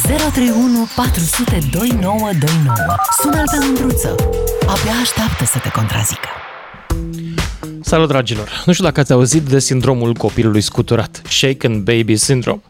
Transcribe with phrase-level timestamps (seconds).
[0.00, 2.96] 031 400 2929.
[3.20, 4.14] Sună-l pe Mândruță.
[4.60, 6.28] Abia așteaptă să te contrazică.
[7.80, 8.62] Salut, dragilor!
[8.66, 12.60] Nu știu dacă ați auzit de sindromul copilului scuturat, Shaken Baby Syndrome.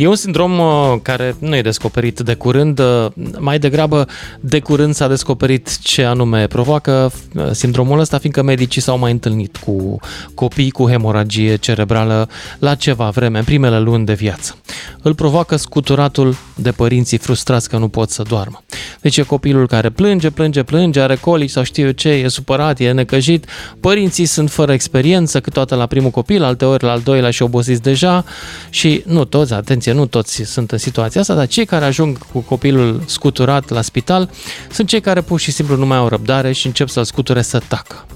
[0.00, 3.06] E un sindrom uh, care nu e descoperit de curând, uh,
[3.38, 4.06] mai degrabă
[4.40, 9.56] de curând s-a descoperit ce anume provoacă uh, sindromul ăsta, fiindcă medicii s-au mai întâlnit
[9.56, 9.98] cu
[10.34, 12.28] copii cu hemoragie cerebrală
[12.58, 14.56] la ceva vreme, în primele luni de viață.
[15.02, 18.62] Îl provoacă scuturatul de părinții frustrați că nu pot să doarmă.
[19.00, 22.80] Deci e copilul care plânge, plânge, plânge, are colici sau știu eu ce, e supărat,
[22.80, 23.46] e necăjit,
[23.80, 28.24] părinții sunt fără experiență, câteodată la primul copil, alteori la al doilea și obosiți deja
[28.70, 32.18] și nu toți, atenție, atenție, nu toți sunt în situația asta, dar cei care ajung
[32.32, 34.30] cu copilul scuturat la spital
[34.70, 37.62] sunt cei care pur și simplu nu mai au răbdare și încep să-l scuture să
[37.68, 38.06] tacă.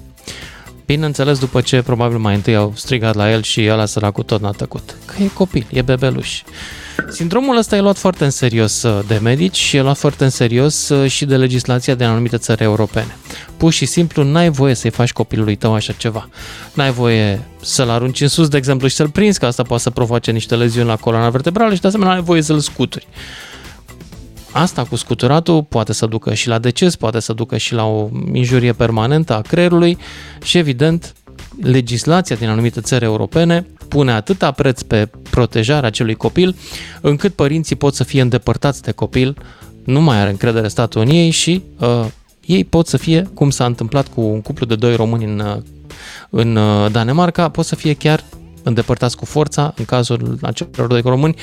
[0.86, 4.50] Bineînțeles, după ce probabil mai întâi au strigat la el și ăla săracul tot n-a
[4.50, 4.96] tăcut.
[5.04, 6.42] Că e copil, e bebeluș.
[7.08, 10.30] Sindromul ăsta e luat foarte în serios uh, de medici și e luat foarte în
[10.30, 13.16] serios uh, și de legislația din anumite țări europene.
[13.56, 16.28] Pur și simplu n-ai voie să-i faci copilului tău așa ceva.
[16.74, 19.90] N-ai voie să-l arunci în sus, de exemplu, și să-l prinzi, că asta poate să
[19.90, 23.06] provoace niște leziuni la coloana vertebrală și de asemenea n-ai voie să-l scuturi.
[24.50, 28.08] Asta cu scuturatul poate să ducă și la deces, poate să ducă și la o
[28.32, 29.98] injurie permanentă a creierului
[30.42, 31.14] și evident
[31.62, 36.56] legislația din anumite țări europene pune atâta preț pe protejarea acelui copil,
[37.00, 39.36] încât părinții pot să fie îndepărtați de copil,
[39.84, 42.06] nu mai are încredere statul în ei și uh,
[42.46, 45.56] ei pot să fie, cum s-a întâmplat cu un cuplu de doi români în, uh,
[46.30, 48.24] în uh, Danemarca, pot să fie chiar
[48.62, 51.34] îndepărtați cu forța, în cazul acelor doi români,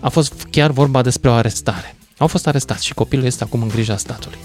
[0.00, 1.96] a fost chiar vorba despre o arestare.
[2.18, 4.38] Au fost arestați și copilul este acum în grija statului.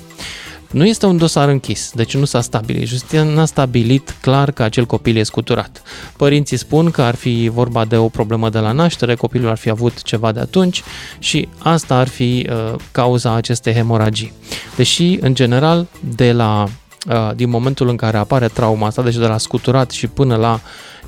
[0.72, 2.88] Nu este un dosar închis, deci nu s-a stabilit.
[2.88, 5.82] Justiția n-a stabilit clar că acel copil e scuturat.
[6.18, 9.70] Părinții spun că ar fi vorba de o problemă de la naștere, copilul ar fi
[9.70, 10.84] avut ceva de atunci
[11.20, 14.34] și asta ar fi uh, cauza acestei hemoragii.
[14.76, 16.64] Deși, în general, de la,
[17.10, 20.54] uh, din momentul în care apare trauma asta, deci de la scuturat și până la
[20.54, 20.60] uh,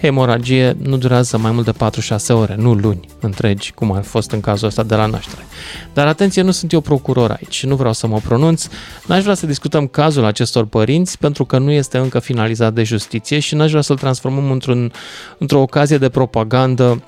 [0.03, 1.73] hemoragie nu durează mai mult de
[2.15, 5.41] 4-6 ore, nu luni întregi, cum a fost în cazul ăsta de la naștere.
[5.93, 8.67] Dar atenție, nu sunt eu procuror aici, nu vreau să mă pronunț,
[9.05, 13.39] n-aș vrea să discutăm cazul acestor părinți pentru că nu este încă finalizat de justiție
[13.39, 14.91] și n-aș vrea să-l transformăm într-un,
[15.37, 17.03] într-o ocazie de propagandă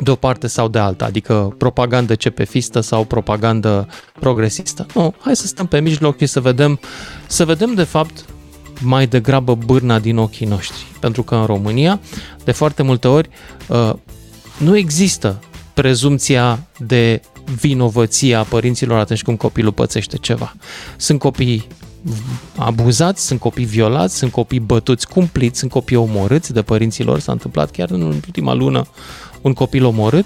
[0.00, 3.88] de o parte sau de alta, adică propagandă CPFistă sau propagandă
[4.20, 4.86] progresistă.
[4.94, 6.80] Nu, hai să stăm pe mijloc și să vedem,
[7.26, 8.24] să vedem de fapt
[8.80, 10.86] mai degrabă bârna din ochii noștri.
[11.00, 12.00] Pentru că în România,
[12.44, 13.28] de foarte multe ori,
[13.68, 13.92] uh,
[14.58, 15.40] nu există
[15.74, 17.22] prezumția de
[17.60, 20.54] vinovăție a părinților atunci când copilul pățește ceva.
[20.96, 21.66] Sunt copii
[22.56, 27.18] abuzați, sunt copii violați, sunt copii bătuți cumplit, sunt copii omorâți de părinților.
[27.18, 28.86] S-a întâmplat chiar în ultima lună
[29.40, 30.24] un copil omorât.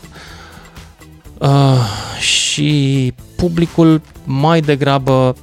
[1.38, 1.84] Uh,
[2.20, 5.36] și publicul mai degrabă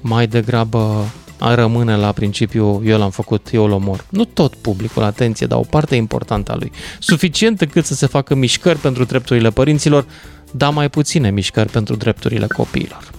[0.00, 1.04] mai degrabă
[1.38, 4.04] a rămâne la principiu eu l-am făcut, eu l omor.
[4.10, 6.72] Nu tot publicul, atenție, dar o parte importantă a lui.
[6.98, 10.06] Suficient încât să se facă mișcări pentru drepturile părinților,
[10.50, 13.10] dar mai puține mișcări pentru drepturile copiilor.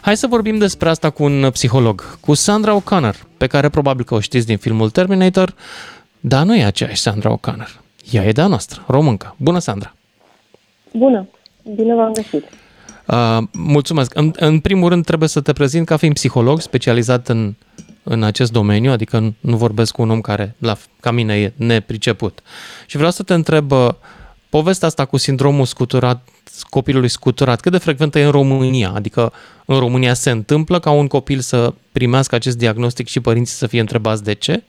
[0.00, 4.14] Hai să vorbim despre asta cu un psiholog, cu Sandra O'Connor, pe care probabil că
[4.14, 5.54] o știți din filmul Terminator,
[6.20, 7.80] dar nu e aceeași Sandra O'Connor.
[8.10, 9.34] Ea e de-a noastră, româncă.
[9.36, 9.94] Bună, Sandra!
[10.92, 11.28] Bună!
[11.74, 12.44] Bine v-am găsit!
[13.10, 14.14] Uh, mulțumesc.
[14.14, 17.54] În, în primul rând trebuie să te prezint ca fiind psiholog specializat în,
[18.02, 22.42] în acest domeniu, adică nu vorbesc cu un om care, la, ca mine, e nepriceput.
[22.86, 23.88] Și vreau să te întreb, uh,
[24.48, 26.28] povestea asta cu sindromul scuturat,
[26.68, 28.92] copilului scuturat, cât de frecventă e în România?
[28.94, 29.32] Adică
[29.64, 33.80] în România se întâmplă ca un copil să primească acest diagnostic și părinții să fie
[33.80, 34.52] întrebați de ce?
[34.52, 34.62] Uh,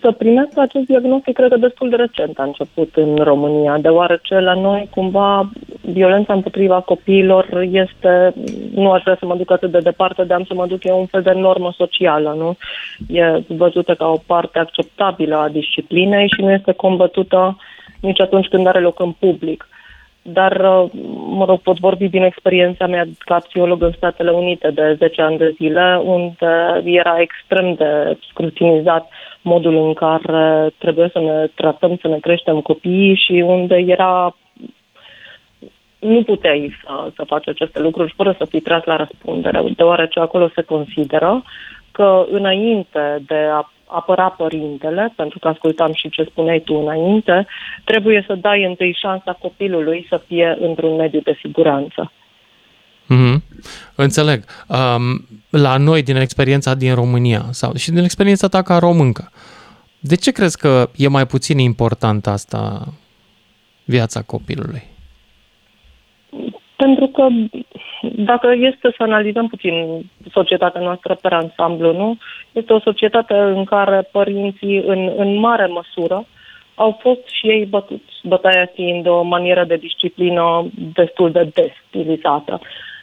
[0.00, 4.54] să primească acest diagnostic, cred că destul de recent a început în România, deoarece la
[4.54, 5.50] noi, cumva,
[5.80, 8.34] violența împotriva copiilor este,
[8.74, 10.92] nu aș vrea să mă duc atât de departe, dar am să mă duc, e
[10.92, 12.56] un fel de normă socială, nu?
[13.16, 17.56] E văzută ca o parte acceptabilă a disciplinei și nu este combătută
[18.00, 19.68] nici atunci când are loc în public.
[20.22, 20.90] Dar, uh,
[21.28, 25.38] mă rog, pot vorbi din experiența mea ca psiholog în Statele Unite de 10 ani
[25.38, 29.08] de zile, unde era extrem de scrutinizat
[29.42, 34.36] modul în care trebuie să ne tratăm, să ne creștem copiii și unde era
[35.98, 40.50] nu puteai să, să faci aceste lucruri fără să fii tras la răspundere, deoarece acolo
[40.54, 41.42] se consideră
[41.92, 47.46] că înainte de a apăra părintele, pentru că ascultam și ce spuneai tu înainte,
[47.84, 52.12] trebuie să dai întâi șansa copilului să fie într-un mediu de siguranță.
[53.10, 53.42] Mm-hmm.
[53.94, 54.44] Înțeleg.
[54.68, 59.30] Um, la noi, din experiența din România sau și din experiența ta ca româncă,
[60.00, 62.86] de ce crezi că e mai puțin important asta,
[63.84, 64.82] viața copilului?
[66.76, 67.26] Pentru că
[68.00, 72.18] dacă este să analizăm puțin societatea noastră pe ansamblu, nu?
[72.52, 76.26] Este o societate în care părinții, în, în mare măsură,
[76.74, 82.60] au fost și ei bătuți, bătaia fiind o manieră de disciplină destul de destilizată.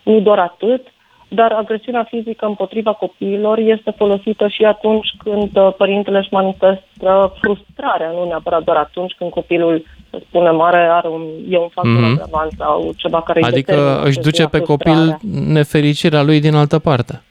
[0.07, 0.87] Nu doar atât,
[1.27, 8.11] dar agresiunea fizică împotriva copiilor este folosită și atunci când uh, părintele își manifestă frustrarea,
[8.11, 12.21] nu neapărat doar atunci când copilul, să spunem, mare, are un, e un factor mm-hmm.
[12.21, 15.17] agravant sau ceva care Adică își duce pe copil
[15.47, 17.21] nefericirea lui din altă parte.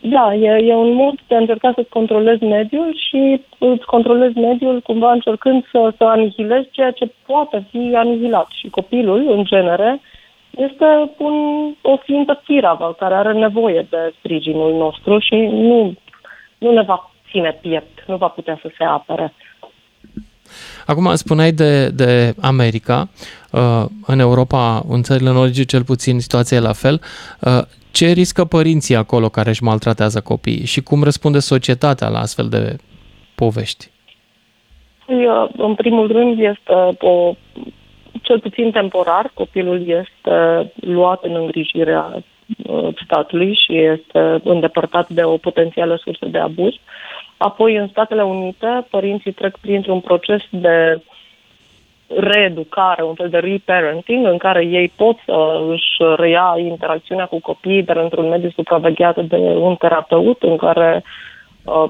[0.00, 4.80] Da, e, e un mod de a încerca să-ți controlezi mediul și îți controlezi mediul
[4.80, 8.46] cumva încercând să, să anihilezi ceea ce poate fi anihilat.
[8.50, 10.00] Și copilul, în genere,
[10.50, 10.84] este
[11.16, 11.34] un,
[11.82, 15.94] o ființă firavă care are nevoie de sprijinul nostru și nu,
[16.58, 19.34] nu ne va ține piept, nu va putea să se apere.
[20.86, 23.08] Acum spuneai de, de America,
[23.52, 27.00] uh, în Europa, în țările nordice cel puțin situația e la fel.
[27.40, 27.60] Uh,
[27.90, 32.76] ce riscă părinții acolo care își maltratează copiii și cum răspunde societatea la astfel de
[33.34, 33.90] povești?
[35.06, 37.34] Păi, uh, în primul rând este o
[38.22, 42.22] cel puțin temporar, copilul este luat în îngrijirea
[42.66, 46.74] uh, statului și este îndepărtat de o potențială sursă de abuz.
[47.36, 51.02] Apoi, în Statele Unite, părinții trec printr-un proces de
[52.06, 57.82] reeducare, un fel de reparenting, în care ei pot să își reia interacțiunea cu copiii,
[57.82, 61.10] dar într-un mediu supravegheat de un terapeut, în care uh,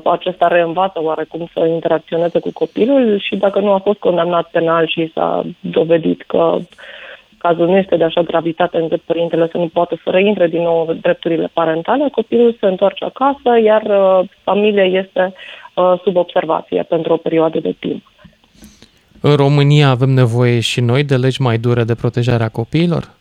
[0.05, 5.11] acesta reînvață oarecum să interacționeze cu copilul și dacă nu a fost condamnat penal și
[5.15, 6.57] s-a dovedit că
[7.39, 10.97] cazul nu este de așa gravitate încât părintele să nu poată să reintre din nou
[11.01, 15.33] drepturile parentale, copilul se întoarce acasă, iar uh, familia este
[15.75, 18.03] uh, sub observație pentru o perioadă de timp.
[19.21, 23.18] În România avem nevoie și noi de legi mai dure de protejare a copiilor?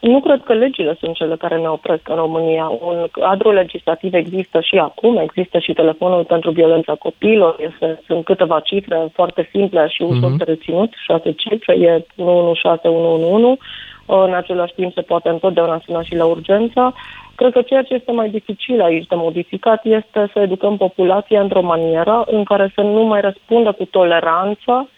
[0.00, 2.68] Nu cred că legile sunt cele care ne opresc în România.
[2.80, 8.60] Un cadru legislativ există și acum, există și telefonul pentru violența copiilor, este, sunt câteva
[8.60, 10.36] cifre foarte simple și ușor uh-huh.
[10.36, 13.58] de reținut, șase cifre, e 116111,
[14.06, 16.94] în același timp se poate întotdeauna suna și la urgență.
[17.34, 21.62] Cred că ceea ce este mai dificil aici de modificat este să educăm populația într-o
[21.62, 24.88] manieră în care să nu mai răspundă cu toleranță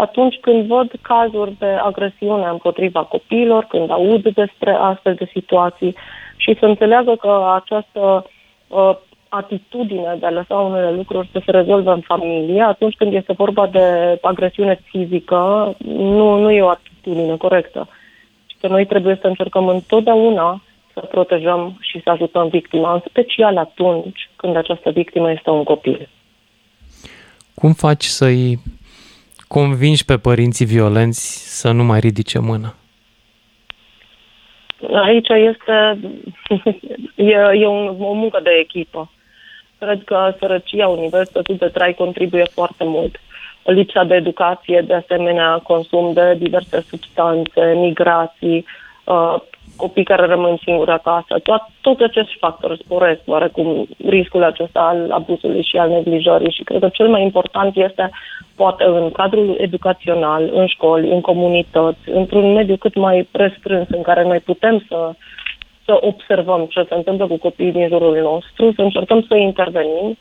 [0.00, 5.94] atunci când văd cazuri de agresiune împotriva copiilor, când aud despre astfel de situații
[6.36, 8.26] și să înțeleagă că această
[8.68, 8.96] uh,
[9.28, 13.66] atitudine de a lăsa unele lucruri să se rezolve în familie, atunci când este vorba
[13.66, 17.88] de agresiune fizică, nu, nu e o atitudine corectă.
[18.46, 20.62] Și că noi trebuie să încercăm întotdeauna
[20.92, 26.08] să protejăm și să ajutăm victima, în special atunci când această victimă este un copil.
[27.54, 28.58] Cum faci să-i
[29.48, 32.74] convingi pe părinții violenți să nu mai ridice mână?
[34.92, 35.98] Aici este
[37.14, 39.10] e, e un, o muncă de echipă.
[39.78, 43.20] Cred că sărăcia, universității de trai contribuie foarte mult.
[43.62, 48.64] Lipsa de educație, de asemenea, consum de diverse substanțe, migrații,
[49.04, 49.36] uh,
[49.82, 55.62] copii care rămân singuri acasă, tot, toți acești factori sporesc oarecum riscul acesta al abuzului
[55.62, 58.10] și al neglijării și cred că cel mai important este
[58.56, 64.22] poate în cadrul educațional, în școli, în comunități, într-un mediu cât mai restrâns în care
[64.22, 65.12] noi putem să,
[65.84, 70.16] să observăm ce se întâmplă cu copiii din jurul nostru, să încercăm să intervenim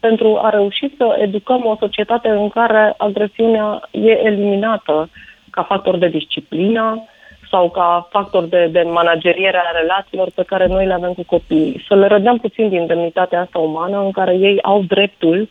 [0.00, 5.08] pentru a reuși să educăm o societate în care agresiunea e eliminată
[5.50, 7.04] ca factor de disciplină,
[7.50, 11.84] sau ca factor de, de manageriere a relațiilor pe care noi le avem cu copiii.
[11.88, 15.48] Să le rădăm puțin din demnitatea asta umană în care ei au dreptul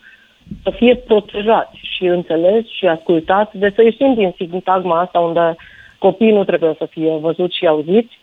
[0.63, 5.55] să fie protejați și înțelegi și ascultați, de să ieșim din sintagma asta unde
[5.99, 8.19] copiii nu trebuie să fie văzuți și auziți,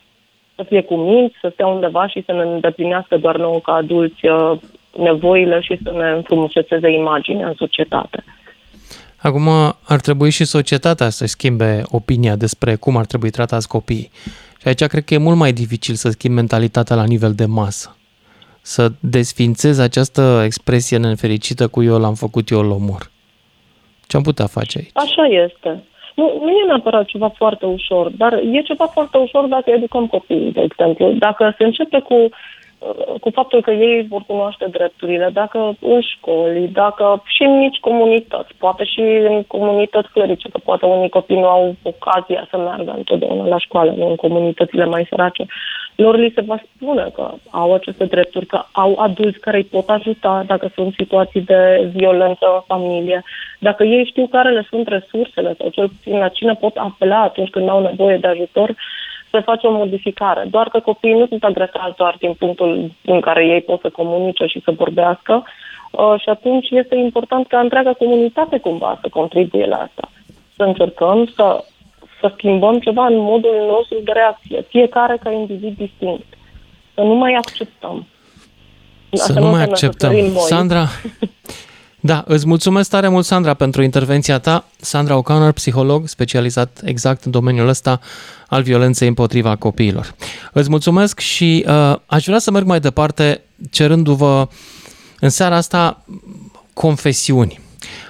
[0.54, 4.26] să fie cu minți, să stea undeva și să ne îndeplinească doar nouă ca adulți
[4.26, 4.52] uh,
[4.96, 8.24] nevoile și să ne înfrumusețeze imaginea în societate.
[9.22, 9.48] Acum
[9.88, 14.10] ar trebui și societatea să schimbe opinia despre cum ar trebui tratați copiii.
[14.60, 17.96] Și aici cred că e mult mai dificil să schimbi mentalitatea la nivel de masă.
[18.60, 23.10] Să desfințez această expresie nefericită cu eu l-am făcut, eu îl omor.
[24.06, 24.90] Ce am putea face aici?
[24.92, 25.82] Așa este.
[26.14, 30.52] Nu, nu e neapărat ceva foarte ușor, dar e ceva foarte ușor dacă educăm copiii,
[30.52, 31.12] de exemplu.
[31.12, 32.28] Dacă se începe cu
[33.20, 38.54] cu faptul că ei vor cunoaște drepturile, dacă în școli, dacă și în mici comunități,
[38.58, 43.46] poate și în comunități clerice, că poate unii copii nu au ocazia să meargă întotdeauna
[43.46, 45.46] la școală, nu în comunitățile mai sărace.
[45.94, 49.88] Lor li se va spune că au aceste drepturi, că au adulți care îi pot
[49.88, 53.22] ajuta dacă sunt situații de violență în familie,
[53.58, 57.50] dacă ei știu care le sunt resursele sau cel puțin la cine pot apela atunci
[57.50, 58.74] când au nevoie de ajutor,
[59.32, 60.46] se face o modificare.
[60.50, 64.46] Doar că copiii nu sunt agresați doar din punctul în care ei pot să comunice
[64.46, 65.44] și să vorbească
[65.90, 70.10] uh, și atunci este important ca întreaga comunitate cumva să contribuie la asta.
[70.56, 71.64] Să încercăm să,
[72.20, 76.26] să schimbăm ceva în modul nostru de reacție, fiecare ca individ distinct.
[76.94, 78.06] Să nu mai acceptăm.
[79.10, 80.12] Să nu mai acceptăm.
[80.36, 80.84] Sandra,
[82.04, 84.64] Da, îți mulțumesc tare mult, Sandra, pentru intervenția ta.
[84.80, 88.00] Sandra O'Connor, psiholog specializat exact în domeniul ăsta
[88.48, 90.14] al violenței împotriva copiilor.
[90.52, 93.40] Îți mulțumesc și uh, aș vrea să merg mai departe
[93.70, 94.48] cerându-vă
[95.20, 96.04] în seara asta
[96.72, 97.60] confesiuni.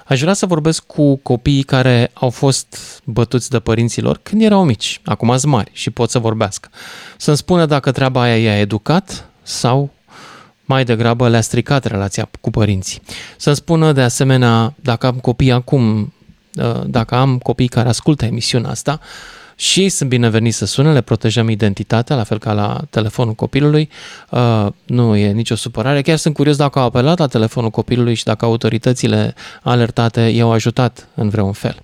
[0.07, 5.01] Aș vrea să vorbesc cu copiii care au fost bătuți de părinților când erau mici,
[5.05, 6.69] acum sunt mari și pot să vorbească.
[7.17, 9.91] Să-mi spună dacă treaba aia i-a educat sau
[10.73, 13.01] mai degrabă le-a stricat relația cu părinții.
[13.37, 16.13] Să-mi spună de asemenea, dacă am copii acum,
[16.55, 19.01] uh, dacă am copii care ascultă emisiunea asta,
[19.55, 23.89] și ei sunt bineveniți să sune, le protejăm identitatea, la fel ca la telefonul copilului.
[24.31, 26.03] Uh, nu e nicio supărare.
[26.03, 31.09] Chiar sunt curios dacă au apelat la telefonul copilului și dacă autoritățile alertate i-au ajutat
[31.15, 31.77] în vreun fel.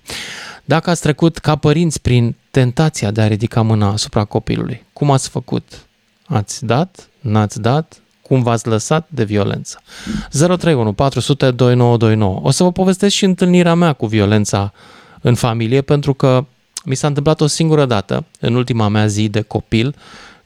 [0.65, 5.29] Dacă ați trecut ca părinți prin tentația de a ridica mâna asupra copilului, cum ați
[5.29, 5.85] făcut?
[6.25, 7.09] Ați dat?
[7.19, 8.01] N-ați dat?
[8.29, 9.81] Cum v-ați lăsat de violență.
[10.29, 12.39] 031 400 2929.
[12.43, 14.73] O să vă povestesc și întâlnirea mea cu violența
[15.21, 16.45] în familie, pentru că
[16.85, 19.95] mi s-a întâmplat o singură dată, în ultima mea zi de copil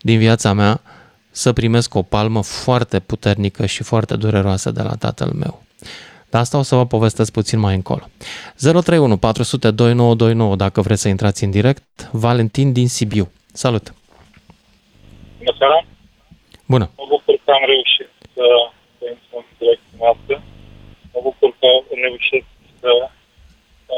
[0.02, 0.82] din viața mea,
[1.32, 5.64] să primesc o palmă foarte puternică și foarte dureroasă de la tatăl meu.
[6.30, 8.10] Dar asta o să vă povestesc puțin mai încolo.
[8.56, 12.10] 031 400 2929 dacă vreți să intrați în direct.
[12.12, 13.32] Valentin din Sibiu.
[13.54, 13.94] Salut!
[15.38, 15.86] Bună seara!
[16.66, 16.90] Bună!
[16.98, 18.46] Mă bucur că am reușit să,
[18.98, 20.36] să intru în direcția noastră.
[21.12, 22.46] Mă bucur că am reușit
[22.80, 22.92] să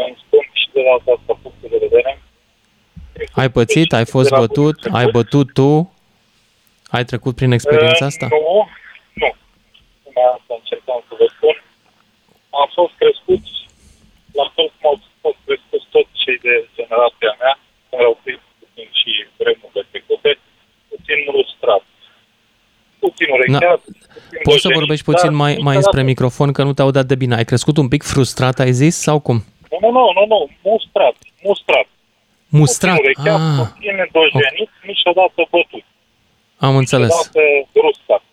[0.06, 2.12] îmi spun și de data asta punctul de vedere.
[3.42, 3.90] Ai pățit?
[3.94, 4.78] Ai fost bătut?
[5.00, 5.72] Ai bătut tu?
[6.96, 8.28] Ai trecut prin experiența asta?
[8.30, 8.68] Nu,
[9.22, 9.30] nu.
[10.04, 11.56] Numai asta încercam să vă spun.
[12.62, 13.44] Am fost crescut
[14.40, 17.54] la fel cum au fost crescuți toți cei de generația mea,
[17.90, 20.32] care au prins puțin și vremurile trecute,
[20.90, 21.84] puțin frustrat
[23.06, 23.62] puțin urecheat.
[23.62, 24.40] Da.
[24.44, 27.36] Poți să vorbești puțin mai, mai spre microfon, că nu te audat de bine.
[27.36, 29.38] Ai crescut un pic frustrat, ai zis, sau cum?
[29.72, 30.40] Nu, nu, nu, nu, nu.
[30.70, 31.88] mustrat, mustrat.
[32.60, 33.58] Mustrat, puțin urecheat, ah.
[33.58, 34.90] puțin dojenit, okay.
[34.92, 35.86] niciodată bătut.
[36.68, 37.14] Am înțeles.
[37.14, 37.44] Niciodată
[37.76, 38.24] bruscat.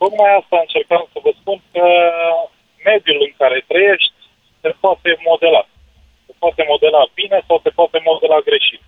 [0.00, 1.84] Tocmai asta încercam să vă spun că
[2.90, 4.16] mediul în care trăiești
[4.60, 5.62] se poate modela.
[6.26, 8.82] Se poate modela bine sau se poate modela greșit.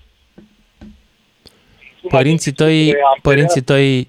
[2.17, 4.09] Părinții tăi, părinții tăi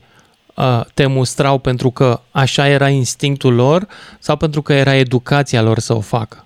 [0.94, 3.82] te mustrau pentru că așa era instinctul lor
[4.20, 6.38] sau pentru că era educația lor să o facă?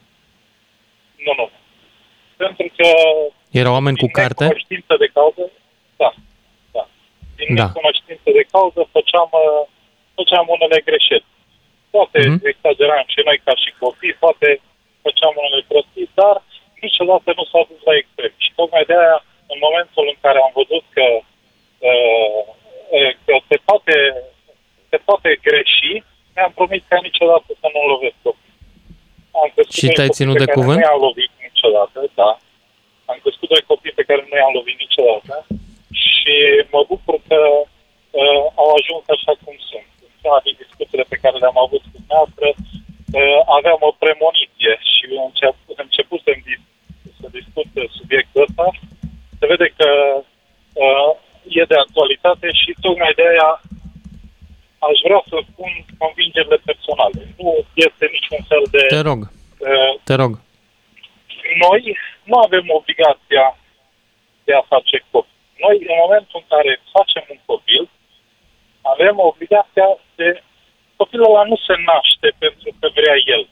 [1.26, 1.50] Nu, nu.
[2.38, 2.88] Pentru că...
[3.62, 4.46] Erau oameni cu carte?
[4.46, 5.44] Cunoștință de cauză,
[6.02, 6.12] da.
[6.76, 6.84] da.
[7.36, 7.68] Din da.
[7.80, 9.30] cunoștință de cauză făceam,
[10.18, 11.26] făceam unele greșeli.
[11.96, 12.50] Poate mm-hmm.
[12.52, 14.48] exageram și noi ca și copii, poate
[15.06, 16.36] făceam unele prostii, dar
[16.86, 18.34] niciodată nu s-a dus la extrem.
[18.44, 19.18] Și tocmai de aia,
[19.54, 21.06] în momentul în care am văzut că
[21.90, 22.44] uh,
[23.26, 23.96] că se poate,
[24.90, 25.92] se poate greși,
[26.36, 28.54] mi-am promis ca niciodată să nu lovesc copii.
[29.42, 30.80] Am și te-ai ținut de cuvânt?
[30.80, 32.32] Nu i-am lovit niciodată, da.
[33.12, 35.36] Am crescut doi copii pe care nu i-am lovit niciodată
[36.04, 36.36] și
[36.74, 37.40] mă bucur că
[38.22, 39.90] uh, au ajuns așa cum sunt.
[40.06, 42.48] În una din discuțiile pe care le-am avut cu dumneavoastră,
[43.20, 46.32] uh, aveam o premoniție și început, început să,
[47.20, 47.70] să discut
[48.00, 48.66] subiectul ăsta.
[49.40, 49.90] Se vede că
[50.84, 51.12] uh,
[51.58, 53.52] e de actualitate și tocmai de aia
[54.88, 55.72] aș vrea să spun
[56.04, 57.20] convingerile personale.
[57.40, 57.50] Nu
[57.88, 58.82] este niciun fel de...
[58.96, 59.20] Te rog,
[59.72, 60.32] uh, te rog.
[61.66, 61.82] Noi
[62.30, 63.46] nu avem obligația
[64.48, 65.38] de a face copii.
[65.66, 67.84] Noi, în momentul în care facem un copil,
[68.94, 69.90] avem obligația
[70.20, 70.30] de...
[71.02, 73.44] Copilul ăla nu se naște pentru că vrea el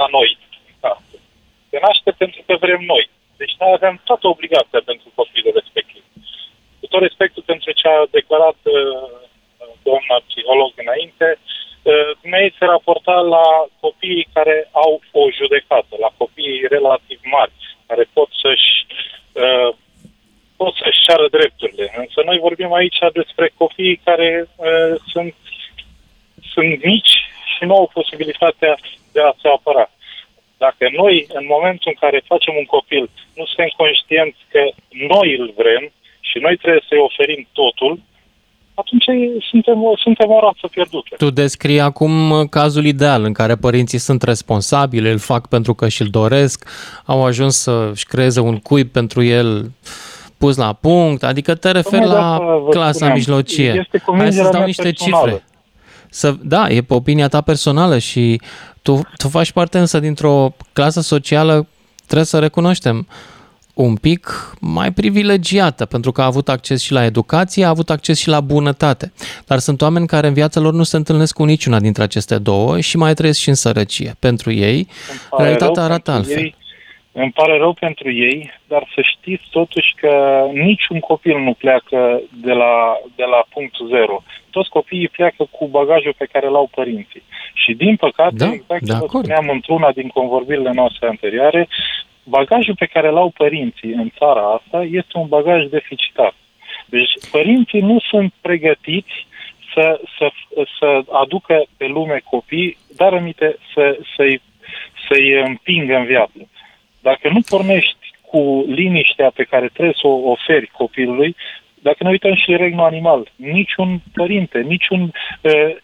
[0.00, 0.30] la noi
[1.70, 3.04] Se naște pentru că vrem noi.
[3.36, 6.02] Deci noi avem toată obligația pentru copilul respectiv
[6.88, 9.08] tot respectul pentru ce a declarat uh,
[9.86, 13.46] doamna psiholog înainte, uh, dumnei se raporta la
[13.80, 17.52] copiii care au o judecată, la copiii relativ mari,
[17.86, 18.72] care pot să-și
[19.42, 19.70] uh,
[20.60, 21.86] pot să-și ceară drepturile.
[22.02, 25.34] Însă noi vorbim aici despre copiii care uh, sunt,
[26.52, 27.16] sunt mici
[27.52, 28.74] și nu au posibilitatea
[29.12, 29.86] de a se apăra.
[30.64, 33.04] Dacă noi, în momentul în care facem un copil,
[33.36, 34.62] nu suntem conștienți că
[35.12, 35.92] noi îl vrem,
[36.30, 38.00] și noi trebuie să-i oferim totul,
[38.74, 39.04] atunci
[39.50, 41.14] suntem, suntem o rață pierdută.
[41.16, 46.08] Tu descrii acum cazul ideal în care părinții sunt responsabili, îl fac pentru că și-l
[46.10, 46.68] doresc,
[47.04, 49.70] au ajuns să-și creeze un cuib pentru el
[50.38, 53.68] pus la punct, adică te referi Tocmai la de asta vă clasa spuneam, mijlocie.
[53.68, 55.30] este Hai convingerea să dau mea niște personală.
[55.30, 55.44] cifre.
[56.10, 58.40] Să, da, e pe opinia ta personală și
[58.82, 61.66] tu, tu faci parte însă dintr-o clasă socială,
[62.04, 63.06] trebuie să recunoaștem,
[63.86, 64.22] un pic
[64.60, 68.40] mai privilegiată, pentru că a avut acces și la educație, a avut acces și la
[68.40, 69.12] bunătate.
[69.46, 72.80] Dar sunt oameni care în viața lor nu se întâlnesc cu niciuna dintre aceste două
[72.80, 74.12] și mai trăiesc și în sărăcie.
[74.20, 76.44] Pentru ei, Îmi pare realitatea rău arată pentru altfel.
[76.44, 76.54] Ei,
[77.12, 80.12] îmi pare rău pentru ei, dar să știți totuși că
[80.52, 82.72] niciun copil nu pleacă de la,
[83.16, 84.22] de la punctul zero.
[84.50, 87.22] Toți copiii pleacă cu bagajul pe care l-au părinții.
[87.54, 89.24] Și din păcate, Da, exact de ce vă acord.
[89.24, 91.68] spuneam într-una din convorbirile noastre anterioare,
[92.28, 96.34] bagajul pe care l-au părinții în țara asta este un bagaj deficitar.
[96.86, 99.26] Deci părinții nu sunt pregătiți
[99.74, 100.30] să, să,
[100.78, 104.40] să aducă pe lume copii, dar aminte să, să-i,
[105.08, 106.48] să-i împingă în viață.
[107.02, 111.36] Dacă nu pornești cu liniștea pe care trebuie să o oferi copilului,
[111.82, 115.76] dacă ne uităm și regnul animal, niciun părinte, niciun, uh,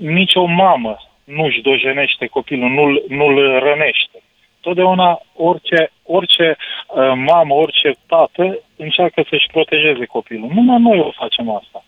[0.00, 4.22] nicio mamă nu-și dojenește copilul, nu-l, nu-l rănește.
[4.60, 10.50] Totdeauna orice, orice uh, mamă, orice tată încearcă să-și protejeze copilul.
[10.54, 11.84] Numai noi o facem asta.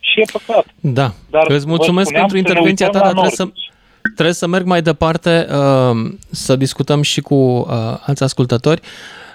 [0.00, 0.66] Și e păcat.
[0.80, 3.36] Da, Dar îți vă mulțumesc spuneam pentru să ne intervenția ta, uităm dar la trebuie
[3.36, 3.70] să, nordici.
[4.14, 7.66] trebuie să merg mai departe, uh, să discutăm și cu uh,
[8.06, 8.80] alți ascultători.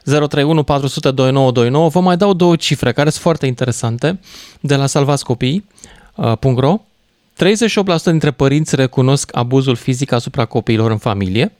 [0.03, 1.89] 031 400 2929.
[1.89, 4.19] Vă mai dau două cifre care sunt foarte interesante
[4.59, 11.51] de la salvascopii.ro 38% dintre părinți recunosc abuzul fizic asupra copiilor în familie.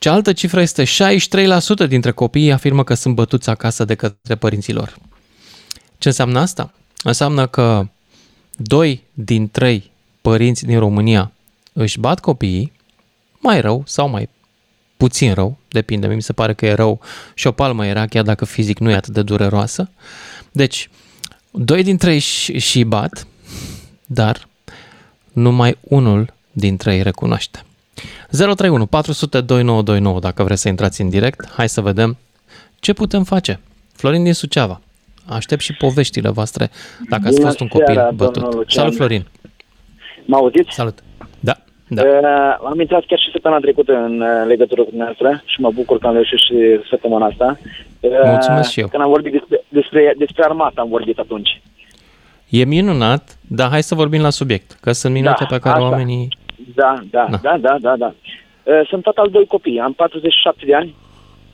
[0.00, 4.96] Cealaltă cifră este 63% dintre copii afirmă că sunt bătuți acasă de către părinților.
[5.98, 6.74] Ce înseamnă asta?
[7.02, 7.88] Înseamnă că
[8.56, 9.90] 2 din 3
[10.20, 11.32] părinți din România
[11.72, 12.72] își bat copiii,
[13.38, 14.28] mai rău sau mai
[14.96, 17.00] puțin rău, depinde, mi se pare că e rău
[17.34, 19.90] și o palmă era, chiar dacă fizic nu e atât de dureroasă.
[20.52, 20.90] Deci,
[21.50, 23.26] 2 din 3 și, și bat,
[24.06, 24.48] dar
[25.32, 27.64] numai unul dintre ei recunoaște.
[28.30, 31.48] 031 400 2929 dacă vreți să intrați în direct.
[31.56, 32.16] Hai să vedem
[32.80, 33.60] ce putem face.
[33.92, 34.80] Florin din Suceava.
[35.28, 36.70] Aștept și poveștile voastre
[37.08, 38.32] dacă ați Bună fost un copil seara, bătut.
[38.34, 38.82] domnul Lucian.
[38.84, 39.26] Salut, Florin.
[40.24, 40.74] Mă auziți?
[40.74, 40.98] Salut.
[41.40, 41.56] Da,
[41.88, 42.02] da.
[42.02, 45.98] Uh, am intrat chiar și săptămâna trecută în uh, legătură cu dumneavoastră și mă bucur
[45.98, 46.54] că am reușit și
[46.90, 47.58] săptămâna asta.
[48.00, 48.88] Uh, Mulțumesc și eu.
[48.88, 51.60] Când am vorbit despre, despre, despre armată, am vorbit atunci.
[52.48, 55.88] E minunat, dar hai să vorbim la subiect, că sunt minute Da, pe care asta.
[55.88, 56.28] oamenii...
[56.74, 57.36] Da, da, Da.
[57.42, 58.14] da, da, da, da.
[58.62, 60.94] Uh, sunt tata al doi copii, am 47 de ani.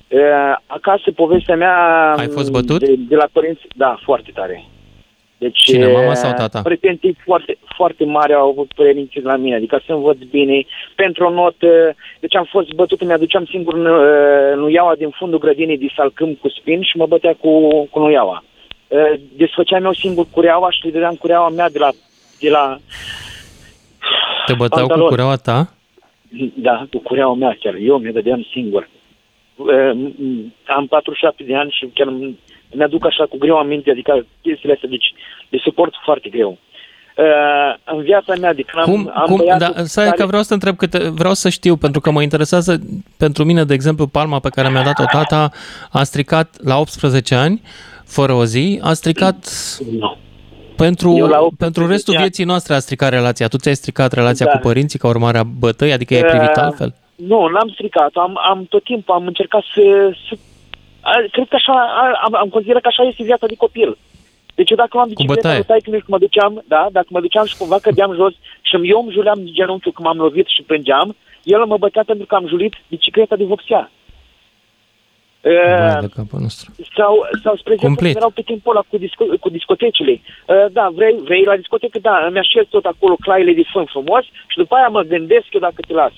[0.09, 1.75] Uh, acasă, povestea mea...
[2.19, 2.79] Ai fost bătut?
[2.79, 4.65] De, de la părinți, da, foarte tare.
[5.39, 6.63] Deci, Cine, mama uh, sau tata?
[6.63, 10.65] Pretenții foarte, foarte mari au avut părinții la mine, adică să învăț bine.
[10.95, 15.79] Pentru o notă, deci am fost bătut, îmi aduceam singur uh, nuiaua din fundul grădinii
[15.79, 18.45] de salcâm cu spin și mă bătea cu, cu nuiaua.
[18.89, 21.91] Uh, Desfăceam eu singur cureaua și le dădeam cureaua mea de la,
[22.41, 22.79] de la
[24.47, 25.09] Te băteau cu pantaloni.
[25.09, 25.71] cureaua ta?
[26.55, 27.75] Da, cu cureaua mea chiar.
[27.75, 28.89] Eu mi-o dădeam singur.
[29.57, 32.39] Uh, m- Am 47 de ani și chiar îmi
[32.71, 35.15] îmi aduc așa cu greu aminte, adică chestiile astea, deci
[35.49, 36.59] le suport foarte greu.
[37.17, 40.27] Uh, în viața mea, de când Cum, am, am cum, băiatul da, stai care- că
[40.27, 42.81] vreau să te întreb, câte, vreau să știu, pentru că mă interesează,
[43.19, 45.51] pentru mine, de exemplu, palma pe care mi-a dat-o tata
[45.91, 47.61] a stricat la 18 ani,
[48.05, 49.49] fără o zi, a stricat
[49.99, 50.17] Nu.
[50.77, 53.49] Pentru, Eu la 18 pentru restul ani- vieții noastre a stricat relația.
[53.49, 54.53] Tu ți-ai stricat relația Da.
[54.53, 56.95] cu părinții ca urmare a bătăii, adică i-ai privit Uh, altfel?
[57.15, 58.11] Nu, n-am stricat.
[58.15, 59.83] Am, am tot timpul am încercat să...
[60.29, 60.35] să
[61.01, 63.99] a, cred că așa, a, am, am considerat că așa este viața de copil.
[64.55, 65.57] Deci eu dacă luam bicicleta bătaie.
[65.57, 68.89] lui taică și mă duceam, da, dacă mă duceam și cumva cădeam jos și îmi-
[68.89, 72.47] eu îmi juleam genunchiul când m-am lovit și plângeam, el mă bătea pentru că am
[72.49, 73.91] julit bicicleta de vopsea.
[75.47, 76.67] Vai Uh, de capul nostru.
[76.97, 78.13] sau, sau spre exemplu, Cumplit.
[78.13, 80.21] cum erau pe timpul ăla cu, disco, cu discotecile.
[80.21, 81.99] Uh, da, vrei, vrei la discotecă?
[81.99, 85.61] Da, îmi așez tot acolo claile de fân frumos și după aia mă gândesc eu
[85.61, 86.13] dacă te las.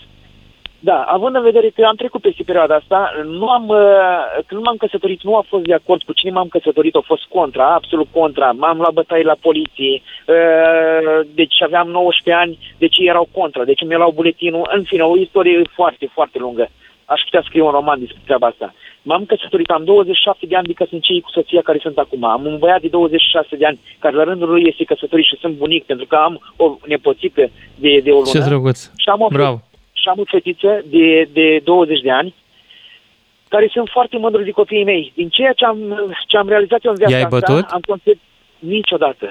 [0.80, 4.76] Da, având în vedere că am trecut peste perioada asta, nu am, uh, când m-am
[4.76, 8.50] căsătorit, nu a fost de acord cu cine m-am căsătorit, a fost contra, absolut contra.
[8.52, 13.84] M-am luat bătaie la poliție, uh, deci aveam 19 ani, deci ei erau contra, deci
[13.86, 14.70] mi-au luat buletinul.
[14.74, 16.68] În fine, o istorie foarte, foarte lungă.
[17.04, 18.74] Aș putea scrie un roman despre treaba asta.
[19.08, 22.24] M-am căsătorit, am 27 de ani de căsnicie cu soția care sunt acum.
[22.24, 25.54] Am un băiat de 26 de ani care la rândul lui este căsătorit și sunt
[25.54, 28.30] bunic pentru că am o nepoțică de, de o lună.
[28.30, 28.78] Ce drăguț.
[29.02, 29.60] Și am o, Bravo.
[29.92, 32.34] și am o fetiță de, de 20 de ani
[33.48, 35.12] care sunt foarte mândru de copiii mei.
[35.14, 35.78] Din ceea ce am,
[36.26, 37.64] ce am realizat eu în viața I-ai asta, bătut?
[37.70, 38.22] am considerat
[38.58, 39.26] niciodată.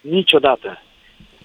[0.00, 0.82] Niciodată.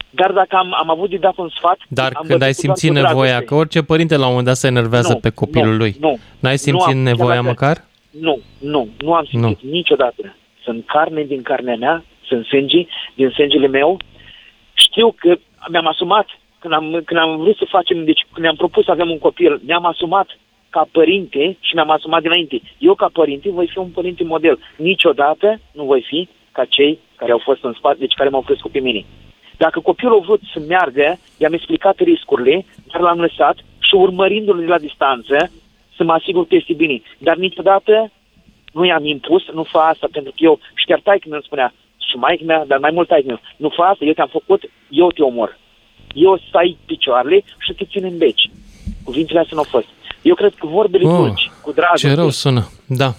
[0.10, 1.78] Dar dacă am, am avut de dat un sfat...
[1.88, 3.46] Dar am când bătut ai doar cu simțit nevoia, dragoste.
[3.46, 6.18] că orice părinte la un moment dat se enervează Nu, pe copilul nu, lui, Nu.
[6.40, 7.86] n-ai Nu simțit am- nevoia chiar dacă- măcar?
[8.10, 9.70] Nu, nu, nu am simțit nu.
[9.72, 10.36] niciodată.
[10.64, 13.98] Sunt carne din carnea mea, sunt sânge din sângele meu.
[14.74, 15.38] Știu că
[15.72, 16.28] mi-am asumat,
[16.60, 19.62] când am, când am vrut să facem, deci când ne-am propus să avem un copil,
[19.66, 20.28] ne-am asumat
[20.70, 22.62] ca părinte și mi-am asumat dinainte.
[22.78, 24.60] Eu ca părinte voi fi un părinte model.
[24.76, 28.72] Niciodată nu voi fi ca cei care au fost în spate, deci care m-au crescut
[28.72, 29.06] pe mine.
[29.64, 34.66] Dacă copilul a vrut să meargă, i-am explicat riscurile, dar l-am lăsat și urmărindu-l de
[34.66, 35.52] la distanță,
[35.96, 37.02] să mă asigur că este bine.
[37.18, 38.12] Dar niciodată
[38.74, 41.74] nu i-am impus, nu fa asta, pentru că eu, și chiar taică îmi spunea,
[42.08, 45.12] și mai mea, dar mai mult taică meu, nu fa asta, eu te-am făcut, eu
[45.12, 45.58] te omor.
[46.14, 48.50] Eu să ai picioarele și te țin în beci.
[49.04, 49.88] Cuvintele astea nu au fost.
[50.22, 52.08] Eu cred că vorbele oh, dulci, cu dragoste.
[52.08, 53.14] Ce rău sună, da.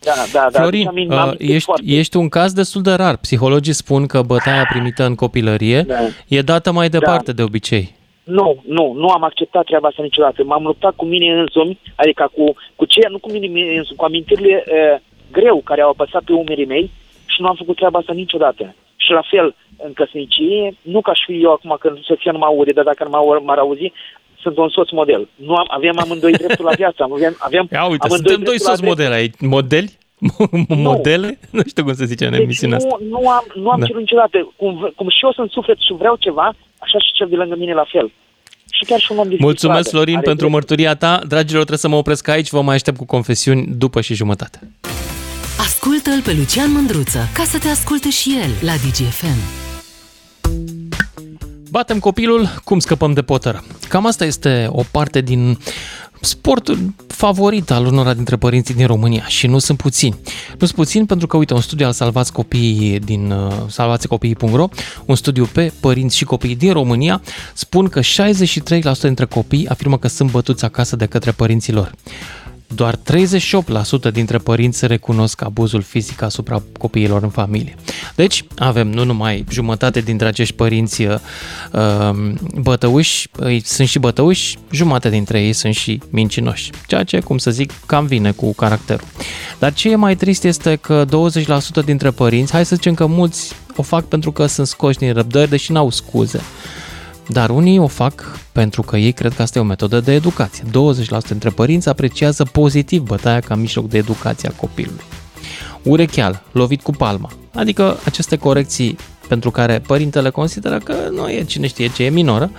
[0.00, 0.58] Da, da, da.
[0.58, 3.16] Florin, deci am, uh, ești, ești un caz destul de rar.
[3.16, 5.98] Psihologii spun că bătaia primită în copilărie da.
[6.28, 7.36] e dată mai departe da.
[7.36, 7.94] de obicei.
[8.24, 10.44] Nu, nu, nu am acceptat treaba asta niciodată.
[10.44, 14.64] M-am luptat cu mine însumi, adică cu, cu ce, nu cu mine însumi, cu amintirile
[14.66, 15.00] uh,
[15.32, 16.90] greu care au apăsat pe umerii mei
[17.26, 18.74] și nu am făcut treaba asta niciodată.
[18.96, 22.44] Și la fel, în căsnicie, nu ca și fi eu acum când soția nu mă
[22.44, 23.92] aude, dar dacă nu m-ar auzi,
[24.46, 25.28] sunt un soț model.
[25.34, 27.00] Nu am, aveam amândoi dreptul la viață.
[27.10, 29.34] Aveam, aveam Ia uite, suntem doi soți model aici.
[29.40, 29.90] Modeli?
[30.88, 31.38] Modele?
[31.50, 31.50] Nu.
[31.58, 32.98] nu știu cum se zice în deci emisiunea nu, asta.
[33.08, 33.86] Nu am, nu am da.
[33.86, 34.36] cerut niciodată.
[34.56, 36.46] Cum, cum și eu sunt suflet și vreau ceva,
[36.78, 38.12] așa și cel de lângă mine la fel.
[38.70, 40.52] Și chiar și un om Mulțumesc, Florin, pentru drept.
[40.52, 41.12] mărturia ta.
[41.28, 42.50] Dragilor, trebuie să mă opresc aici.
[42.50, 44.58] Vă mai aștept cu confesiuni după și jumătate.
[45.58, 49.40] Ascultă-l pe Lucian Mândruță ca să te asculte și el la DGFM.
[51.76, 53.64] Batem copilul, cum scăpăm de potără?
[53.88, 55.58] Cam asta este o parte din
[56.20, 60.16] sportul favorit al unora dintre părinții din România și nu sunt puțini.
[60.50, 64.68] Nu sunt puțini pentru că, uite, un studiu al Salvați Copiii din uh, salvațicopiii.ro,
[65.04, 67.22] un studiu pe părinți și copii din România,
[67.54, 68.04] spun că 63%
[69.00, 71.92] dintre copii afirmă că sunt bătuți acasă de către părinții lor.
[72.74, 77.74] Doar 38% dintre părinți recunosc abuzul fizic asupra copiilor în familie.
[78.14, 81.18] Deci avem nu numai jumătate dintre acești părinți uh,
[82.60, 83.28] bătăuși,
[83.64, 86.70] sunt și bătăuși, jumătate dintre ei sunt și mincinoși.
[86.86, 89.06] Ceea ce, cum să zic, cam vine cu caracterul.
[89.58, 91.04] Dar ce e mai trist este că
[91.82, 95.12] 20% dintre părinți, hai să zicem că mulți o fac pentru că sunt scoși din
[95.12, 96.40] răbdări, deși n-au scuze.
[97.28, 100.64] Dar unii o fac pentru că ei cred că asta e o metodă de educație.
[100.64, 100.68] 20%
[101.28, 105.04] dintre părinți apreciază pozitiv bătaia ca mijloc de educație a copilului.
[105.82, 108.96] Urecheal, lovit cu palma, adică aceste corecții
[109.28, 112.50] pentru care părintele consideră că nu e cine știe ce e minoră,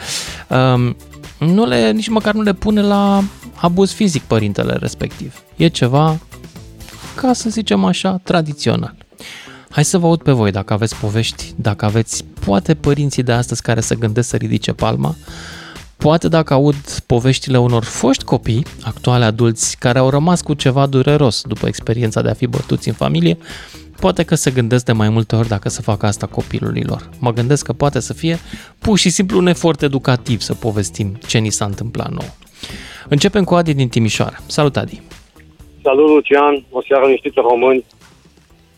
[0.48, 0.96] um,
[1.40, 3.24] nu le, nici măcar nu le pune la
[3.56, 5.42] abuz fizic părintele respectiv.
[5.56, 6.20] E ceva,
[7.16, 8.96] ca să zicem așa, tradițional.
[9.70, 13.62] Hai să vă aud pe voi dacă aveți povești, dacă aveți poate părinții de astăzi
[13.62, 15.16] care se gândesc să ridice palma,
[15.98, 16.76] poate dacă aud
[17.06, 22.30] poveștile unor foști copii, actuale adulți, care au rămas cu ceva dureros după experiența de
[22.30, 23.38] a fi bătuți în familie,
[24.00, 27.10] poate că se gândesc de mai multe ori dacă să facă asta copilului lor.
[27.20, 28.40] Mă gândesc că poate să fie
[28.80, 32.36] pur și simplu un efort educativ să povestim ce ni s-a întâmplat nou.
[33.10, 34.38] Începem cu Adi din Timișoara.
[34.46, 35.02] Salut, Adi!
[35.82, 36.66] Salut, Lucian!
[36.72, 37.86] O seară liniștită români!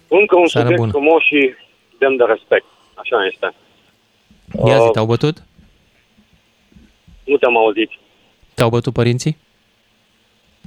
[0.10, 0.92] Încă un Seara subiect bună.
[0.92, 1.54] frumos și
[1.98, 2.66] demn de respect.
[2.94, 3.54] Așa este.
[4.66, 5.44] Ia zi, uh, te-au bătut?
[7.24, 7.92] Nu te-am auzit.
[8.54, 9.38] Te-au bătut părinții?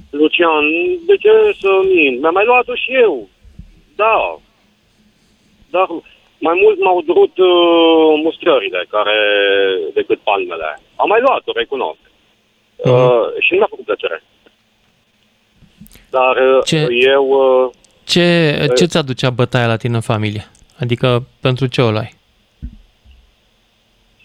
[0.09, 0.65] Lucian,
[1.05, 2.19] de ce să mint?
[2.21, 3.29] Mi-am mai luat-o și eu.
[3.95, 4.39] Da.
[5.69, 5.87] Dar
[6.39, 9.17] mai mult m-au durut uh, mustrările care,
[9.93, 10.79] decât palmele.
[10.95, 11.99] Am mai luat-o, recunosc.
[12.03, 12.91] Uh-huh.
[12.91, 14.23] Uh, și nu mi-a făcut plăcere.
[16.09, 16.87] Dar uh, ce?
[16.89, 17.25] eu...
[17.27, 17.71] Uh,
[18.03, 20.47] ce, ce ți aducea bătaia la tine în familie?
[20.79, 22.13] Adică pentru ce o luai?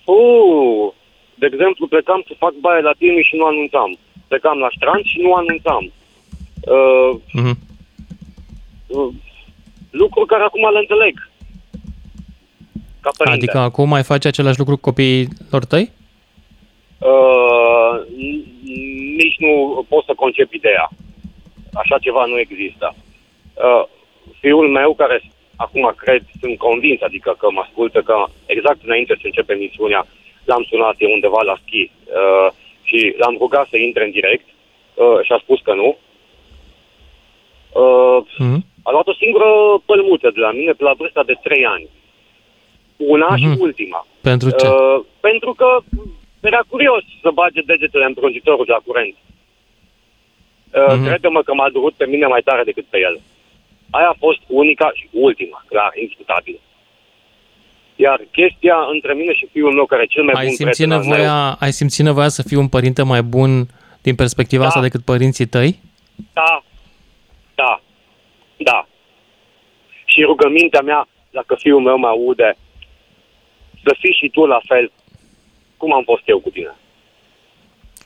[0.05, 0.93] Uh,
[1.35, 3.99] de exemplu, plecam să fac baie la tine și nu anunțam.
[4.29, 5.93] Plecam la strand și nu anunțam.
[6.61, 7.57] Uh, uh-huh.
[8.87, 9.09] uh,
[9.91, 11.31] lucruri care acum le înțeleg.
[13.01, 15.91] Ca adică acum mai faci același lucru cu copiilor tăi?
[16.99, 17.95] Uh,
[19.17, 20.89] nici nu pot să concep ideea.
[21.73, 22.95] Așa ceva nu există.
[23.65, 23.85] Uh,
[24.41, 25.23] fiul meu, care
[25.57, 30.07] acum cred, sunt convins, adică că mă ascultă, că exact înainte să începe misiunea,
[30.45, 32.49] l-am sunat eu undeva la schi uh,
[32.83, 34.47] și l-am rugat să intre în direct
[34.95, 35.89] uh, și a spus că nu.
[37.83, 38.61] Uh, mm-hmm.
[38.83, 39.49] A luat o singură
[39.87, 41.89] pălmuță de la mine pe la vârsta de 3 ani.
[42.97, 43.41] Una mm-hmm.
[43.41, 43.61] și mhm.
[43.61, 44.07] ultima.
[44.21, 44.67] Pentru ce?
[44.67, 45.69] Uh, pentru că
[46.41, 49.15] era curios să bage degetele în prunjitorul de la curent.
[49.15, 51.07] Uh, mm-hmm.
[51.07, 53.21] Crede-mă că m-a durut pe mine mai tare decât pe el.
[53.91, 56.61] Aia a fost unica și ultima, clar, indiscutabil.
[57.97, 61.45] Iar chestia între mine și fiul meu, care e cel mai ai bun simțit nevoia,
[61.45, 63.67] meu, Ai simțit nevoia să fii un părinte mai bun
[64.03, 64.69] din perspectiva da.
[64.69, 65.79] asta decât părinții tăi?
[66.33, 66.63] Da,
[67.55, 67.81] da.
[68.57, 68.89] Da.
[70.05, 72.57] Și rugămintea mea, dacă fiul meu mă aude,
[73.85, 74.93] să fii și tu la fel
[75.77, 76.77] cum am fost eu cu tine.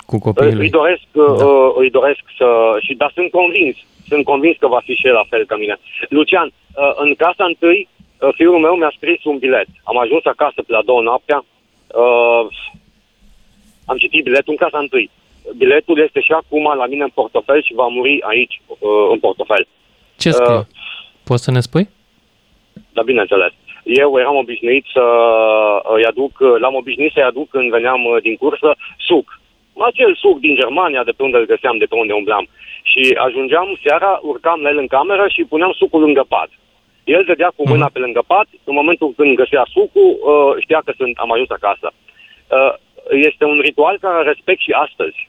[0.06, 0.70] Cu copiii Îi lui.
[0.70, 1.22] doresc, da.
[1.22, 2.46] uh, îi doresc să...
[2.80, 3.76] Și, dar sunt convins,
[4.12, 5.76] sunt convins că va fi și el la fel ca mine.
[6.08, 9.68] Lucian, uh, în casa întâi, uh, fiul meu mi-a scris un bilet.
[9.90, 11.38] Am ajuns acasă pe la două noaptea,
[12.02, 12.44] uh,
[13.90, 15.10] am citit biletul în casa întâi.
[15.56, 19.66] Biletul este și acum la mine în portofel și va muri aici, uh, în portofel.
[20.16, 20.56] Ce scrie?
[20.56, 20.64] Uh,
[21.24, 21.88] Poți să ne spui?
[22.92, 23.52] Dar bineînțeles.
[23.84, 25.04] Eu eram obișnuit să
[25.96, 29.40] îi aduc, l-am obișnuit să-i aduc când veneam uh, din cursă, suc.
[29.88, 32.48] Acel suc din Germania, de pe unde îl găseam, de pe unde umblam.
[32.92, 36.50] Și ajungeam seara, urcam la el în cameră și puneam sucul lângă pat.
[37.04, 40.92] El dădea cu mâna pe lângă pat, în momentul când găsea sucul, uh, știa că
[40.96, 41.92] sunt, am ajuns acasă.
[41.92, 42.72] Uh,
[43.28, 45.28] Este un ritual care îl respect și astăzi.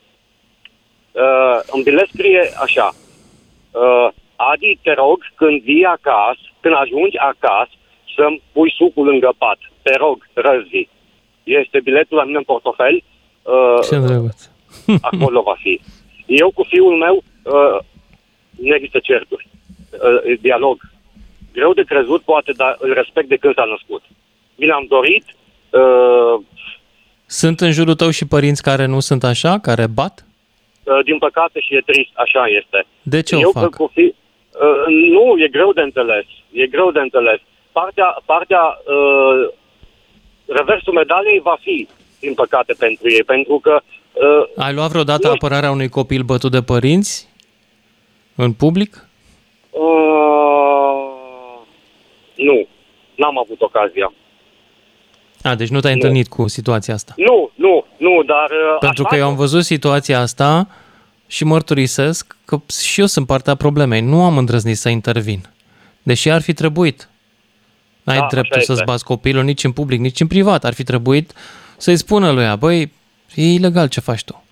[1.12, 2.88] Uh, În bilet scrie așa,
[3.72, 7.72] uh, Adi, te rog, când vii acasă, când ajungi acasă,
[8.16, 9.58] să-mi pui sucul lângă pat.
[9.82, 10.90] Te rog, răzi.
[11.44, 12.96] Este biletul la mine în portofel.
[13.42, 14.50] Uh, Ce drăguț.
[15.02, 15.82] acolo va fi.
[16.26, 17.24] Eu cu fiul meu uh,
[18.50, 19.48] nu există certuri.
[19.92, 20.78] Uh, dialog.
[21.54, 24.04] Greu de crezut, poate, dar îl respect de când s-a născut.
[24.56, 25.26] Mi l-am dorit.
[25.70, 26.42] Uh,
[27.26, 30.26] Sunt în jurul tău și părinți care nu sunt așa, care bat?
[30.84, 32.86] uh, din păcate și e trist, așa este.
[33.02, 33.76] De ce Eu o fac?
[33.76, 36.26] Cu fi, uh, nu, e greu de înțeles.
[36.52, 37.40] E greu de înțeles.
[37.72, 38.62] Partea, partea
[38.96, 39.54] uh,
[40.46, 41.88] reversul medaliei va fi,
[42.20, 43.80] din păcate, pentru ei, pentru că
[44.14, 45.34] uh, Ai luat vreodată Nu.
[45.34, 47.30] apărarea unui copil bătut de părinți?
[48.36, 49.08] În public?
[49.72, 49.82] uh,
[52.36, 52.68] nu,
[53.16, 54.14] n-am avut ocazia.
[55.44, 56.00] A, deci nu te-ai Nu.
[56.02, 57.14] întâlnit cu situația asta.
[57.18, 58.50] Nu, nu, nu, dar...
[58.50, 59.42] uh, Pentru aș că eu am face.
[59.42, 60.68] văzut situația asta
[61.28, 64.02] și mărturisesc că și eu sunt partea problemei.
[64.02, 65.50] Nu am îndrăznit să intervin.
[66.04, 67.10] Deși ar fi trebuit.
[68.04, 68.92] N-ai Da, dreptul așa să-ți este.
[68.92, 70.64] bați copilul nici în public, nici în privat.
[70.64, 71.34] Ar fi trebuit
[71.78, 72.92] să-i spună lui ea, băi,
[73.36, 74.43] e ilegal ce faci tu.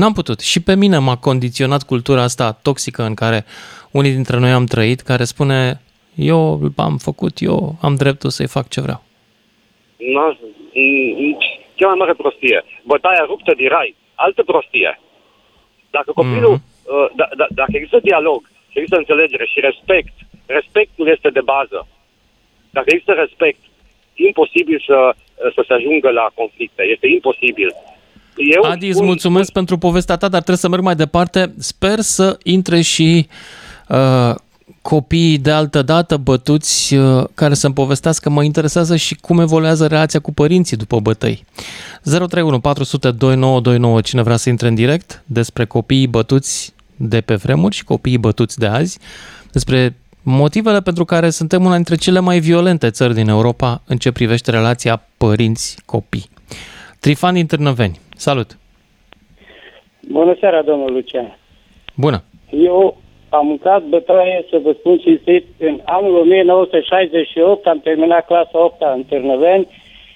[0.00, 0.40] N-am putut.
[0.40, 3.44] Și pe mine m-a condiționat cultura asta toxică în care
[3.90, 5.80] unii dintre noi am trăit, care spune,
[6.14, 9.00] eu am făcut, eu am dreptul să-i fac ce vreau.
[10.14, 10.42] N-aș-
[10.74, 11.36] mm,
[11.78, 12.64] Cea mai mare prostie.
[12.92, 13.96] Bătaia ruptă din rai.
[14.14, 15.00] Altă prostie.
[15.90, 16.52] Dacă copilul...
[16.52, 16.62] Mhm.
[16.94, 20.14] uh, Da, da, dacă există dialog, și există înțelegere și respect,
[20.46, 21.78] respectul este de bază.
[22.70, 23.60] Dacă există respect,
[24.28, 24.98] imposibil să,
[25.54, 26.82] să se ajungă la conflicte.
[26.94, 27.70] Este imposibil.
[28.36, 31.54] Eu Adi, îți spun- mulțumesc pentru povestea ta, dar trebuie să merg mai departe.
[31.58, 33.28] Sper să intre și
[33.88, 34.34] uh,
[34.82, 38.30] copiii de altă dată bătuți uh, care să-mi povestească.
[38.30, 41.44] Mă interesează și cum evoluează relația cu părinții după bătăi.
[42.02, 44.00] 031 400 2929.
[44.00, 48.58] Cine vrea să intre în direct despre copiii bătuți de pe vremuri și copiii bătuți
[48.58, 48.98] de azi,
[49.52, 54.10] despre motivele pentru care suntem una dintre cele mai violente țări din Europa în ce
[54.12, 56.28] privește relația părinți-copii.
[57.00, 58.00] Trifan din Târnăveni.
[58.16, 58.58] Salut!
[60.08, 61.38] Bună seara, domnul Lucian.
[61.96, 62.22] Bună!
[62.50, 62.96] Eu
[63.28, 69.02] am mâncat bătaie, să vă spun cinstit, în anul 1968 am terminat clasa 8 în
[69.04, 69.66] Târnăveni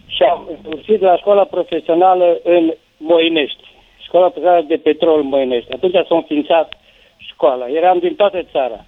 [0.06, 3.62] și am ursit la școala profesională în Moinești,
[4.04, 5.72] școala profesională de petrol Moinești.
[5.72, 6.72] Atunci s-a înființat
[7.16, 7.66] școala.
[7.68, 8.84] Eram din toată țara.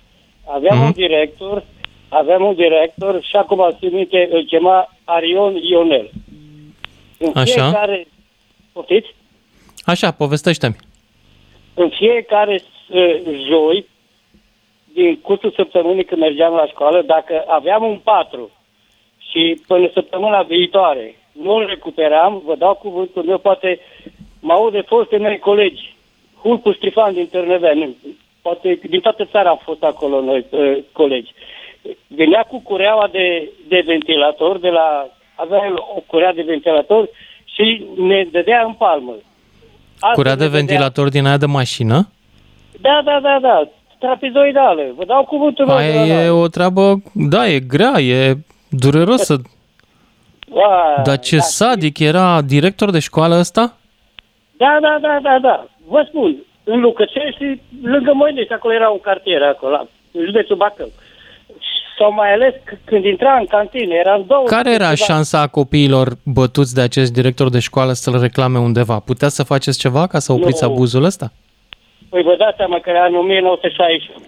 [0.46, 0.86] Aveam Mhm.
[0.86, 1.64] un director,
[2.08, 6.10] aveam un director și acum țin minte, îl chema Arion Ionel.
[7.18, 7.44] În Așa.
[7.52, 8.06] fiecare,
[8.72, 9.14] poftiți?
[9.84, 10.76] Așa, povestește-mi.
[11.74, 13.86] în fiecare uh, joi,
[14.92, 18.50] din cursul săptămânii când mergeam la școală, dacă aveam un patru
[19.30, 23.80] și până săptămâna viitoare nu îl recuperam, vă dau cuvântul meu, poate
[24.40, 25.94] mă aud de foste mei colegi,
[26.42, 27.96] Hulcu Strifan din Târnăveni,
[28.42, 31.32] poate din toată țara am fost acolo noi, uh, colegi.
[32.06, 37.08] Venea cu cureaua de, de ventilator, de la, avea el o curea de ventilator
[37.52, 39.12] și ne dădea în palmă.
[40.00, 42.08] Asta Curea de ne dădea- ventilator din aia de mașină?
[42.80, 43.68] da, da, da, da.
[43.98, 44.82] Trapezoidală.
[44.96, 45.76] Vă dau cuvântul meu.
[45.76, 46.30] de la Aia e noi.
[46.40, 48.36] o treabă, da, e grea, e
[48.68, 49.36] dureros să...
[50.48, 53.76] Ua, Dar ce da, sadic era director de școală ăsta?
[54.56, 55.66] Da, da, da, da, da.
[55.88, 59.86] Vă spun, în Lucăceni și lângă Moinești, acolo era un cartier, acolo, la
[60.24, 60.88] județul Bacău.
[61.98, 64.44] Sau mai ales c- când intra în cantină, eram două...
[64.46, 64.94] Care era ceva.
[64.94, 68.98] șansa copiilor bătuți de acest director de școală să-l reclame undeva?
[68.98, 70.70] Puteți să faceți ceva ca să opriți Nu.
[70.70, 71.32] abuzul ăsta?
[72.08, 74.24] Păi vă dați seama că era în 1961.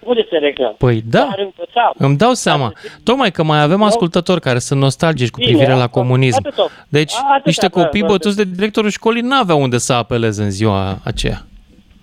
[0.00, 0.74] Unde se reclamă?
[0.78, 1.92] Păi da, Dar învățam.
[1.96, 2.72] îmi dau seama.
[3.04, 6.38] Tocmai că mai avem ascultători care sunt nostalgici cu Bine, privire la atât- comunism.
[6.38, 6.70] atât tot.
[6.88, 10.50] Deci, Atâta, niște da, copii da, bătuți de directorul școlii n-aveau unde să apeleze în
[10.50, 11.38] ziua aceea.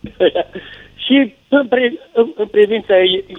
[1.08, 2.94] Și în, pri, în, în privința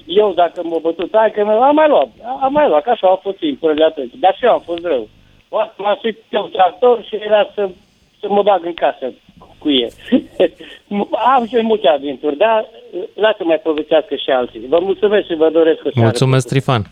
[0.06, 2.08] eu, dacă m-a bătut că am mai luat.
[2.40, 4.12] Am mai luat, că așa au fost timpurile atunci.
[4.14, 5.08] Dar și eu am fost rău.
[5.76, 7.68] M-a suit pe un tractor și era să,
[8.20, 9.12] să mă bag în casă
[9.58, 9.90] cu el.
[11.36, 12.66] am și multe aventuri, dar
[13.14, 14.66] lasă mai povestească și alții.
[14.68, 16.82] Vă mulțumesc și vă doresc o Mulțumesc, Trifan.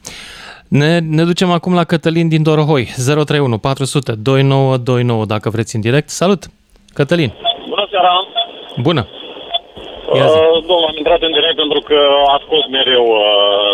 [0.69, 6.09] Ne, ne ducem acum la Cătălin din Dorohoi, 031 400 2929, dacă vreți în direct.
[6.09, 6.43] Salut!
[6.95, 7.33] Cătălin!
[7.69, 8.11] Bună seara!
[8.83, 9.07] Bună!
[10.07, 11.99] Uh, domnul, am intrat în direct pentru că
[12.37, 13.71] ascult mereu uh,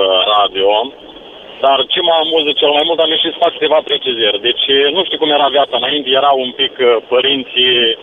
[0.00, 0.70] uh, radio,
[1.64, 4.44] dar ce mă amuză cel mai mult, am ieșit să fac câteva precizări.
[4.48, 4.64] Deci
[4.94, 7.98] nu știu cum era viața înainte, erau un pic uh, părinții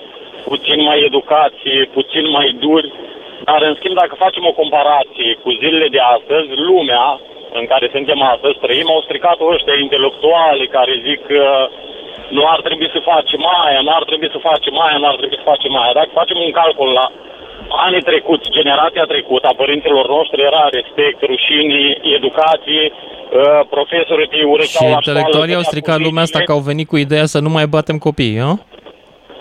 [0.50, 2.88] puțin mai educații, puțin mai duri,
[3.48, 7.06] dar în schimb dacă facem o comparație cu zilele de astăzi, lumea
[7.60, 11.44] în care suntem astăzi trăim, au stricat ăștia intelectuali care zic că
[12.36, 15.40] nu ar trebui să facem aia, nu ar trebui să facem aia, nu ar trebui
[15.40, 15.94] să facem aia.
[16.00, 17.06] Dacă facem un calcul la
[17.86, 24.88] anii trecuți, generația trecută a părinților noștri era respect, rușinii, educație, uh, profesorii te urăceau
[24.88, 27.98] Și intelectualii au stricat lumea asta că au venit cu ideea să nu mai batem
[27.98, 28.56] copiii, nu?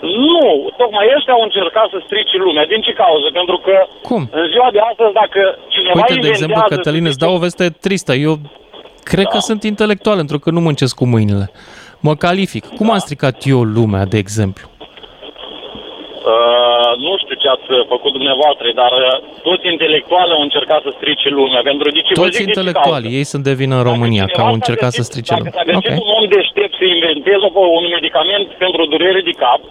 [0.01, 2.65] Nu, tocmai ăștia au încercat să strice lumea.
[2.65, 3.27] Din ce cauză?
[3.33, 4.29] Pentru că Cum?
[4.31, 8.13] în ziua de astăzi, dacă cineva Uite, de exemplu, Cătălin, îți dau o veste tristă.
[8.13, 8.33] Eu
[9.03, 9.29] cred da.
[9.29, 11.51] că sunt intelectual, pentru că nu muncesc cu mâinile.
[11.99, 12.65] Mă calific.
[12.65, 14.67] Cum am stricat eu lumea, de exemplu?
[16.27, 19.07] Uh, nu știu ce ați făcut dumneavoastră, dar uh,
[19.47, 21.61] toți intelectuali au încercat să strice lumea.
[21.71, 25.03] Pentru de ce toți intelectuali, ei sunt de vină în România, că au încercat să
[25.09, 25.53] strice lumea.
[25.59, 25.97] Dacă s-a okay.
[26.03, 27.47] un om deștept să inventeze
[27.79, 29.61] un medicament pentru durere de cap,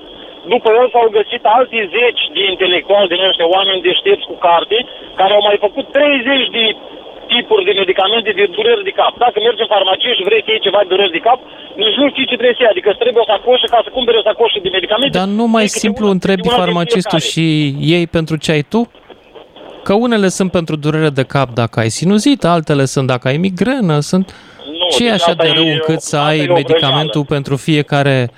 [0.54, 4.76] după el s-au găsit alții zeci de intelectuali din ăștia, oameni deștepți cu carte,
[5.18, 6.64] care au mai făcut 30 de
[7.36, 9.12] tipuri de medicamente de dureri de cap.
[9.24, 11.38] Dacă mergi în farmacie și vrei să iei ceva de dureri de cap,
[11.82, 12.72] nici nu știi ce trebuie să iei.
[12.74, 15.18] Adică îți trebuie o sacoșă ca să cumperi o sacoșă de medicamente.
[15.20, 17.44] Dar nu mai simplu întrebi farmacistul și
[17.96, 18.80] ei pentru ce ai tu?
[19.86, 23.96] Că unele sunt pentru durere de cap dacă ai sinuzit, altele sunt dacă ai migrenă,
[24.10, 24.26] sunt...
[24.78, 28.30] Nu, ce e deci așa de rău încât să ai medicamentul pentru fiecare...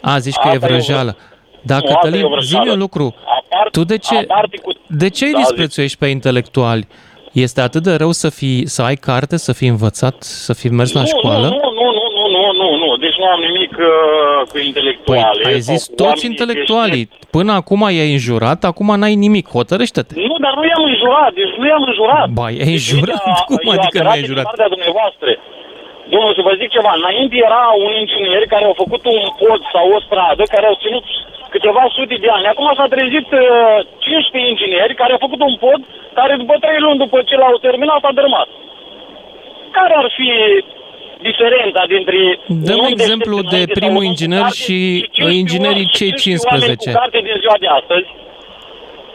[0.00, 1.16] A, zici că e vrăjeală.
[1.62, 3.14] Da, nu, Cătălin, zi un lucru.
[3.24, 4.26] Apart, tu de ce,
[4.62, 4.72] cu...
[4.86, 6.86] de ce îi da, disprețuiești pe intelectuali?
[7.32, 10.16] Este atât de rău să, fii, să ai carte, să fii învățat,
[10.46, 11.46] să fii mers nu, la școală?
[11.54, 12.90] Nu, nu, nu, nu, nu, nu, nu.
[13.04, 15.40] Deci nu am nimic uh, cu intelectuali.
[15.42, 17.04] Păi, ai zis toți intelectualii.
[17.36, 19.46] Până acum i-ai înjurat, acum n-ai nimic.
[19.58, 20.14] Hotărăște-te.
[20.28, 21.32] Nu, dar nu i-am înjurat.
[21.40, 22.26] Deci nu i-am înjurat.
[22.38, 23.20] Ba, i-ai deci, înjurat?
[23.28, 24.44] Deci, Cum adică nu ai înjurat?
[24.50, 25.28] Partea dumneavoastră.
[26.12, 26.92] Domnul, să vă zic ceva.
[27.00, 31.06] Înainte era un inginer care au făcut un pod sau o stradă care au ținut
[31.54, 32.46] câteva sute de ani.
[32.52, 33.46] Acum s-a trezit uh,
[33.98, 35.80] 15 ingineri care au făcut un pod
[36.18, 38.48] care după 3 luni după ce l-au terminat a dărmat.
[39.76, 40.30] Care ar fi
[41.28, 42.18] diferența dintre...
[42.68, 44.78] Dăm exemplu de primul inginer și,
[45.16, 46.90] și inginerii cei 15.
[46.90, 48.08] Cu carte din ziua de astăzi,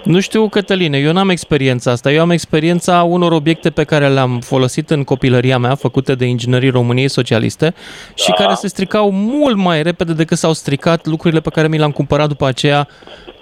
[0.07, 2.11] nu știu, Cătăline, eu n-am experiența asta.
[2.11, 6.69] Eu am experiența unor obiecte pe care le-am folosit în copilăria mea, făcute de inginerii
[6.69, 7.73] României Socialiste
[8.15, 11.91] și care se stricau mult mai repede decât s-au stricat lucrurile pe care mi le-am
[11.91, 12.87] cumpărat după aceea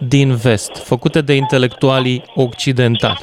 [0.07, 3.19] din vest, făcute de intelectualii occidentali.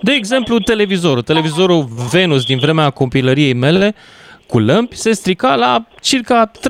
[0.00, 1.22] De exemplu, televizorul.
[1.22, 3.94] Televizorul Venus din vremea copilăriei mele,
[4.46, 6.60] cu lămpi, se strica la circa 3-6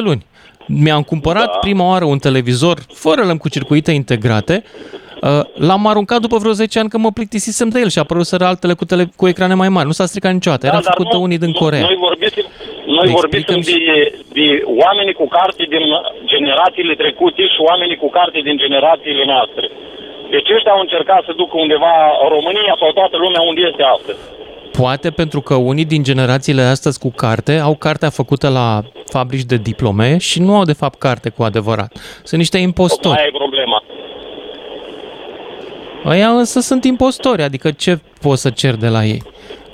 [0.00, 0.26] luni.
[0.66, 1.58] Mi-am cumpărat da.
[1.60, 5.01] prima oară un televizor fără lămpi cu circuite integrate, Uh,
[5.68, 8.84] l-am aruncat după vreo 10 ani că mă plictisisem de el și apăruseră altele cu,
[8.84, 9.86] tele, cu ecrane mai mari.
[9.86, 10.66] Nu s-a stricat niciodată.
[10.66, 11.80] Era da, făcut de unii din Corea.
[11.80, 12.28] Noi vorbim,
[12.98, 13.78] noi vorbim de,
[14.38, 14.46] de
[14.84, 15.84] oamenii cu carte din
[16.32, 19.70] generațiile trecute și oamenii cu carte din generațiile noastre.
[20.30, 21.94] Deci ăștia au încercat să ducă undeva
[22.34, 24.20] România sau toată lumea unde este astăzi.
[24.80, 29.56] Poate pentru că unii din generațiile astăzi cu carte au cartea făcută la fabrici de
[29.56, 31.92] diplome și nu au de fapt carte cu adevărat.
[32.22, 33.18] Sunt niște impostori.
[33.18, 33.81] Aia e problema.
[36.04, 39.22] Aia însă sunt impostori, adică ce poți să cer de la ei?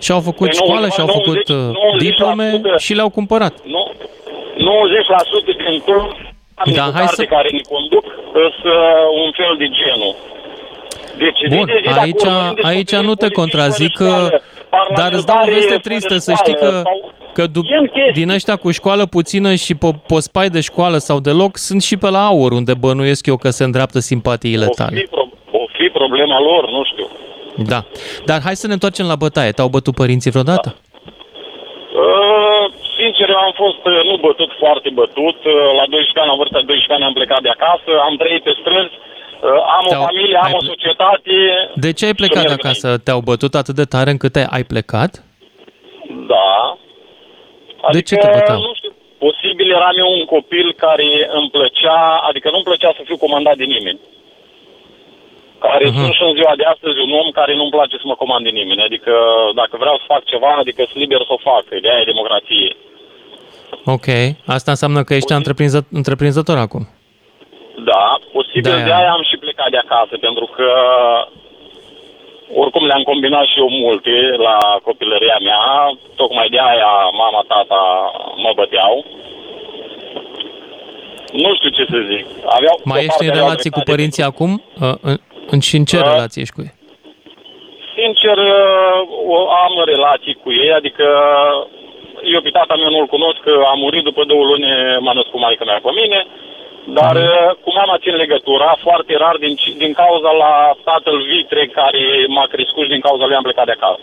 [0.01, 3.55] Și-au făcut păi școală, și-au 90, făcut 90, uh, diplome și le-au cumpărat.
[3.65, 3.93] Nu,
[4.57, 6.17] 90% din tot
[6.75, 7.25] da, hai să...
[7.25, 10.15] care ne conduc sunt uh, un fel de genul.
[11.19, 12.27] Deci, Bun, de zi aici,
[12.63, 13.99] aici nu te contrazic,
[14.97, 16.83] dar îți dau o veste tristă, să știi că,
[17.33, 17.63] că du-
[18.13, 22.11] din ăștia cu școală puțină și po- pospai de școală sau deloc sunt și pe
[22.11, 25.07] la aur, unde bănuiesc eu că se îndreaptă simpatiile tale.
[25.11, 27.09] O fi, o fi problema lor, nu știu.
[27.73, 27.81] Da.
[28.25, 29.51] Dar hai să ne întoarcem la bătaie.
[29.53, 30.69] Te-au bătut părinții vreodată?
[30.75, 30.87] Da.
[32.03, 32.65] Uh,
[32.99, 35.39] sincer, am fost uh, nu bătut, foarte bătut.
[35.45, 38.43] Uh, la 12 ani, la vârsta de 12 ani am plecat de acasă, am trăit
[38.47, 40.03] pe străzi, uh, am Te-au...
[40.03, 40.59] o familie, am ai...
[40.61, 41.35] o societate.
[41.87, 42.89] De ce ai plecat de acasă?
[43.05, 45.13] Te-au bătut atât de tare încât ai plecat?
[46.33, 46.51] Da.
[47.87, 48.61] Adică, de ce te adică, băteau?
[48.69, 48.93] Nu știu,
[49.27, 53.67] posibil eram eu un copil care îmi plăcea, adică nu-mi plăcea să fiu comandat de
[53.75, 54.01] nimeni.
[55.67, 55.99] Care Mhm.
[56.01, 58.83] sunt și în ziua de astăzi un om care nu-mi place să mă comande nimeni.
[58.89, 59.13] Adică
[59.61, 61.65] dacă vreau să fac ceva, adică sunt liber să o fac.
[61.83, 62.71] De aia e democrație.
[63.97, 64.09] Ok,
[64.57, 66.83] asta înseamnă că ești întreprinză, întreprinzător acum.
[67.91, 68.85] Da, posibil De-aia.
[68.89, 70.69] de aia am și plecat de acasă, pentru că
[72.63, 74.15] oricum le-am combinat și eu multe
[74.47, 75.63] la copilăria mea,
[76.17, 76.93] tocmai de aia
[77.23, 77.81] mama, tata
[78.45, 79.05] mă băteau.
[81.33, 82.27] Nu știu ce să zic.
[82.57, 83.91] Aveau, Mai pe ești în partea aveau relații cu dreptate.
[83.97, 84.53] părinții acum?
[85.49, 86.11] Uh, în, în, și în ce Da.
[86.13, 86.75] relație ești cu ei?
[87.99, 88.99] Sincer, uh,
[89.37, 91.07] o- am relații cu ei, adică
[92.35, 94.67] eu pe tata meu nu-l cunosc, că a murit după două luni,
[95.05, 96.21] m-a născut maica mea pe mine,
[96.99, 97.25] dar Mhm.
[97.25, 100.53] uh, cu mama țin legătura, foarte rar, din, din cauza la
[100.85, 102.03] tatăl Vitre, care
[102.35, 104.01] m-a crescut și din cauza lui am plecat de acasă.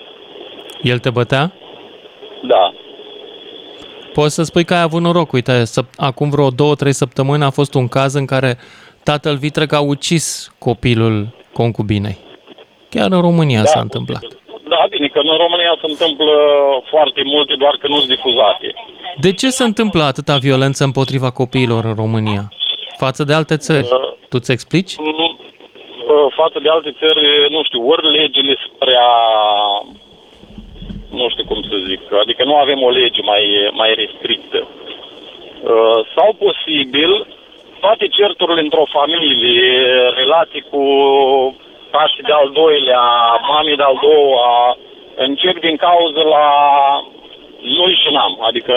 [0.91, 1.43] El te bătea?
[2.53, 2.73] Da.
[4.13, 5.31] Poți să spui că ai avut noroc.
[5.31, 8.57] Uite, săp- acum vreo două, trei săptămâni a fost un caz în care
[9.09, 10.25] tatăl Vitrec a ucis
[10.67, 11.15] copilul
[11.53, 12.17] concubinei.
[12.89, 14.23] Chiar în România Da, s-a întâmplat.
[14.73, 16.33] Da, bine, că în România se întâmplă
[16.93, 18.67] foarte multe, doar că nu sunt difuzate.
[19.25, 22.43] De ce se întâmplă atâta violență împotriva copiilor în România?
[22.97, 23.87] Față de alte țări.
[23.91, 24.93] Uh, Tu ți explici?
[24.97, 29.09] Nu, uh, față de alte țări, nu știu, ori legile sunt prea,
[31.19, 33.43] nu știu cum să zic, adică nu avem o lege mai,
[33.81, 34.59] mai restrictă.
[34.67, 37.11] Uh, Sau posibil,
[37.85, 39.73] toate certurile într-o familie,
[40.21, 40.83] relații cu
[41.91, 43.03] tașii de-al doilea,
[43.51, 44.77] mamii de-al doua,
[45.15, 46.47] încep din cauză la
[47.79, 48.75] noi și n-am, adică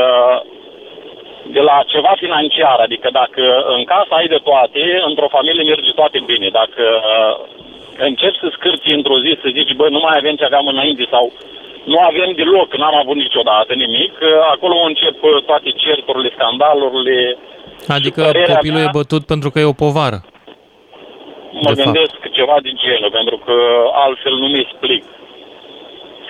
[1.56, 3.44] de la ceva financiar, adică dacă
[3.76, 6.48] în casă ai de toate, într-o familie merge toate bine.
[6.60, 7.34] Dacă uh,
[8.08, 11.32] începi să scârți într-o zi, să zici, bă, nu mai avem ce aveam înainte sau
[11.84, 17.36] nu avem deloc, n-am avut niciodată nimic, uh, acolo încep uh, toate certurile, scandalurile.
[17.88, 20.24] Adică părerea copilul mea- e bătut pentru că e o povară.
[21.52, 23.52] Mă De gândesc ceva din genul, pentru că
[23.92, 25.04] altfel nu mi explic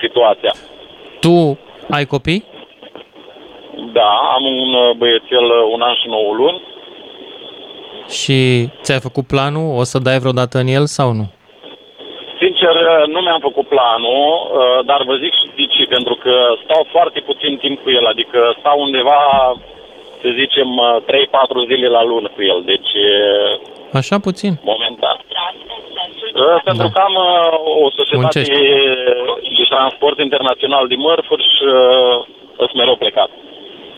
[0.01, 0.53] situația.
[1.21, 1.59] Tu
[1.91, 2.45] ai copii?
[3.93, 6.63] Da, am un uh, băiețel, uh, un an și nouă luni.
[8.09, 9.79] Și ți-ai făcut planul?
[9.81, 11.27] O să dai vreodată în el sau nu?
[12.43, 12.75] Sincer,
[13.15, 16.33] nu mi-am făcut planul, uh, dar vă zic și de ce, pentru că
[16.65, 19.21] stau foarte puțin timp cu el, adică stau undeva,
[20.23, 23.53] să zicem, uh, 3-4 zile la lună cu el, deci uh,
[24.01, 24.53] Așa puțin.
[24.73, 25.17] momentan.
[26.35, 28.53] Uh, Pentru că am uh, o societate Muncești.
[29.59, 33.31] de transport internațional de mărfuri și uh, sunt mereu plecat.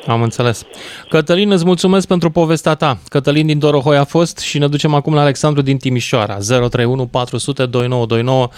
[0.07, 0.67] Am înțeles.
[1.09, 2.97] Cătălin, îți mulțumesc pentru povestea ta.
[3.09, 6.37] Cătălin din Dorohoi a fost și ne ducem acum la Alexandru din Timișoara.
[6.49, 8.49] 031 400 2929.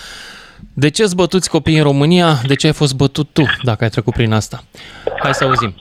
[0.75, 2.29] De ce îți bătuți copiii în România?
[2.47, 4.59] De ce ai fost bătut tu, dacă ai trecut prin asta?
[5.23, 5.75] Hai să auzim.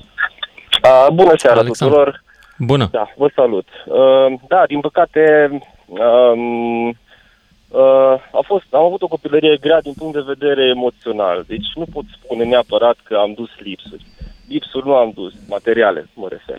[0.84, 1.98] Uh, bună seara Alexandru.
[1.98, 2.24] tuturor!
[2.58, 2.90] Bună.
[2.92, 3.68] Da, vă salut.
[3.86, 5.50] Uh, da, din păcate,
[5.86, 11.44] um, uh, a fost, am avut o copilărie grea din punct de vedere emoțional.
[11.48, 14.06] Deci nu pot spune neapărat că am dus lipsuri.
[14.48, 16.58] Lipsuri nu am dus, materiale mă refer.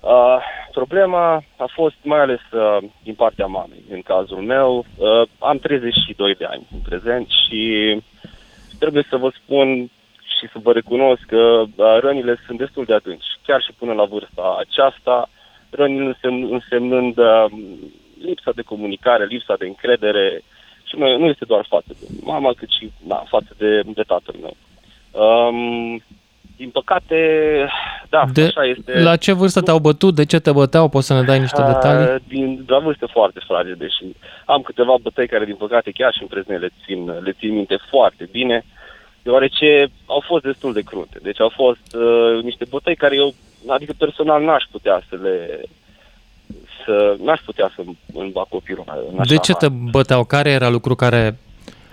[0.00, 0.38] Uh,
[0.72, 4.84] problema a fost mai ales uh, din partea mamei, în cazul meu.
[4.96, 7.96] Uh, am 32 de ani în prezent și
[8.78, 9.90] trebuie să vă spun
[10.40, 14.04] și să vă recunosc că uh, rănile sunt destul de adânci, chiar și până la
[14.04, 15.28] vârsta aceasta,
[15.70, 17.44] rănile însemn, însemnând uh,
[18.22, 20.42] lipsa de comunicare, lipsa de încredere
[20.84, 24.34] și nu, nu este doar față de mama, cât și da, față de, de tatăl
[24.40, 24.56] meu.
[25.10, 26.02] Um,
[26.56, 27.18] din păcate,
[28.08, 29.00] da, De, așa este.
[29.00, 30.14] la ce vârstă te-au bătut?
[30.14, 30.88] De ce te băteau?
[30.88, 32.14] Poți să ne dai niște detalii?
[32.14, 36.22] Uh, Din, la vârste foarte fragede și am câteva bătăi care, din păcate, chiar și
[36.22, 38.64] în prezent le țin, le țin minte foarte bine,
[39.22, 41.18] deoarece au fost destul de crunte.
[41.22, 43.34] Deci au fost uh, niște bătăi care eu,
[43.68, 45.60] adică personal, n-aș putea să le
[46.84, 47.82] să, n-aș putea să
[48.14, 50.24] îmi bag copilul în așa De ce te băteau?
[50.24, 51.38] Care era lucru care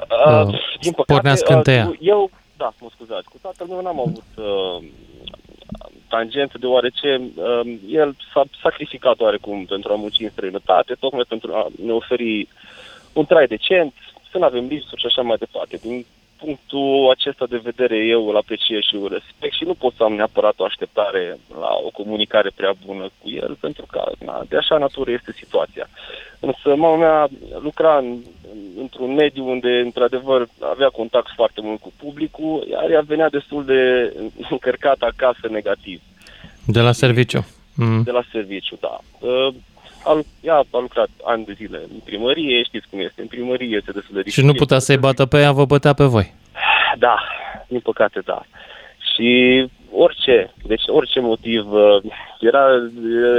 [0.09, 1.87] Uh, uh, din pornea păcate, scânteia?
[1.87, 4.87] uh, eu, da, mă scuzați, cu tatăl meu n-am avut uh,
[6.07, 11.67] tangență, deoarece uh, el s-a sacrificat oarecum pentru a munci în străinătate, tocmai pentru a
[11.85, 12.47] ne oferi
[13.13, 13.93] un trai decent,
[14.31, 15.77] să nu avem lipsuri și așa mai departe.
[15.77, 16.05] Din
[16.39, 20.13] punctul acesta de vedere eu îl apreciez și îl respect și nu pot să am
[20.13, 24.77] neapărat o așteptare la o comunicare prea bună cu el, pentru că na, de așa
[24.77, 25.89] natură este situația.
[26.39, 27.27] Însă mama mea
[27.61, 28.17] lucra în,
[28.79, 34.13] într-un mediu unde, într-adevăr, avea contact foarte mult cu publicul, iar ea venea destul de
[34.53, 36.01] încărcată acasă negativ
[36.67, 37.45] de la serviciu?
[37.75, 38.03] Mm.
[38.03, 38.99] de la serviciu, da.
[40.05, 43.27] Uh, a, lu- ea a lucrat ani de zile în primărie, știți cum este, în
[43.27, 44.45] primărie este destul de Și dificil.
[44.45, 46.33] nu putea să-i bată pe ea, vă bătea pe voi.
[46.97, 47.17] Da,
[47.67, 48.41] din păcate da.
[49.13, 51.97] Și orice, deci orice motiv, uh,
[52.39, 52.65] era,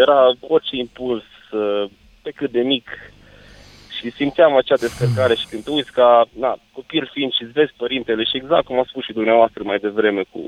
[0.01, 1.85] era orice impuls, uh,
[2.23, 2.89] pe cât de mic,
[3.99, 7.73] Și simțeam acea descărcare și când te uiți ca na, copil fiind și îți vezi
[7.77, 10.41] părintele și exact cum a spus și dumneavoastră mai devreme cu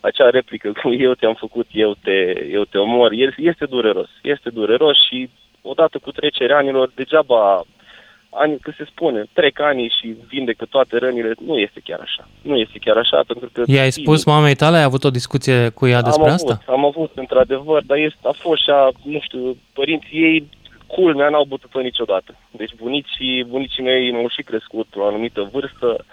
[0.00, 4.08] acea replică cu eu te-am făcut, eu te, eu te omor, este dureros.
[4.22, 5.30] Este dureros și
[5.68, 7.64] odată cu trecerea anilor, degeaba
[8.30, 12.28] ani, că se spune, trec ani și vindecă toate rănile, nu este chiar așa.
[12.42, 13.62] Nu este chiar așa, pentru că...
[13.66, 16.52] I-ai spus mamei tale, ai avut o discuție cu ea despre am asta?
[16.52, 20.48] Avut, am avut, într-adevăr, dar este, a fost și a, nu știu, părinții ei,
[20.86, 22.34] culmea, n-au bătut-o niciodată.
[22.50, 26.04] Deci bunicii, bunicii mei m-au și crescut la o anumită vârstă,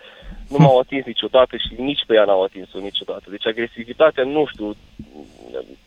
[0.50, 3.26] nu m-au atins niciodată și nici pe ea n-au atins-o niciodată.
[3.30, 4.76] Deci agresivitatea, nu știu,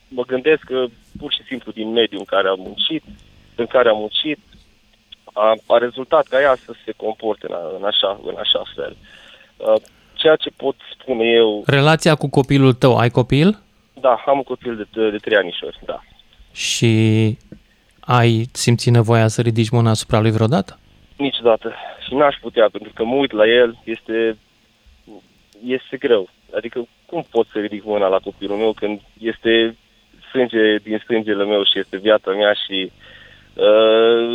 [0.08, 0.84] mă gândesc că
[1.18, 3.02] pur și simplu din mediul în care am muncit,
[3.58, 4.38] în care am muncit,
[5.32, 8.96] a, a rezultat ca ea să se comporte în, în, așa, în așa fel.
[10.14, 11.62] Ceea ce pot spune eu...
[11.66, 13.58] Relația cu copilul tău, ai copil?
[14.00, 16.00] Da, am un copil de, de, de trei anișori, da.
[16.52, 16.92] Și
[18.00, 20.78] ai simțit nevoia să ridici mâna asupra lui vreodată?
[21.16, 21.74] Niciodată.
[22.06, 24.36] Și n-aș putea, pentru că mă uit la el, este,
[25.66, 26.28] este greu.
[26.56, 29.76] Adică cum pot să ridic mâna la copilul meu când este
[30.30, 33.07] sânge din sângele meu și este viața mea și uh,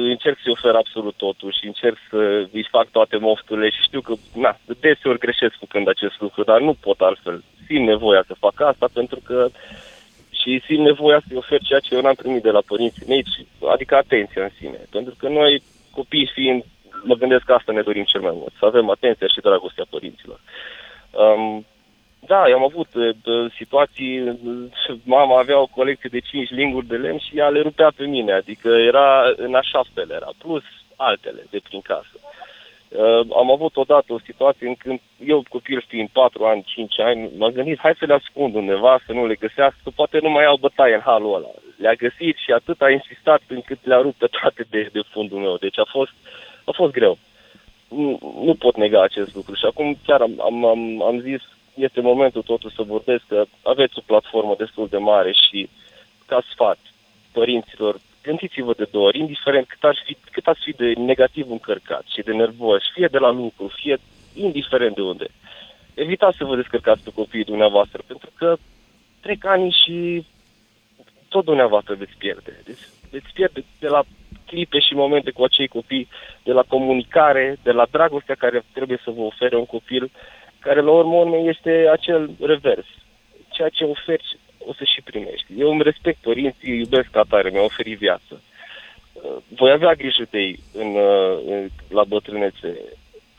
[0.09, 4.13] încerc să-i ofer absolut totul și încerc să îi fac toate mofturile și știu că,
[4.36, 7.43] na, deseori greșesc făcând acest lucru, dar nu pot altfel.
[7.67, 9.47] Simt nevoia să fac asta pentru că
[10.32, 13.24] și simt nevoia să-i ofer ceea ce eu n-am primit de la părinții mei,
[13.71, 14.80] adică atenția în sine.
[14.91, 16.63] Pentru că noi, copii fiind,
[17.03, 20.39] mă gândesc că asta ne dorim cel mai mult, să avem atenția și dragostea părinților.
[21.11, 21.65] Um,
[22.26, 24.39] da, eu am avut uh, situații,
[25.03, 28.34] mama avea o colecție de 5 linguri de lemn și ea le rupea pe mine,
[28.34, 30.63] adică era în așa fel era, plus
[30.95, 32.15] altele de prin casă.
[32.93, 37.30] Uh, am avut odată o situație în când eu, copil fiind 4 ani, 5 ani,
[37.38, 40.57] m-am gândit, hai să le ascund undeva, să nu le găsească, poate nu mai au
[40.57, 41.47] bătaie în halul ăla.
[41.78, 45.55] Le-a găsit și atât a insistat încât le-a rupt pe toate de, de fundul meu.
[45.57, 46.11] Deci a fost,
[46.65, 47.17] a fost greu.
[47.88, 51.41] Nu, nu pot nega acest lucru și acum chiar am, am, am, am zis
[51.74, 55.69] este momentul totuși să vorbesc că aveți o platformă destul de mare și
[56.26, 56.78] ca sfat
[57.32, 62.03] părinților, gândiți-vă de două ori, indiferent cât, ar fi, cât ați fi de negativ încărcat
[62.13, 63.97] și de nervos, fie de la lucru, fie
[64.34, 65.28] indiferent de unde.
[65.93, 68.55] Evitați să vă descărcați pe copiii dumneavoastră, pentru că
[69.21, 70.26] trec ani și
[71.30, 72.61] tot dumneavoastră veți pierde.
[72.65, 74.03] Deci veți pierde de la
[74.45, 76.07] clipe și momente cu acei copii,
[76.43, 80.11] de la comunicare, de la dragostea care trebuie să vă ofere un copil,
[80.64, 82.86] care la urmă este acel revers.
[83.49, 85.45] Ceea ce oferi o să și primești.
[85.57, 88.41] Eu îmi respect părinții, îi iubesc ca tare, mi-au oferit viață.
[89.14, 92.80] Uh, voi avea grijă de ei în, uh, în, la bătrânețe,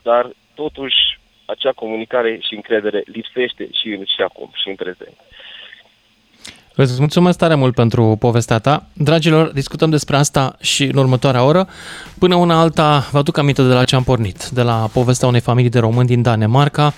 [0.02, 5.16] dar totuși acea comunicare și încredere lipsește și, și acum, și în prezent.
[6.76, 8.86] Îți mulțumesc tare mult pentru povestea ta.
[8.92, 11.68] Dragilor, discutăm despre asta și în următoarea oră.
[12.18, 15.40] Până una alta, vă aduc aminte de la ce am pornit, de la povestea unei
[15.40, 16.94] familii de români din Danemarca.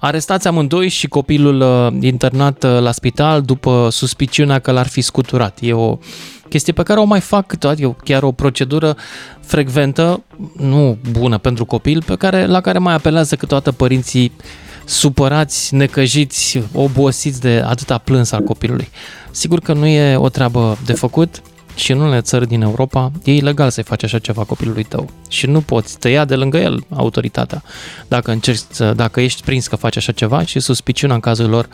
[0.00, 5.58] Arestați amândoi și copilul uh, internat uh, la spital după suspiciunea că l-ar fi scuturat.
[5.60, 5.98] E o
[6.48, 8.96] chestie pe care o mai fac câteodată, e chiar o procedură
[9.40, 10.22] frecventă,
[10.56, 14.32] nu bună pentru copil, pe care, la care mai apelează câteodată părinții
[14.88, 18.88] supărați, necăjiți, obosiți de atâta plâns al copilului.
[19.30, 21.42] Sigur că nu e o treabă de făcut
[21.74, 25.46] și în unele țări din Europa e ilegal să-i faci așa ceva copilului tău și
[25.46, 27.62] nu poți tăia de lângă el autoritatea
[28.08, 28.62] dacă, încerci,
[28.94, 31.68] dacă ești prins că faci așa ceva și suspiciunea în cazul lor,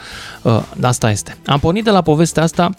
[0.44, 1.36] ă, asta este.
[1.46, 2.70] Am pornit de la povestea asta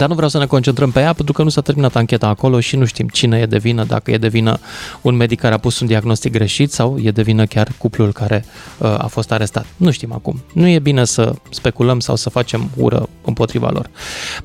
[0.00, 2.60] dar nu vreau să ne concentrăm pe ea pentru că nu s-a terminat ancheta acolo
[2.60, 4.58] și nu știm cine e de vină, dacă e de vină
[5.00, 8.44] un medic care a pus un diagnostic greșit sau e de vină chiar cuplul care
[8.78, 9.66] uh, a fost arestat.
[9.76, 10.40] Nu știm acum.
[10.52, 13.90] Nu e bine să speculăm sau să facem ură împotriva lor.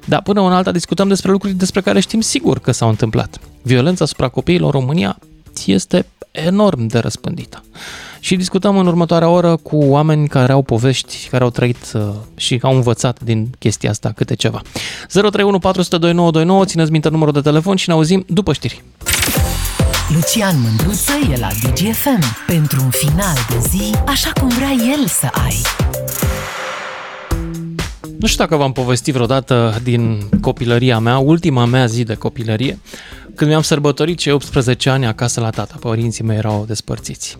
[0.05, 3.39] Dar până în alta discutăm despre lucruri despre care știm sigur că s-au întâmplat.
[3.61, 5.19] Violența asupra copiilor în România
[5.65, 7.63] este enorm de răspândită
[8.25, 12.01] și discutăm în următoarea oră cu oameni care au povești, care au trăit uh,
[12.35, 14.61] și au învățat din chestia asta câte ceva.
[15.07, 18.83] 031 400 2929, țineți minte numărul de telefon și ne auzim după știri.
[20.13, 25.27] Lucian Mândruță e la DGFM pentru un final de zi așa cum vrea el să
[25.45, 25.55] ai.
[28.19, 32.79] Nu știu dacă v-am povestit vreodată din copilăria mea, ultima mea zi de copilărie,
[33.35, 35.75] când mi-am sărbătorit cei 18 ani acasă la tata.
[35.79, 37.37] Părinții mei erau despărțiți.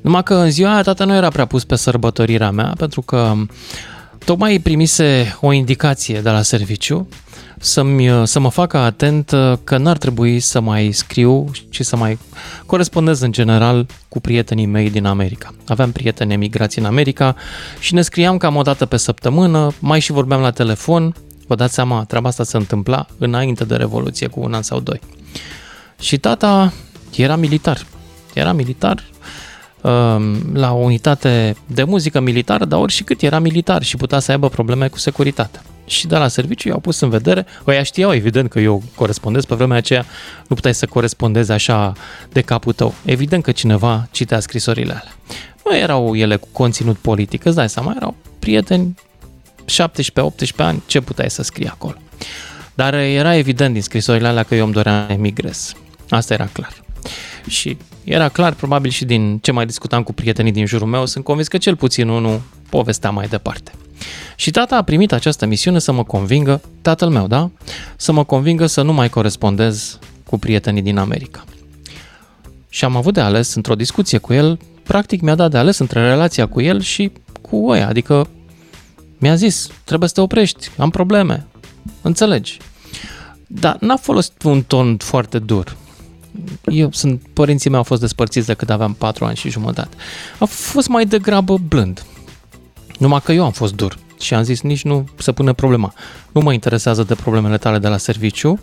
[0.00, 3.32] Numai că în ziua aia tata nu era prea pus pe sărbătorirea mea, pentru că
[4.24, 7.08] tocmai primise o indicație de la serviciu
[7.58, 9.32] să-mi, să mă facă atent
[9.64, 12.18] că n-ar trebui să mai scriu și să mai
[12.66, 15.54] corespondez în general cu prietenii mei din America.
[15.66, 17.36] Aveam prieteni emigrați în America
[17.78, 21.14] și ne scriam cam o dată pe săptămână, mai și vorbeam la telefon.
[21.46, 25.00] Vă dați seama, treaba asta se întâmpla înainte de Revoluție cu un an sau doi.
[26.00, 26.72] Și tata
[27.16, 27.86] era militar.
[28.34, 29.15] Era militar um,
[30.52, 34.30] la o unitate de muzică militară, dar ori și cât era militar și putea să
[34.30, 35.62] aibă probleme cu securitatea.
[35.86, 39.54] Și de la serviciu i-au pus în vedere, ăia știau evident că eu corespondez, pe
[39.54, 40.04] vremea aceea
[40.46, 41.92] nu puteai să corespondezi așa
[42.32, 42.94] de capul tău.
[43.04, 45.14] Evident că cineva citea scrisorile alea.
[45.64, 48.94] Nu erau ele cu conținut politic, îți dai seama, erau prieteni
[49.64, 51.96] 17-18 ani, ce puteai să scrii acolo.
[52.74, 55.72] Dar era evident din scrisorile alea că eu îmi doream emigrez.
[56.08, 56.72] Asta era clar.
[57.48, 57.76] Și
[58.06, 61.48] era clar, probabil și din ce mai discutam cu prietenii din jurul meu, sunt convins
[61.48, 62.40] că cel puțin unul
[62.70, 63.72] povestea mai departe.
[64.36, 67.50] Și tata a primit această misiune să mă convingă, tatăl meu, da?
[67.96, 71.44] Să mă convingă să nu mai corespondez cu prietenii din America.
[72.68, 76.08] Și am avut de ales într-o discuție cu el, practic mi-a dat de ales între
[76.08, 78.28] relația cu el și cu ăia, adică
[79.18, 81.46] mi-a zis, trebuie să te oprești, am probleme,
[82.02, 82.58] înțelegi.
[83.46, 85.76] Dar n-a folosit un ton foarte dur.
[86.64, 89.96] Eu sunt, părinții mei au fost despărțiți de când aveam 4 ani și jumătate.
[90.38, 92.04] A fost mai degrabă blând.
[92.98, 95.92] Numai că eu am fost dur și am zis nici nu se pune problema.
[96.32, 98.60] Nu mă interesează de problemele tale de la serviciu,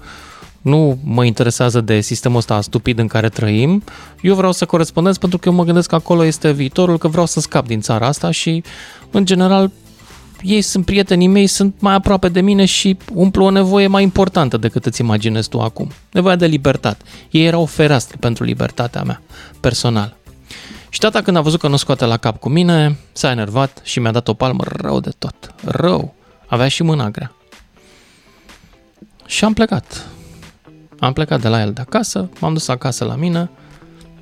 [0.61, 3.83] nu mă interesează de sistemul ăsta stupid în care trăim,
[4.21, 7.25] eu vreau să corespondez pentru că eu mă gândesc că acolo este viitorul, că vreau
[7.25, 8.63] să scap din țara asta și,
[9.11, 9.71] în general,
[10.43, 14.57] ei sunt prietenii mei, sunt mai aproape de mine și umplu o nevoie mai importantă
[14.57, 15.91] decât îți imaginezi tu acum.
[16.11, 17.03] Nevoia de libertate.
[17.31, 19.21] Ei erau fereastre pentru libertatea mea,
[19.59, 20.17] personală.
[20.89, 23.99] Și tata când a văzut că nu scoate la cap cu mine, s-a enervat și
[23.99, 25.53] mi-a dat o palmă rău de tot.
[25.65, 26.13] Rău.
[26.47, 27.35] Avea și mâna grea.
[29.25, 30.07] Și am plecat.
[30.99, 33.49] Am plecat de la el de acasă, m-am dus acasă la mine,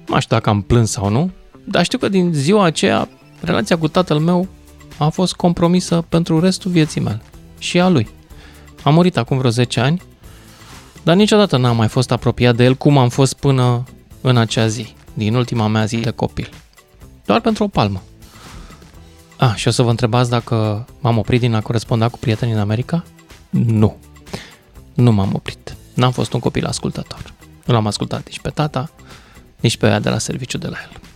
[0.07, 1.31] nu știu dacă am plâns sau nu,
[1.63, 3.09] dar știu că din ziua aceea
[3.41, 4.47] relația cu tatăl meu
[5.03, 7.21] a fost compromisă pentru restul vieții mele
[7.57, 8.09] și a lui.
[8.83, 10.01] A murit acum vreo 10 ani,
[11.03, 13.83] dar niciodată n-am mai fost apropiat de el cum am fost până
[14.21, 16.49] în acea zi, din ultima mea zi de copil.
[17.25, 18.01] Doar pentru o palmă.
[19.37, 22.59] Ah, și o să vă întrebați dacă m-am oprit din a coresponda cu prietenii în
[22.59, 23.03] America?
[23.49, 23.97] Nu.
[24.93, 25.75] Nu m-am oprit.
[25.93, 27.33] N-am fost un copil ascultător.
[27.65, 28.91] Nu l-am ascultat nici pe tata,
[29.59, 31.10] nici pe ea de la serviciu de la el.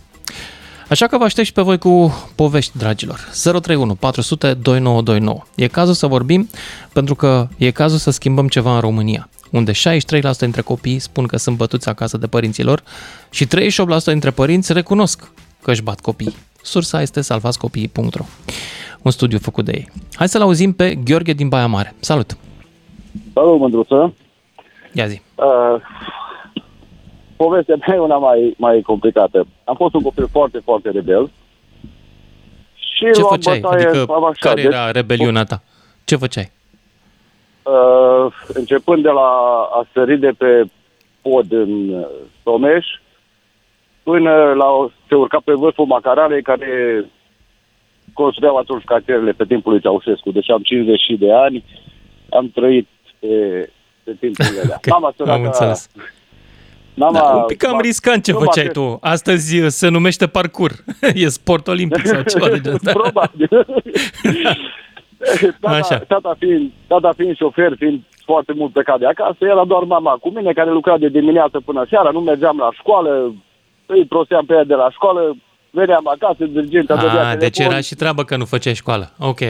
[0.90, 3.18] Așa că vă aștept și pe voi cu povești, dragilor.
[3.42, 5.42] 031 400 2929.
[5.54, 6.48] E cazul să vorbim
[6.92, 9.74] pentru că e cazul să schimbăm ceva în România, unde 63%
[10.38, 12.82] dintre copii spun că sunt bătuți acasă de părinților
[13.30, 13.48] și 38%
[14.04, 15.30] dintre părinți recunosc
[15.62, 16.34] că își bat copii.
[16.62, 18.24] Sursa este salvascopiii.ro
[19.02, 19.88] Un studiu făcut de ei.
[20.14, 21.94] Hai să-l auzim pe Gheorghe din Baia Mare.
[22.00, 22.36] Salut!
[23.34, 24.14] Salut, Mândruță!
[24.92, 25.20] Ia zi!
[25.34, 25.80] Uh,
[27.36, 29.46] povestea mea e una mai, mai complicată.
[29.64, 31.30] Am fost un copil foarte, foarte rebel.
[32.74, 33.60] Și Ce luam făceai?
[33.60, 35.62] bătaie, Adică am așa, care deci, era rebeliunea ta?
[36.04, 36.52] Ce făceai?
[37.62, 39.28] Uh, începând de la
[39.72, 40.64] a sări de pe
[41.22, 42.06] pod în uh,
[42.42, 42.86] Tomeș,
[44.02, 47.04] până la o- se urca pe vârful Macaralei, care
[48.12, 50.30] construiau atunci cartierele pe timpul lui Ceaușescu.
[50.30, 51.64] Deci am 50 și de ani,
[52.30, 53.26] am trăit pe,
[54.04, 54.76] pe timpurile alea.
[54.84, 55.88] Ok, Mama am săracă- înțeles.
[55.94, 56.08] Mama,
[56.98, 58.98] Da, un pic cam riscant ce nu făceai m-a- tu.
[59.00, 60.72] Astăzi uh, se numește parcur.
[61.14, 62.92] e sport olimpic sau ceva de genul ăsta.
[62.92, 63.48] Probabil.
[65.60, 65.98] tata, Așa.
[65.98, 70.28] Tata, fiind, tata fiind șofer, fiind foarte mult plecat de acasă, era doar mama cu
[70.30, 73.34] mine, care lucra de dimineață până seara, nu mergeam la școală,
[73.86, 75.36] îi prosteam pe ea de la școală,
[75.70, 77.38] veneam acasă, dirigența dădea Ah, telefon.
[77.38, 79.12] deci era și treabă că nu făceai școală.
[79.18, 79.40] Ok.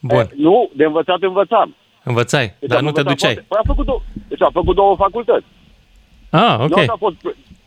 [0.00, 0.18] Bun.
[0.18, 1.74] Eh, Nu, de învățat învățam.
[2.04, 3.32] Învățai, Deci dar am nu te învățat duceai.
[3.34, 3.48] Foarte...
[3.48, 5.44] Păi am făcut două, deci am făcut două facultăți.
[6.42, 6.76] Ah, Nu ok.
[6.78, 7.16] asta a fost...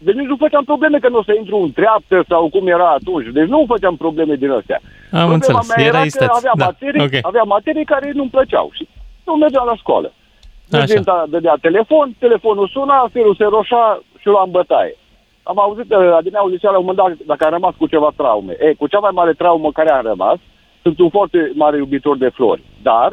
[0.05, 2.89] Deci nici nu făceam probleme că nu o să intru în treaptă sau cum era
[2.99, 3.27] atunci.
[3.37, 4.79] Deci nu făceam probleme din astea.
[4.83, 5.67] Am Problema înțeles.
[5.67, 6.27] mea Era era că isteț.
[6.39, 7.15] avea, Da, materii, ok.
[7.21, 8.87] avea materii care nu-mi plăceau și
[9.25, 10.07] nu mergeam la școală.
[10.13, 10.83] Așa.
[10.85, 14.95] Diriginta dădea telefon, telefonul suna, firul se roșa și luam bătaie.
[15.43, 18.53] Am auzit uh, adineaul zicea la un moment dat dacă am rămas cu ceva traume.
[18.59, 20.37] E, cu cea mai mare traumă care am rămas,
[20.81, 22.63] sunt un foarte mare iubitor de flori.
[22.81, 23.11] Dar,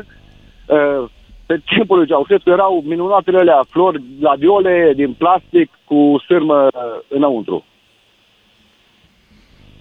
[0.67, 1.05] uh,
[1.47, 7.65] pe timpul lui Ceaușescu erau minunatele alea flori, gladiole din plastic cu sârmă uh, înăuntru.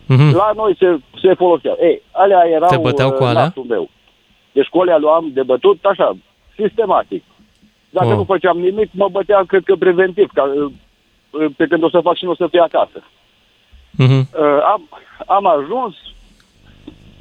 [0.07, 0.35] Mhm.
[0.35, 1.77] La noi se, se foloseau.
[1.81, 3.43] Ei, alea erau Te băteau cu uh, alea?
[3.43, 3.89] nasul meu.
[4.51, 6.17] Deci cu alea luam de bătut, așa,
[6.55, 7.23] sistematic.
[7.89, 8.15] Dacă Oh.
[8.15, 10.71] nu făceam nimic, mă bătea, cred că preventiv, ca, uh,
[11.31, 13.03] uh, pe când o să fac și nu o să fie acasă.
[13.91, 14.29] Mhm.
[14.39, 14.89] Uh, am,
[15.25, 15.95] am ajuns,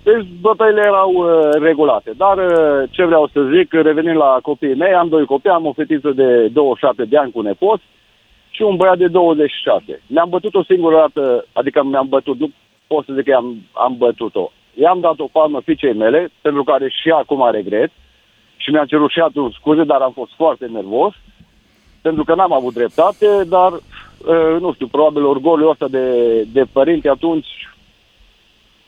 [0.03, 2.13] deci bătăile erau uh, regulate.
[2.17, 5.73] Dar uh, ce vreau să zic, revenind la copiii mei, am doi copii, am o
[5.73, 7.81] fetiță de 27 de ani cu nepot
[8.51, 10.03] și un băiat de 26.
[10.07, 12.51] Ne-am bătut o singură dată, adică mi-am bătut, nu
[12.87, 14.53] pot să zic că am, am bătut-o.
[14.75, 17.91] I-am dat o palmă fiicei mele, pentru care și acum regret,
[18.57, 21.13] și mi-am cerut și atunci scuze, dar am fost foarte nervos.
[22.03, 26.07] pentru că n-am avut dreptate, dar, uh, nu știu, probabil orgoliul ăsta de,
[26.53, 27.47] de părinte atunci,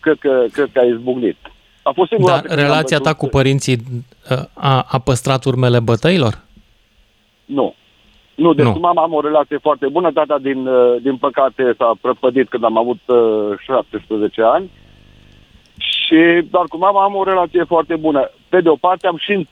[0.04, 1.36] cred că, cred că a izbucnit.
[1.82, 3.76] A fost singura Dar dată când am relația ta văzut- cu părinții
[4.30, 6.34] uh, a, a păstrat urmele bătăilor?
[7.44, 7.74] Nu.
[8.34, 8.72] Nu, deci Nu.
[8.72, 10.10] cu mama am o relație foarte bună.
[10.12, 14.70] Tata, din, uh, din păcate, s-a prăpădit când am avut uh, 17 ani.
[15.78, 18.30] Și, dar cu mama am o relație foarte bună.
[18.48, 19.48] Pe de o parte am și,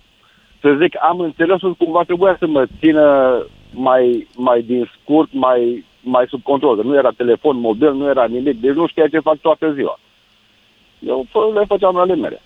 [0.61, 3.37] să zic, am înțelesul cumva trebuia să mă țină
[3.73, 6.77] mai, mai din scurt, mai, mai sub control.
[6.77, 8.61] Că Nu era telefon mobil, nu era nimic.
[8.61, 9.99] Deci nu știa ce fac toată ziua.
[11.07, 12.43] Eu fă- le făceam ale mele.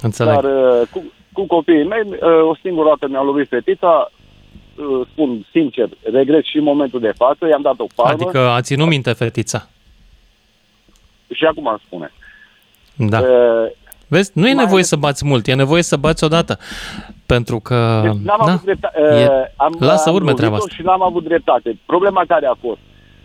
[0.00, 0.34] Înțeleg.
[0.40, 4.10] Dar uh, cu, cu copiii mei, uh, o singură dată mi-a lovit fetița,
[4.76, 8.60] uh, spun sincer, regret și în momentul de față, i-am dat o palmă Adică a
[8.60, 9.68] ținut minte fetița.
[11.32, 12.12] și acum îmi spune.
[12.96, 13.18] Da.
[13.20, 13.70] Uh,
[14.10, 16.58] Vezi, nu e mai nevoie ales- să bați mult, e nevoie să bați odată.
[17.26, 18.00] Pentru că...
[18.02, 19.00] Deci n-am da, avut dreptate.
[19.00, 20.74] e- Uh, am, lasă am urme treaba lovit-o asta.
[20.74, 21.78] Și n-am avut dreptate.
[21.86, 22.78] Problema care a fost?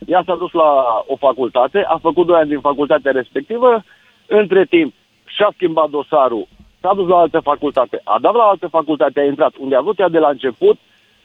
[0.07, 0.69] Ea s-a dus la
[1.07, 3.83] o facultate, a făcut doi ani din facultatea respectivă,
[4.27, 4.93] între timp
[5.25, 6.47] și-a schimbat dosarul,
[6.81, 9.99] s-a dus la altă facultate, a dat la altă facultate, a intrat unde a vrut
[9.99, 10.77] ea de la început,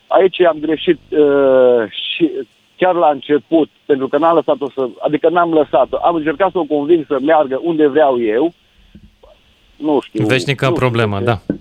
[0.07, 2.31] aici am greșit uh, și
[2.77, 6.65] chiar la început, pentru că n-am lăsat-o să, adică n-am lăsat-o, am încercat să o
[6.65, 8.53] conving să meargă unde vreau eu,
[9.77, 10.27] nu știu.
[10.27, 11.31] Veșnică nu știu problemă, de ce.
[11.31, 11.55] da.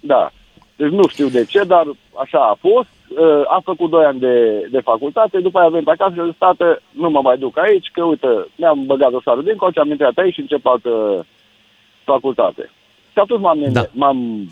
[0.00, 0.32] Da.
[0.76, 1.84] Deci nu știu de ce, dar
[2.22, 2.88] așa a fost.
[3.18, 6.26] Uh, Am făcut 2 ani de, de facultate, după aia am venit acasă și am
[6.26, 9.90] zis, tată, nu mă mai duc aici, că uite, mi-am băgat dosarul din coace, am
[9.90, 11.26] intrat aici și încep altă
[12.04, 12.70] facultate.
[13.12, 13.82] Și atunci m-am, Da.
[13.92, 14.48] m-am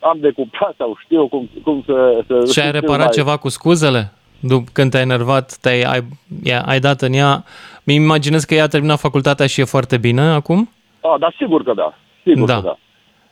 [0.00, 2.24] am decuplat sau știu cum, cum să...
[2.26, 4.12] să Și ai să reparat mai- ceva cu scuzele?
[4.40, 6.00] Dup- când te-ai enervat, te-ai, ai,
[6.44, 7.44] ia- ai dat în ea...
[7.84, 10.70] Mi imaginez că ea a terminat facultatea și e foarte bine acum?
[11.00, 11.94] A, dar sigur că da.
[12.24, 12.54] Sigur Da.
[12.54, 12.78] că da.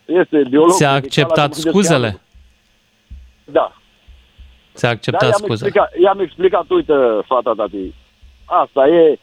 [0.06, 0.70] Este biolog.
[0.74, 2.06] Ți-a medical, acceptat mă gândesc că scuzele?
[2.06, 2.20] am-
[3.44, 3.72] Da.
[4.74, 5.52] Ți-a Da, acceptat i-am scuze?
[5.64, 6.92] explicat, i-am explicat, uite,
[7.26, 7.94] fata tati,
[8.44, 9.18] asta e,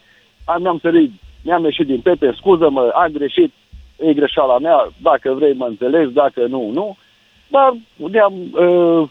[0.46, 1.12] am, mi-am sărit,
[1.44, 3.54] mi-am ieșit din pete, scuză-mă, am greșit,
[4.00, 6.98] e greșeala mea, dacă vrei mă înțelegi, dacă nu, nu.
[7.48, 9.10] Dar ne-am, uh,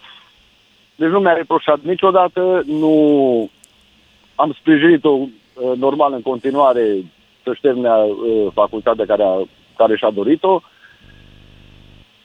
[0.97, 3.51] deci nu mi-a reproșat niciodată, nu
[4.35, 5.29] am sprijinit-o uh,
[5.77, 7.05] normal în continuare
[7.45, 9.37] să-și termine uh, facultatea care, a,
[9.77, 10.61] care și-a dorit-o.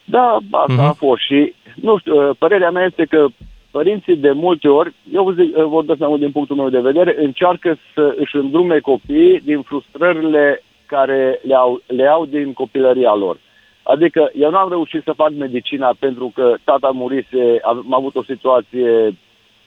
[0.10, 0.80] Da, asta Mhm.
[0.80, 3.28] a fost și, nu știu, uh, părerea mea este că
[3.72, 7.16] părinții de multe ori, eu zic, uh, vorbesc mai mult din punctul meu de vedere,
[7.24, 13.38] încearcă să își îndrume copiii din frustrările care le au, le au din copilăria lor.
[13.84, 19.16] Adică eu n-am reușit să fac medicina pentru că tata murise, am avut o situație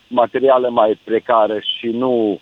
[0.09, 2.41] materială mai precară și nu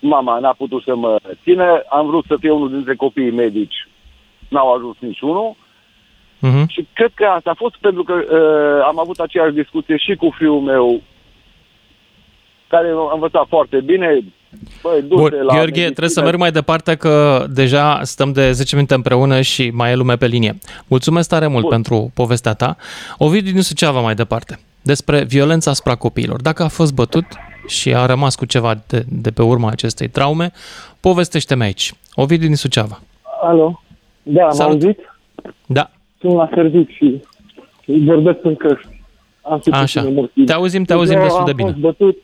[0.00, 1.82] mama n-a putut să mă țină.
[1.90, 3.88] Am vrut să fiu unul dintre copiii medici,
[4.48, 5.54] n-au ajuns niciunul.
[6.38, 6.68] Mhm.
[6.68, 10.34] Și cred că asta a fost pentru că uh, am avut aceeași discuție și cu
[10.38, 11.00] fiul meu,
[12.68, 14.24] care a învățat foarte bine.
[14.82, 15.84] Băi, du-te Bun, la Gheorghe, medicină.
[15.84, 19.94] trebuie să merg mai departe că deja stăm de 10 minute împreună și mai e
[19.94, 20.58] lume pe linie.
[20.86, 21.70] Mulțumesc tare mult Bun.
[21.70, 22.76] pentru povestea ta.
[23.18, 26.40] Ovidiu din Suceava mai departe, despre violența asupra copiilor.
[26.40, 27.24] Dacă a fost bătut
[27.66, 30.52] și a rămas cu ceva de, de pe urma acestei traume,
[31.00, 31.92] povestește-mi aici.
[32.14, 33.00] Ovidiu din Suceava.
[33.42, 33.82] Alo?
[34.22, 34.72] Da, m-am Salut.
[34.82, 34.98] auzit?
[35.66, 35.90] Da,
[36.20, 37.22] Sunt la serviciu
[37.82, 38.88] și vorbesc în căști.
[39.42, 40.00] Am și așa.
[40.00, 40.46] puține motive.
[40.46, 41.68] Te auzim, te auzim Eu destul am de bine.
[41.70, 42.16] Fost bătut,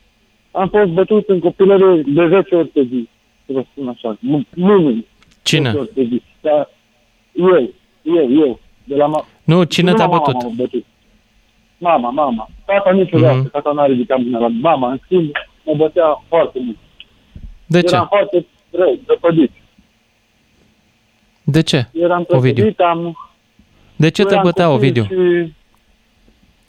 [0.50, 3.08] am fost bătut în copilărie de 10 ori pe zi.
[3.46, 4.16] Să vă spun așa.
[4.20, 4.90] Nu, nu, nu.
[4.90, 5.04] 10
[5.42, 5.72] Cine?
[5.72, 6.22] ori pe zi.
[6.40, 6.70] Dar
[7.32, 7.70] eu,
[8.02, 8.58] eu, eu.
[8.84, 10.42] De la ma- Nu, cine nu te-a mama bătut?
[10.42, 10.84] m-a bătut.
[11.78, 12.48] Mama, mama.
[12.66, 13.36] Tata niciodată.
[13.36, 13.50] Mhm.
[13.50, 14.90] Tata n-a ridicat mâna la mama.
[14.90, 15.30] În schimb,
[15.64, 16.76] mă bătea foarte mult.
[17.66, 17.94] De ce?
[17.94, 19.50] Eram foarte rău, prăpădit.
[21.42, 21.88] De ce?
[21.92, 22.52] Eram Ovidiu.
[22.64, 23.16] prăpădit, am
[23.96, 25.02] De ce te eram bătea, copil Ovidiu?
[25.04, 25.52] Și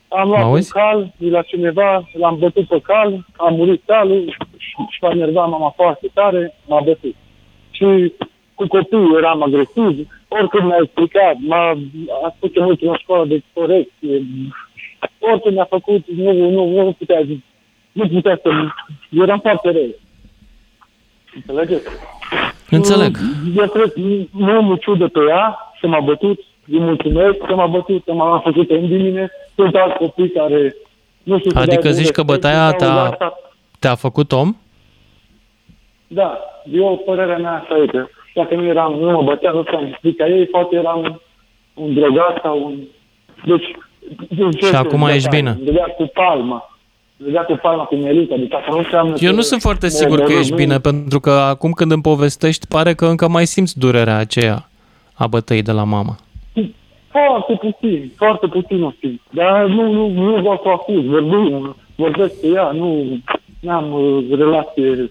[0.08, 0.72] am Mă luat un auzi?
[0.72, 4.36] cal de la cineva, l-am bătut pe cal, a murit calul
[4.90, 7.16] și m-a enervat mama foarte tare, m-a bătut.
[7.72, 8.14] Și
[8.54, 11.70] cu copiii eram agresiv, oricând mi-a explicat, m-a
[12.26, 14.26] a spus că mult în școală de corecție,
[15.20, 17.44] oricând mi-a făcut, nu, nu, nu putea zi,
[17.92, 18.50] nu putea să,
[19.12, 19.96] eram foarte rău.
[21.36, 21.88] Înțelegeți?
[22.70, 23.18] Înțeleg.
[23.58, 23.94] Eu cred,
[24.32, 28.13] nu am o ciudă pe ea să m-a bătut, îi mulțumesc că m-a bătut, că
[28.13, 29.30] m-a făcut în mine.
[29.55, 30.76] Sunt alți copii care
[31.24, 33.39] nu știu să Adică dea de zici că respect bătaia sau de ta- asta.
[33.80, 34.55] Te-a făcut om?
[36.07, 36.39] Da,
[36.72, 38.09] eu, părerea mea asta este.
[38.34, 41.22] Dacă nu eram, nu mă bătea, nu știu, explica ei, poate eram
[41.74, 42.76] un drogat sau un...
[43.45, 43.76] Deci,
[44.30, 45.49] deci Și acum ești bine.
[45.49, 46.70] Îmi dădea cu palma.
[47.18, 49.86] Îmi dădea cu palma cu mielit, adică asta nu înseamnă Eu că nu sunt foarte
[49.86, 50.57] mă sigur că omorâ, ești nu.
[50.57, 54.70] bine, pentru că acum când îmi povestești, pare că încă mai simți durerea aceea
[55.13, 56.16] a bătăii de la mama.
[57.16, 59.22] Foarte puțin, foarte puțin o simt.
[59.30, 61.76] Dar nu, nu, nu vreau să o acuz, vorbim.
[61.95, 63.20] vorbesc cu ea, nu
[63.68, 65.09] am uh, relație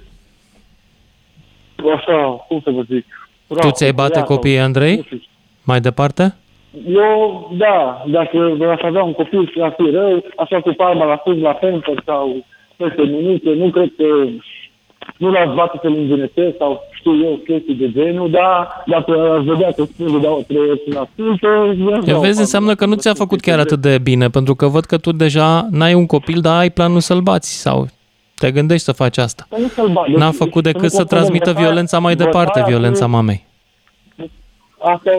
[1.97, 3.07] așa, cum să vă zic,
[3.47, 5.09] Tu ți-ai bate copiii, Andrei?
[5.65, 6.35] Mai departe?
[6.89, 11.21] Eu, da, dacă aș avea un copil și ar fi rău, așa cu palma la
[11.25, 12.45] sus, la pamper sau
[12.77, 14.05] peste minute, nu cred că
[15.17, 19.71] nu l-aș bate să-l învinetesc sau știu eu chestii de genul, dar dacă aș vedea
[19.77, 21.39] că spune dau trei ori la sus,
[22.07, 24.99] Eu vezi, înseamnă că nu ți-a făcut chiar atât de bine, pentru că văd că
[24.99, 27.87] tu deja n-ai un copil, dar ai planul să-l bați sau
[28.35, 29.49] te gândești să faci asta.
[30.17, 33.47] N-a făcut decât să transmită violența mai departe, violența mamei.
[34.79, 35.11] Asta,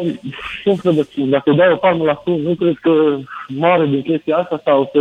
[0.64, 3.18] cum să vă spun, dacă dai o palmă la sus, nu cred că
[3.48, 5.00] moare din chestia asta sau să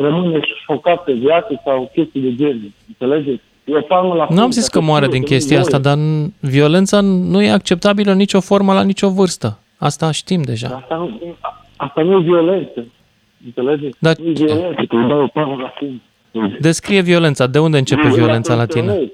[0.00, 2.70] rămâne șocat pe viață sau chestii de genul.
[2.88, 3.42] Înțelegeți?
[4.28, 5.98] Nu am zis că moare din chestia asta, dar
[6.40, 9.58] violența nu e acceptabilă în nicio formă la nicio vârstă.
[9.76, 10.68] Asta știm deja.
[10.82, 11.36] Asta nu,
[11.76, 12.86] asta nu e violență.
[13.44, 13.96] Înțelegeți?
[13.98, 14.12] Da.
[14.18, 16.50] Nu e violență, că dai o palmă la sus.
[16.60, 17.46] Descrie violența.
[17.46, 19.10] De unde începe violența la tine?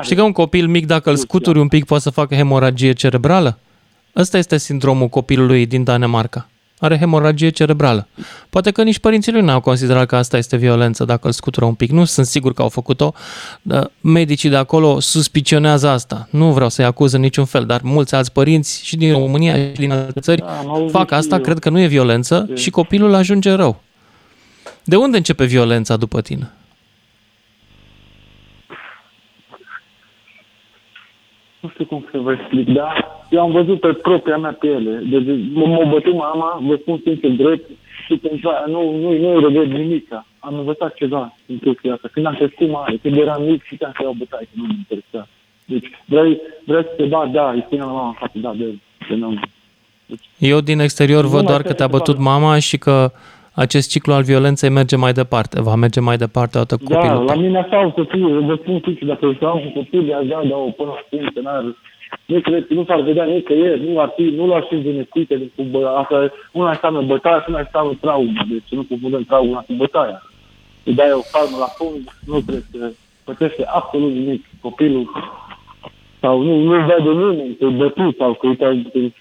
[0.00, 3.58] Știi că un copil mic, dacă îl scuturi un pic, poate să facă hemoragie cerebrală?
[4.16, 6.48] Ăsta este sindromul copilului din Danemarca.
[6.82, 8.08] Are hemoragie cerebrală.
[8.50, 11.74] Poate că nici părinții lui n-au considerat că asta este violență dacă îl scutură un
[11.74, 11.90] pic.
[11.90, 13.12] Nu sunt sigur că au făcut-o.
[14.00, 16.28] Medicii de acolo suspicionează asta.
[16.30, 19.72] Nu vreau să-i acuz în niciun fel, dar mulți alți părinți și din România și
[19.78, 21.42] din alte țări da, fac asta, eu.
[21.42, 23.82] cred că nu e violență și copilul ajunge rău.
[24.84, 26.50] De unde începe violența după tine?
[31.62, 32.92] Nu știu cum să vă explic, dar
[33.30, 35.02] eu am văzut pe propria mea piele.
[35.10, 37.70] Deci m-a bătut mama, vă spun sincer drept,
[38.06, 40.08] și pentru aia nu, nu, nu regret nimic.
[40.38, 42.08] Am învățat ceva în chestia asta.
[42.12, 45.28] Când am crescut mare, când eram mic, știam să iau bătaie, că nu mă interesa.
[45.64, 48.64] Deci vrei, vrei să te bat, da, îi spune la mama în față, da, de,
[49.08, 49.40] de nu.
[50.06, 53.12] Deci, Eu din exterior văd doar că te-a bătut mama și că
[53.54, 57.24] acest ciclu al violenței merge mai departe, va merge mai departe odată cu da, copilul
[57.24, 60.26] la mine așa o să fie, vă spun sincer, dacă îl am cu copil, i-aș
[60.26, 61.64] da, da, o până la punct, n-ar,
[62.26, 65.86] nu cred, nu s-ar vedea nicăieri, nu ar fi, nu l-ar fi învinetite, cu bă,
[65.86, 70.22] asta, una înseamnă bătaia și una înseamnă traumă, deci nu confundăm trauma cu bătaia.
[70.84, 72.90] Îi dai o palmă la fund, nu cred că
[73.24, 74.44] pătește absolut nimic.
[74.60, 75.06] Copilul
[76.20, 79.12] sau nu, nu vede nimeni că bătut sau că uite, îl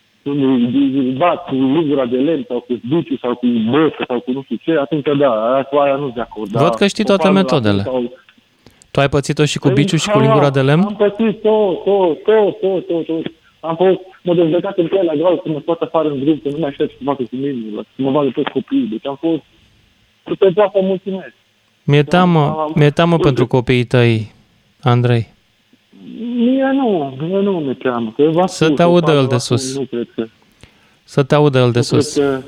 [1.18, 4.56] bat cu lingura de lemn sau cu duciu sau cu bătă sau cu nu știu
[4.62, 6.50] ce, atunci da, aia cu aia nu de acord.
[6.50, 7.82] Văd că știi toate metodele.
[7.82, 8.14] Sau,
[8.92, 10.84] tu ai pățit-o și cu păi, biciu și cu lingura de lemn?
[10.84, 13.32] Am pățit tot, tot, tot, tot, tot, tot.
[13.60, 16.58] Am fost, mă dezlegat în pielea groasă să mă scoată afară în drum, să nu
[16.60, 18.88] mai aștept să facă cu mine, să mă vadă toți copiii.
[18.88, 19.42] Deci am fost,
[20.24, 21.34] să te să mulțumesc.
[21.84, 24.32] Mi-e teamă, mi-e teamă pentru copiii tăi,
[24.82, 25.31] Andrei.
[26.24, 28.14] Mie nu, mie nu mi-e teamă.
[28.16, 29.78] Că să te audă el de sus.
[29.78, 30.26] Nu cred că...
[31.04, 32.14] Să te audă el de sus.
[32.14, 32.42] Cred că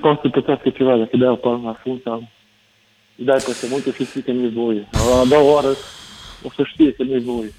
[0.00, 2.28] poate să pățească ceva dacă dea o palmă la fund sau
[3.14, 4.88] dai peste multe și știi că nu-i voie.
[4.92, 5.68] La a doua oară
[6.44, 7.52] o să știe că nu-i voie.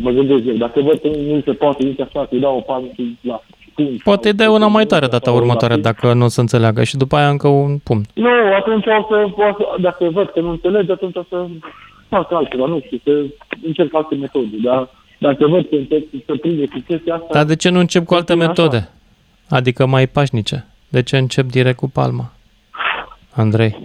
[0.00, 2.86] Mă gândesc eu, dacă văd că nu se poate nici așa, îi dau o palmă
[2.94, 3.42] și la
[4.04, 7.16] Poate îi dai una mai tare data următoare dacă nu o să înțeleagă și după
[7.16, 8.02] aia încă un pumn.
[8.14, 8.28] Nu,
[8.58, 11.46] atunci o să, o să dacă văd că nu înțelege, atunci o să
[12.08, 13.24] fac altceva, nu știu, să
[13.62, 14.88] încerc alte metode, dar
[15.18, 17.28] dacă văd că încep să prinde cu chestia asta...
[17.32, 18.76] Dar de ce nu încep cu alte metode?
[18.76, 18.90] Așa.
[19.48, 20.66] Adică mai pașnice.
[20.88, 22.32] De ce încep direct cu palma?
[23.32, 23.78] Andrei.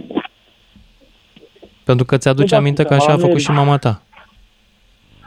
[1.84, 4.02] Pentru că ți-aduce aminte că așa a făcut și mama ta.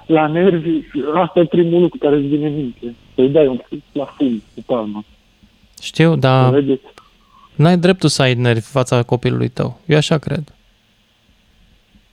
[0.05, 0.79] La nervi,
[1.13, 2.95] asta e primul lucru care îți vine în minte.
[3.15, 5.03] Să-i dai un pic la fund cu palma.
[5.81, 6.63] Știu, dar
[7.55, 9.79] n-ai dreptul să ai nervi fața copilului tău.
[9.85, 10.55] Eu așa cred.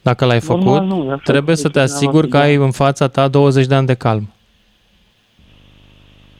[0.02, 3.66] Dacă l-ai făcut, Normal, nu, trebuie să te asiguri că ai în fața ta 20
[3.66, 4.32] de ani de calm.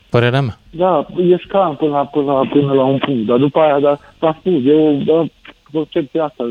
[0.09, 0.59] Părerea mea.
[0.71, 3.99] Da, ești calm până la, până la, până la un punct, dar după aia, dar,
[4.19, 5.27] s-a spus, eu, da,
[5.73, 6.51] concepția asta,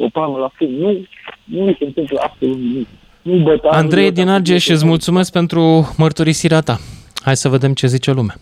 [0.00, 0.72] o palmă la film.
[0.72, 1.06] Nu,
[1.44, 2.86] nu se întâmplă absolut nimic.
[3.22, 6.78] Nu Andrei din Argeș, îți mulțumesc pentru mărturisirea ta.
[7.22, 8.34] Hai să vedem ce zice lumea.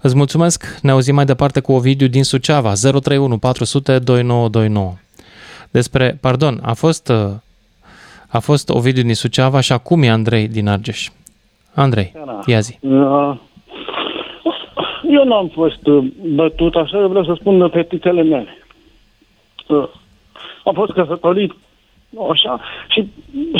[0.00, 4.94] Îți mulțumesc, ne auzim mai departe cu Ovidiu din Suceava, 031 400 2929.
[5.70, 7.12] Despre, pardon, a fost,
[8.28, 11.08] a fost Ovidiu din Suceava și acum e Andrei din Argeș.
[11.74, 12.12] Andrei,
[12.46, 12.78] ia zi.
[15.08, 15.80] Eu n-am fost
[16.34, 18.56] bătut așa, vreau să spun fetițele mele
[20.66, 21.54] am fost căsătorit
[22.30, 23.08] așa și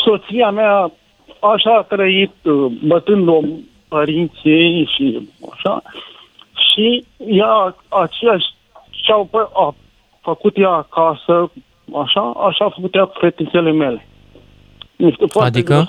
[0.05, 0.93] soția mea
[1.41, 3.41] așa a trăit uh, bătând-o
[3.89, 5.83] părinții și așa
[6.71, 8.47] și ea aceeași
[8.91, 9.75] ce au a
[10.21, 11.51] făcut ea acasă,
[12.03, 14.07] așa, așa a făcut ea cu fetițele mele.
[14.97, 15.87] Este adică?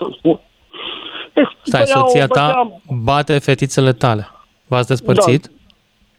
[1.61, 4.27] Stai, soția ta bate fetițele tale.
[4.67, 5.51] V-ați despărțit?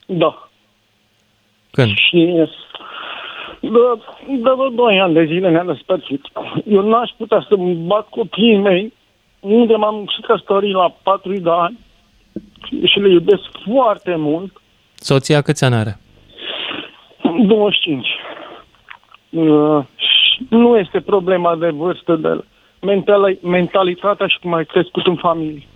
[0.06, 0.16] Da.
[0.16, 0.48] da.
[1.70, 1.96] Când?
[1.96, 2.48] Și
[3.60, 3.68] De,
[4.26, 6.20] de vreo 2 ani de zile ne-am despărțit.
[6.66, 8.92] Eu n-aș putea să bat copiii mei,
[9.40, 11.78] unde m-am și căsătorit la 4 de ani
[12.84, 14.60] și le iubesc foarte mult.
[14.94, 15.98] Soția câți ani are?
[17.46, 18.06] 25.
[19.30, 22.44] Uh, și nu este problema de vârstă, de mentali-
[23.42, 25.66] mentalitatea și cum ai crescut în familie.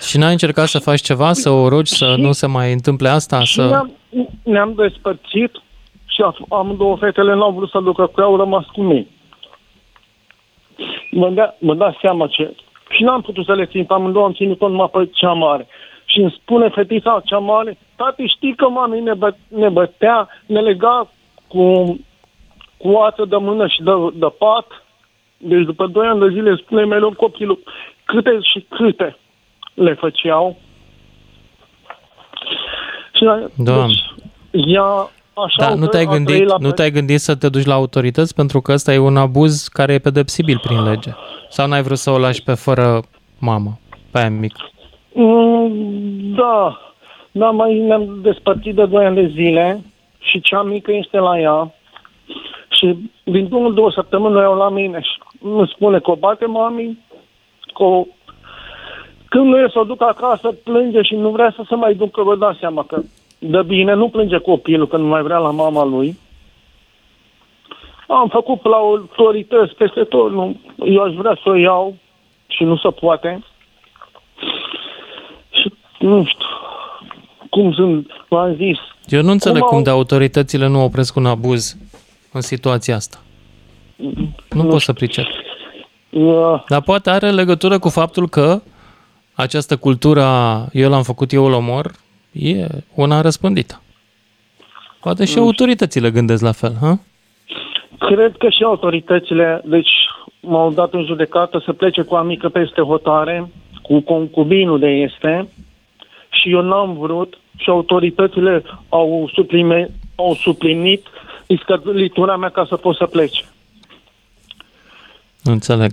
[0.00, 3.40] Și n-ai încercat să faci ceva, să o rogi să nu se mai întâmple asta?
[3.40, 3.66] Și Să...
[3.66, 3.92] ne-am,
[4.42, 5.52] ne-am despărțit
[6.06, 9.06] și amândouă fetele n-au vrut să ducă cu ea, au rămas cu mine.
[11.10, 12.54] Mă, da, mă dați seama ce...
[12.88, 15.66] Și n-am putut să le țin pe amândouă, am ținut-o numai pe cea mare.
[16.04, 20.60] Și îmi spune fetița cea mare, tati, știi că mami ne, bă, ne bătea, ne
[20.60, 21.10] lega
[21.46, 21.82] cu,
[22.76, 24.66] cu ață de mână și de, de pat.
[25.38, 27.58] Deci după doi ani de zile spune mereu copilul
[28.04, 29.16] câte și câte
[29.74, 30.56] le făceau.
[33.14, 33.24] Și,
[33.56, 33.94] Doamne.
[34.50, 34.82] deci, ea
[35.34, 37.48] așa Da, au nu te-ai trăit- a trăit gândit, la nu te-ai gândit să te
[37.48, 41.10] duci la autorități pentru că ăsta e un abuz care e pedepsibil prin lege.
[41.48, 43.00] Sau n-ai vrut să o lași pe fără
[43.38, 43.78] mamă,
[44.10, 44.70] pe aia mică?
[45.12, 45.70] Mm,
[46.34, 46.80] Da,
[47.32, 49.84] da, mai ne-am despărțit de 2 ani de zile
[50.18, 51.74] și cea mică este la ea
[52.70, 56.46] și din unul, două săptămâni noi au la mine și îmi spune că o bate
[56.46, 56.98] mami,
[57.74, 58.04] că o...
[59.28, 62.22] când nu e să o duc acasă, plânge și nu vrea să se mai ducă,
[62.22, 63.00] vă dați seama că
[63.38, 66.18] de bine, nu plânge copilul că nu mai vrea la mama lui.
[68.08, 71.96] Am făcut la autorități peste tot, nu, eu aș vrea să o iau
[72.46, 73.42] și nu se poate.
[75.50, 76.46] Și nu știu
[77.50, 78.78] cum sunt, v-am zis.
[79.06, 81.76] Eu nu înțeleg Cum cum, au- de autoritățile nu opresc un abuz
[82.32, 83.18] în situația asta.
[84.50, 85.24] Nu pot să pricep.
[86.10, 88.60] Uh, Dar poate are legătură cu faptul că
[89.34, 91.90] această cultură a eu l-am făcut, eu îl omor,
[92.32, 93.80] e una răspândită.
[95.00, 96.98] Poate și autoritățile gândesc la fel, ha?
[97.98, 99.90] Cred că și autoritățile, deci
[100.40, 103.50] m-au dat în judecată să plece cu amică peste hotare,
[103.82, 105.48] cu concubinul de este,
[106.30, 111.06] și eu n-am vrut și autoritățile au, suplime, au suplinit
[111.46, 113.44] iscălitura mea ca să pot să plece.
[115.46, 115.92] Nu înțeleg.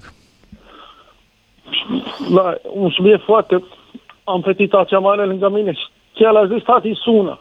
[2.30, 3.64] Da, un subiect foarte...
[4.24, 7.40] Am fetița cea mare lângă mine și el a zis, tati, sună.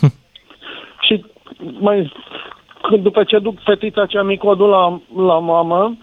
[1.06, 1.24] și
[1.80, 2.12] mai,
[2.82, 5.96] când după ce duc fetița cea mică, o duc la, la mamă,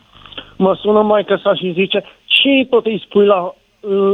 [0.57, 3.53] mă sună maica sa și zice, ce tot îi spui la,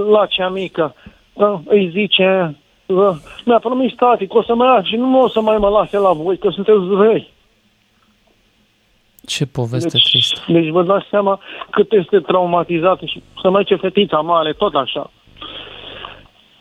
[0.09, 0.95] la cea mică?
[1.33, 3.15] Da, îi zice, da,
[3.45, 5.97] mi-a promis tati că o să mă ia și nu o să mai mă lase
[5.97, 7.33] la voi, că sunteți răi.
[9.27, 10.39] Ce poveste Deci- tristă.
[10.47, 15.11] Deci vă dați seama cât este traumatizată și să mai ce fetița mare, tot așa.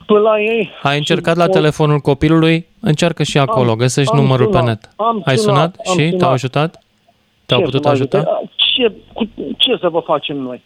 [0.07, 0.71] Până la ei...
[0.83, 2.67] Ai încercat la o- telefonul copilului?
[2.81, 4.91] Încearcă și acolo, Am- găsești am numărul sunat, pe net.
[4.97, 6.19] am Ai sunat, sunat, am și sunat.
[6.19, 6.83] te-au ajutat?
[7.47, 8.17] Te-au Ce putut să mă ajute?
[8.17, 8.41] ajuta?
[8.57, 10.62] Ce, cu, ce să vă facem noi?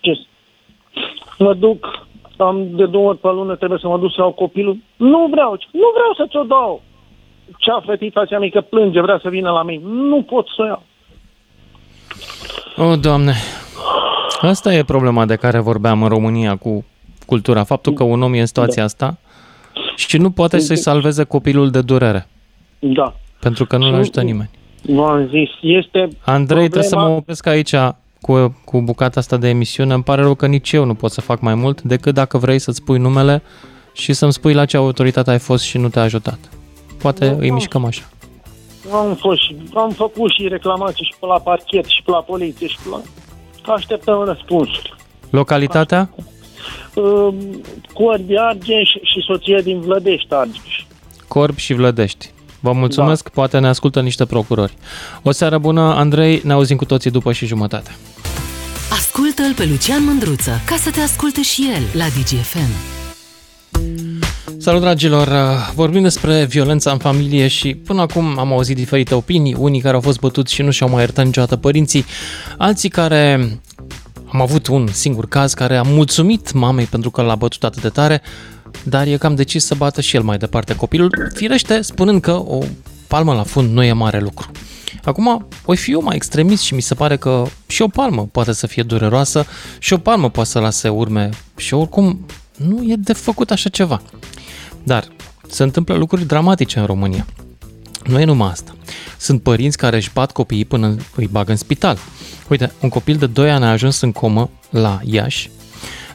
[0.00, 0.12] Ce?
[0.14, 0.26] să-
[1.38, 4.76] Mă duc, am de două ori pe lună, trebuie să mă duc să iau copilul.
[4.96, 6.82] Nu vreau, nu vreau să ți-o dau.
[7.56, 9.82] Cea fetița cea mică plânge, vrea să vină la mine.
[9.84, 10.82] Nu pot să o iau.
[12.76, 13.34] O, Doamne!
[14.40, 16.84] Asta e problema de care vorbeam în România cu
[17.26, 17.64] cultura.
[17.64, 18.84] Faptul că un om e în situația Da.
[18.84, 19.18] asta
[19.96, 22.26] și nu poate să-i salveze copilul de durere.
[22.78, 23.14] Da.
[23.40, 24.50] Pentru că nu-l ajută nimeni.
[24.82, 27.74] V-am zis, este Andrei, trebuie să mă problema- opresc aici
[28.20, 29.94] cu, cu bucata asta de emisiune.
[29.94, 32.58] Îmi pare rău că nici eu nu pot să fac mai mult decât dacă vrei
[32.58, 33.42] să-ți spui numele
[33.92, 36.38] și să-mi spui la ce autoritate ai fost și nu te-a ajutat.
[36.98, 38.02] Poate îi mișcăm așa.
[38.92, 42.66] Am fost și, am făcut și reclamații și pe la parchet și pe la poliție
[42.66, 43.00] și pe la...
[43.72, 44.94] Așteptăm răspunsuri.
[45.30, 46.10] Localitatea?
[46.94, 47.34] Uh,
[47.92, 50.84] Corbi Argeș și soția din Vlădești Argeș.
[51.28, 52.30] Corb și Vlădești.
[52.60, 53.30] Vă mulțumesc, da.
[53.34, 54.74] poate ne ascultă niște procurori.
[55.22, 57.96] O seară bună, Andrei, ne auzim cu toții după și jumătate.
[58.92, 62.96] Ascultă-l pe Lucian Mândruță ca să te asculte și el la DGFM.
[64.68, 65.28] Salut, dragilor!
[65.74, 70.00] Vorbim despre violența în familie și până acum am auzit diferite opinii, unii care au
[70.00, 72.04] fost bătuți și nu și-au mai iertat niciodată părinții,
[72.58, 73.32] alții care
[74.32, 77.88] am avut un singur caz care a mulțumit mamei pentru că l-a bătut atât de
[77.88, 78.22] tare,
[78.82, 82.58] dar e cam decis să bată și el mai departe copilul, firește spunând că o
[83.06, 84.50] palmă la fund nu e mare lucru.
[85.04, 88.52] Acum, voi fi eu mai extremist și mi se pare că și o palmă poate
[88.52, 89.46] să fie dureroasă
[89.78, 94.02] și o palmă poate să lase urme și oricum nu e de făcut așa ceva.
[94.88, 95.08] Dar
[95.48, 97.26] se întâmplă lucruri dramatice în România.
[98.04, 98.76] Nu e numai asta.
[99.18, 101.98] Sunt părinți care își bat copiii până îi bagă în spital.
[102.48, 105.50] Uite, un copil de 2 ani a ajuns în comă la Iași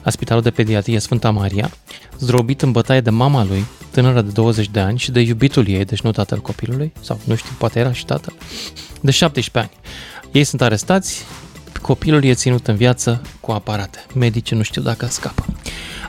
[0.02, 1.70] la Spitalul de Pediatrie Sfânta Maria,
[2.18, 5.84] zdrobit în bătaie de mama lui, tânără de 20 de ani, și de iubitul ei,
[5.84, 8.34] deci nu tatăl copilului, sau nu știu, poate era și tatăl,
[9.00, 9.80] de 17 ani.
[10.32, 11.24] Ei sunt arestați,
[11.82, 14.06] copilul e ținut în viață cu aparate.
[14.14, 15.44] Medicii nu știu dacă scapă.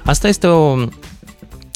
[0.03, 0.88] Asta este o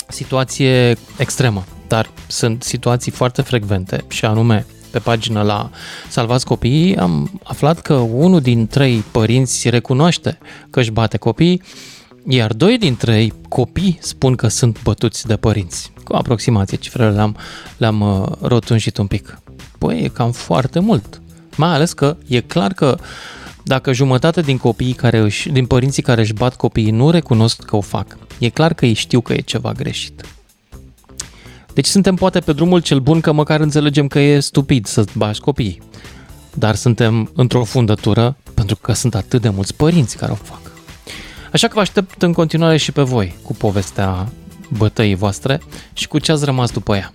[0.10, 5.70] situație extremă, dar sunt situații foarte frecvente și anume pe pagină la
[6.10, 10.38] Salvați Copiii am aflat că unul din trei părinți recunoaște
[10.70, 11.62] că își bate copiii,
[12.28, 15.92] iar doi din trei copii spun că sunt bătuți de părinți.
[16.04, 17.36] Cu aproximație, cifrele le-am,
[17.78, 19.40] le-am uh, rotunjit un pic.
[19.78, 21.22] Păi e cam foarte mult.
[21.56, 22.98] Mai ales că e clar că
[23.70, 27.76] dacă jumătate din copiii care își, din părinții care își bat copiii nu recunosc că
[27.76, 30.26] o fac, e clar că ei știu că e ceva greșit.
[31.74, 35.40] Deci suntem poate pe drumul cel bun că măcar înțelegem că e stupid să bași
[35.40, 35.82] copiii.
[36.54, 40.62] Dar suntem într-o fundătură pentru că sunt atât de mulți părinți care o fac.
[41.54, 44.30] Așa că vă aștept în continuare și pe voi cu povestea
[44.78, 45.62] bătăii voastre
[45.94, 47.14] și cu ce ați rămas după ea.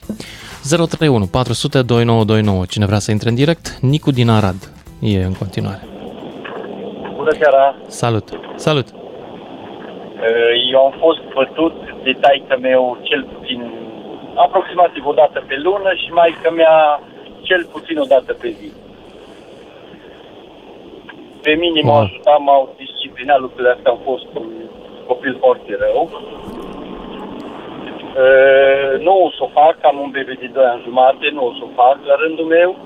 [0.62, 2.64] 031 400 2929.
[2.64, 5.93] Cine vrea să intre în direct, Nicu din Arad e în continuare.
[7.24, 7.76] Bună seara!
[7.86, 8.28] Salut!
[8.54, 8.86] Salut!
[10.72, 13.72] Eu am fost bătut de taică meu cel puțin
[14.34, 17.00] aproximativ o dată pe lună și mai că mea
[17.42, 18.72] cel puțin o dată pe zi.
[21.42, 24.48] Pe mine m-au ajutat, m-au disciplinat lucrurile astea, am fost un
[25.06, 26.10] copil foarte rău.
[28.22, 31.52] Uh, nu o să o fac, am un bebe de 2 ani jumate, nu o
[31.58, 32.76] să o fac la rândul meu.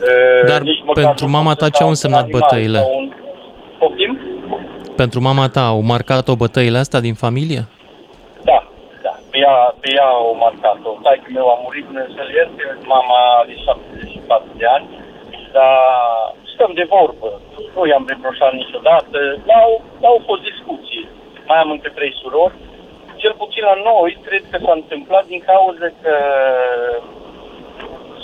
[0.00, 0.62] Uh, Dar
[0.94, 2.78] pentru mama ta ce au însemnat bătăile?
[2.96, 3.12] Un...
[3.78, 4.20] Poftim?
[4.96, 7.68] Pentru mama ta au marcat-o bătăile astea din familie?
[9.30, 10.90] pe ea, pe ea au marcat-o.
[11.02, 14.86] Taică meu a murit, Dumnezeu ierte, mama are 74 de ani,
[15.56, 15.74] dar
[16.52, 17.30] stăm de vorbă.
[17.74, 19.74] Nu i-am reproșat niciodată, dar au,
[20.10, 21.04] au fost discuții.
[21.48, 22.54] Mai am încă trei surori.
[23.22, 26.14] Cel puțin la noi, cred că s-a întâmplat din cauza că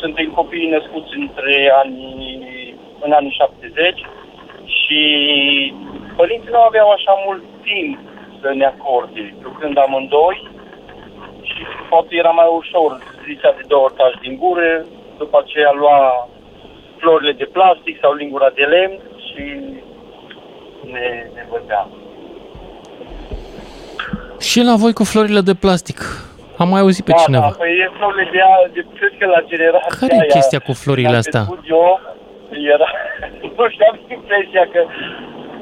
[0.01, 2.74] suntem copii născuți între anii,
[3.05, 4.07] în anii 70
[4.64, 5.01] și
[6.16, 7.99] părinții nu aveau așa mult timp
[8.40, 9.34] să ne acorde.
[9.42, 10.51] Lucrând amândoi,
[11.42, 12.90] și poate era mai ușor,
[13.26, 14.86] zicea de două ori din gură,
[15.18, 16.28] după aceea lua
[16.97, 19.42] florile de plastic sau lingura de lemn și
[20.92, 21.88] ne, ne bătea.
[24.40, 25.99] Și la voi cu florile de plastic.
[26.62, 27.48] Am mai auzit pe da, cineva.
[27.50, 30.72] Da, păi e florile de, aia, de cred că la generația Care e chestia cu
[30.82, 31.44] florile astea?
[31.74, 32.00] Eu,
[32.74, 32.88] era,
[33.57, 34.80] nu știu, am impresia că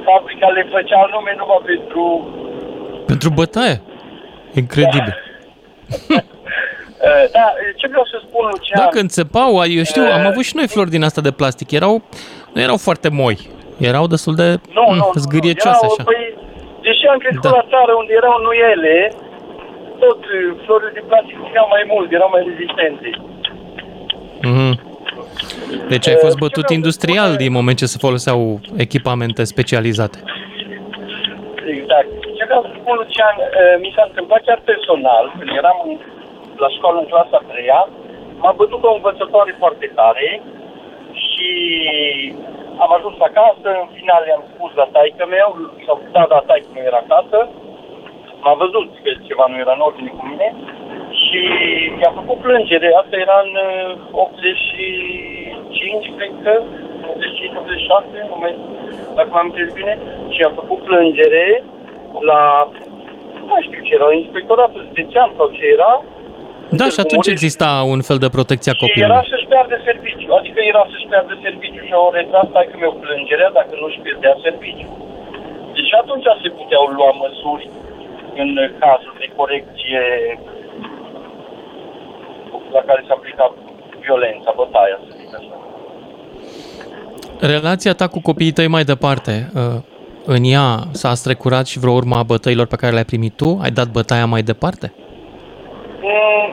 [0.07, 2.03] fabrica le făcea nume numai pentru...
[3.07, 3.77] Pentru bătaie?
[4.63, 5.15] Incredibil.
[6.09, 6.19] Da.
[7.37, 8.79] da, ce vreau să spun, Lucian...
[8.81, 11.71] Da, când țepau, eu știu, am avut și noi flori din asta de plastic.
[11.71, 12.03] Erau,
[12.53, 13.37] nu erau foarte moi.
[13.91, 16.03] Erau destul de nu, mm, nu, zgâriecioase așa.
[16.05, 16.23] Păi,
[16.87, 17.57] deși am crescut da.
[17.61, 18.97] la țară unde erau nuiele,
[20.05, 20.21] tot
[20.65, 23.11] florile de plastic erau mai mult, erau mai rezistente.
[24.49, 24.73] Mm-hmm.
[25.93, 28.39] Deci ai fost bătut industrial din moment ce se foloseau
[28.87, 30.19] echipamente specializate.
[31.77, 32.11] Exact.
[32.37, 33.37] Ce vreau să spun, Lucian,
[33.85, 35.79] mi s-a întâmplat chiar personal, când eram
[36.65, 37.69] la școală în clasa 3
[38.43, 40.29] m-a bătut o învățătoare foarte tare
[41.25, 41.51] și
[42.85, 45.49] am ajuns acasă, în final i-am spus la taică meu,
[45.87, 47.39] sau da, da, taică meu era acasă,
[48.45, 50.49] m-a văzut că ceva nu era în ordine cu mine
[51.23, 51.41] și
[52.03, 53.53] i-a făcut plângere, asta era în
[54.11, 56.65] 85, cred că, 85-86,
[59.17, 59.95] dacă m-am înțeles bine,
[60.35, 61.45] și a făcut plângere
[62.31, 62.43] la,
[63.49, 65.93] nu știu ce era, inspectoratul județean sau ce era,
[66.81, 69.15] da, și atunci exista un fel de protecție a copilului.
[69.15, 73.51] era să-și piardă serviciu, adică era să-și piardă serviciu și au retras că mi-o plângerea
[73.59, 74.89] dacă nu-și pierdea serviciu.
[75.77, 77.65] Deci atunci se puteau lua măsuri
[78.43, 80.03] în cazul de corecție
[82.73, 83.53] la care s-a aplicat
[84.01, 85.55] violența, bătaia, să zic așa.
[87.41, 89.79] Relația ta cu copiii tăi mai departe, uh,
[90.27, 90.69] în ea
[91.01, 93.59] s-a strecurat și vreo urma bătăilor pe care le-ai primit tu?
[93.63, 94.87] Ai dat bătaia mai departe?
[96.01, 96.47] Mm,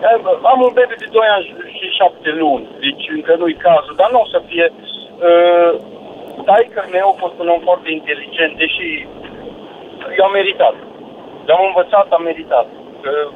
[0.52, 1.46] am un bebe de 2 ani
[1.78, 4.66] și 7 luni, deci încă nu-i cazul, dar nu o să fie...
[5.28, 5.72] Uh,
[6.46, 9.08] taică meu a fost un om foarte inteligent, deși
[10.18, 10.76] eu am meritat.
[11.46, 12.68] Le-am învățat, am meritat.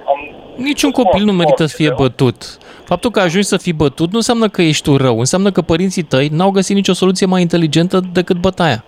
[0.06, 1.98] am Niciun copil nu merită să fie rău.
[1.98, 2.58] bătut.
[2.84, 6.04] Faptul că ajungi să fii bătut nu înseamnă că ești tu rău, înseamnă că părinții
[6.04, 8.84] tăi n-au găsit nicio soluție mai inteligentă decât bătaia.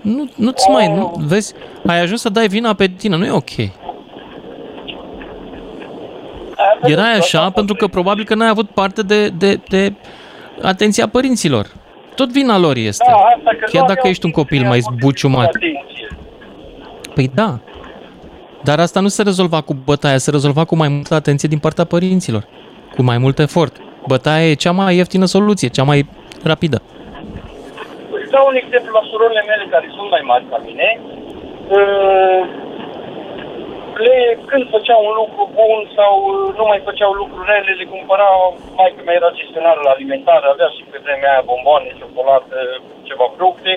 [0.00, 0.74] Nu, nu-ți oh.
[0.74, 1.54] mai, nu, vezi,
[1.86, 3.50] ai ajuns să dai vina pe tine, nu e ok.
[6.82, 9.92] Erai așa pentru că probabil că n-ai avut parte de, de, de
[10.62, 11.66] atenția părinților.
[12.14, 13.04] Tot vina lor este.
[13.08, 15.50] Da, asta că Chiar dacă ești un copil mai zbuciumat.
[17.14, 17.58] Păi da.
[18.64, 21.84] Dar asta nu se rezolva cu bătaia, se rezolva cu mai multă atenție din partea
[21.84, 22.42] părinților.
[22.96, 23.74] Cu mai mult efort.
[24.06, 26.00] Bătaia e cea mai ieftină soluție, cea mai
[26.44, 26.78] rapidă.
[28.22, 30.88] Îți dau un exemplu la surorile mele care sunt mai mari ca mine.
[31.76, 32.42] Uh,
[34.06, 34.18] Le,
[34.50, 38.28] când făceau un lucru bun sau uh, nu mai făceau lucruri rele, le cumpăra,
[38.78, 42.56] mai că mea era gestionarul alimentar, avea și pe vremea aia bomboane, ciocolată,
[43.08, 43.72] ceva fructe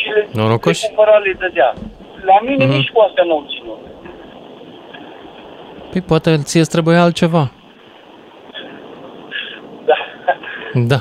[0.00, 0.82] și le, le Norocoși.
[0.86, 1.70] cumpăra, le dădea.
[2.30, 2.74] La mine Mhm.
[2.76, 3.80] nici cu astea nu au ținut.
[5.94, 7.50] Păi poate ție îți trebuie altceva.
[9.86, 9.94] Da.
[10.86, 11.00] Da.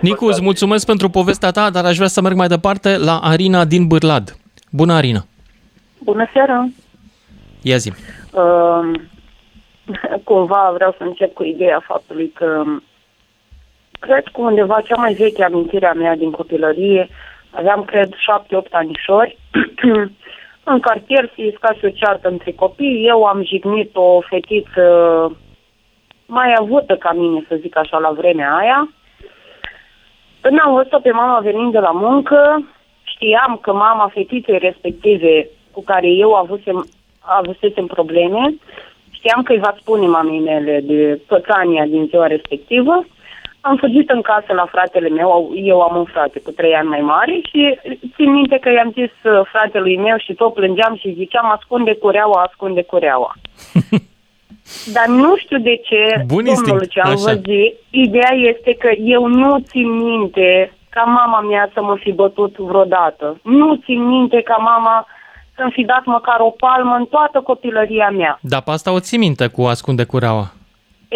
[0.00, 3.64] Nicu, îți mulțumesc pentru povestea ta, dar aș vrea să merg mai departe la Arina
[3.64, 4.36] din Bârlad.
[4.70, 5.24] Bună, Arina!
[5.98, 6.68] Bună seara!
[7.62, 7.92] Ia zi.
[8.32, 9.00] Uh,
[10.24, 12.62] cumva vreau să încep cu ideea faptului că
[13.98, 17.08] cred că undeva cea mai veche amintire a mea din copilărie,
[17.50, 19.38] aveam, cred, șapte-opt anișori,
[20.64, 24.82] în cartier se iscase o ceartă între copii, eu am jignit o fetiță
[26.26, 28.88] mai avută ca mine, să zic așa, la vremea aia.
[30.40, 32.68] Când am văzut-o pe mama venind de la muncă,
[33.02, 36.86] știam că mama fetiței respective cu care eu avusem,
[37.20, 38.54] avusesem probleme,
[39.10, 43.06] știam că îi va spune mamei mele de pățania din ziua respectivă.
[43.68, 47.00] Am fugit în casă la fratele meu, eu am un frate cu trei ani mai
[47.00, 47.78] mare și
[48.14, 52.42] țin minte că i-am zis uh, fratelui meu și tot plângeam și ziceam ascunde cureaua,
[52.42, 53.32] ascunde cureaua.
[54.94, 57.20] Dar nu știu de ce, Bun domnul instinct, ce am așa.
[57.24, 57.46] văzut,
[57.90, 63.40] ideea este că eu nu țin minte ca mama mea să mă fi bătut vreodată.
[63.42, 65.06] Nu țin minte ca mama
[65.56, 68.38] să-mi fi dat măcar o palmă în toată copilăria mea.
[68.42, 70.52] Dar pe asta o ții minte cu ascunde cureaua.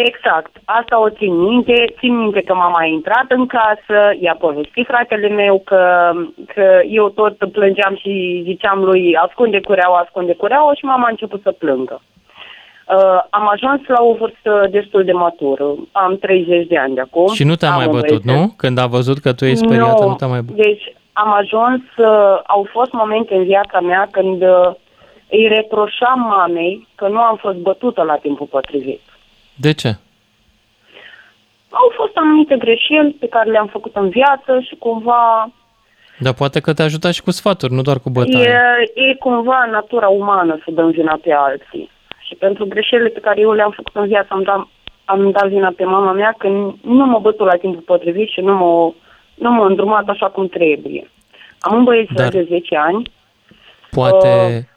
[0.05, 1.93] Exact, asta o țin minte.
[1.99, 6.11] Țin minte că mama a intrat în casă, i-a povestit fratele meu că,
[6.53, 11.41] că eu tot plângeam și ziceam lui ascunde cureaua, ascunde cureaua și mama a început
[11.41, 12.01] să plângă.
[12.01, 15.63] Uh, am ajuns la o vârstă destul de matură.
[15.91, 17.33] Am 30 de ani de acum.
[17.33, 18.43] Și nu te-a Am mai un bătut, băiețel.
[18.43, 18.53] nu?
[18.57, 20.63] Când a văzut că tu ești speriată, nu te-a mai bătut.
[20.63, 24.71] Deci am ajuns, uh, au fost momente în viața mea când uh,
[25.29, 29.01] îi reproșam mamei că nu am fost bătută la timpul potrivit.
[29.59, 29.87] De ce?
[31.69, 35.49] Au fost anumite greșeli pe care le-am făcut în viață și cumva
[36.19, 38.59] Dar poate că te ajuta și cu sfaturi, nu doar cu bătaie.
[38.95, 41.89] e, e cumva natura umană să dăm vina pe alții.
[42.27, 44.67] Și pentru greșelile pe care eu le-am făcut în viață am dat,
[45.05, 46.47] am dat vina pe mama mea că
[46.81, 48.93] nu mă bătu la timpul potrivit și nu m-a,
[49.35, 51.09] nu m-a îndrumat așa cum trebuie.
[51.59, 53.11] Am un băiețel Dar- de 10 ani.
[53.91, 54.67] Poate,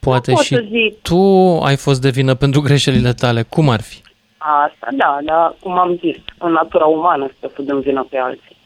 [0.00, 1.02] poate nu pot și să zic.
[1.02, 1.18] tu
[1.62, 3.42] ai fost de vină pentru greșelile tale.
[3.42, 4.00] Cum ar fi?
[4.38, 8.56] Asta, da, dar cum am zis, în natura umană să dăm vina pe alții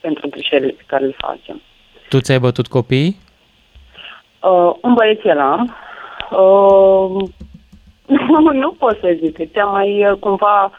[0.00, 1.60] pentru greșelile pe care le facem.
[2.08, 3.16] Tu ți-ai bătut copiii?
[4.42, 5.76] Uh, un băiețel am.
[6.30, 7.28] Uh,
[8.62, 10.70] nu pot să zic, că ți-am mai uh, cumva,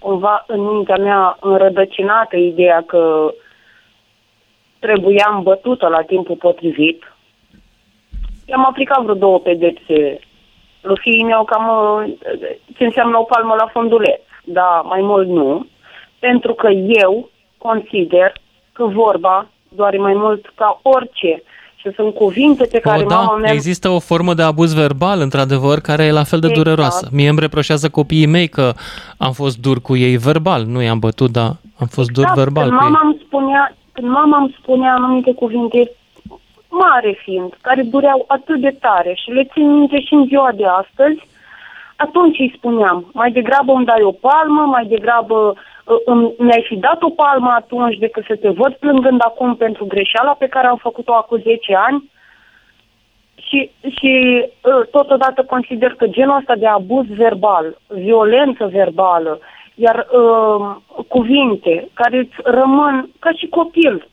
[0.00, 3.32] cumva în mintea mea înrădăcinată ideea că
[4.78, 7.02] trebuiam bătută la timpul potrivit.
[8.48, 10.18] I-am aplicat vreo două pedepse
[10.80, 12.14] lui fiii meu cam uh,
[12.76, 15.66] ce înseamnă o palmă la funduleț, dar mai mult nu,
[16.18, 16.68] pentru că
[17.04, 18.32] eu consider
[18.72, 21.42] că vorba doare mai mult ca orice
[21.76, 23.52] și sunt cuvinte pe care o, da, mama mea...
[23.52, 26.64] există o formă de abuz verbal, într-adevăr, care e la fel de Exact.
[26.64, 27.08] dureroasă.
[27.12, 28.72] Mie îmi reproșează copiii mei că
[29.18, 30.64] am fost dur cu ei verbal.
[30.64, 32.90] Nu i-am bătut, dar am fost dur verbal când cu ei.
[32.90, 35.90] mama îmi spunea, când mama îmi spunea anumite cuvinte
[36.84, 40.66] mare fiind, care dureau atât de tare și le țin minte și în ziua de
[40.66, 41.20] astăzi,
[41.96, 45.54] atunci îi spuneam, mai degrabă îmi dai o palmă, mai degrabă
[45.84, 49.84] uh, îmi, mi-ai fi dat o palmă atunci decât să te văd plângând acum pentru
[49.84, 52.10] greșeala pe care am făcut-o acum 10 ani.
[53.48, 59.38] Și, și uh, totodată consider că genul ăsta de abuz verbal, violență verbală,
[59.74, 60.76] iar uh,
[61.08, 64.08] cuvinte care îți rămân ca și copil,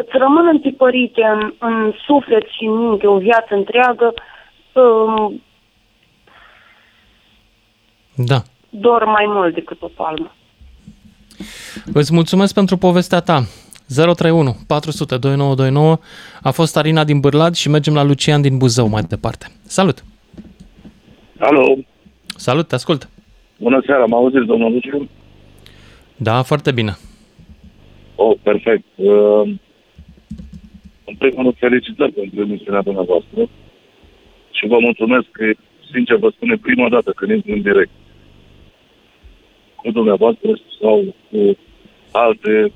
[0.00, 4.14] îți rămân întipărite în, în suflet și în minte o viață întreagă,
[4.72, 5.34] uh,
[8.14, 8.42] Da.
[8.70, 10.32] dor mai mult decât o palmă.
[11.94, 13.42] Îți mulțumesc pentru povestea ta.
[13.94, 15.98] 031 400 2929
[16.42, 19.46] a fost Arina din Bârlad și mergem la Lucian din Buzău mai departe.
[19.62, 20.04] Salut!
[21.38, 21.74] Alo,
[22.36, 23.08] Salut, te ascult!
[23.58, 25.08] bună seara, mă auziți, domnul Luciu?
[26.16, 26.96] Da, foarte bine.
[28.16, 28.84] Oh, perfect.
[28.94, 29.54] Uh,
[31.08, 33.40] în primul rând, felicitări pentru emisiunea dumneavoastră
[34.50, 35.44] și vă mulțumesc că,
[35.92, 37.90] sincer, vă spune prima dată când intru în direct
[39.74, 41.56] cu dumneavoastră sau cu
[42.10, 42.72] alte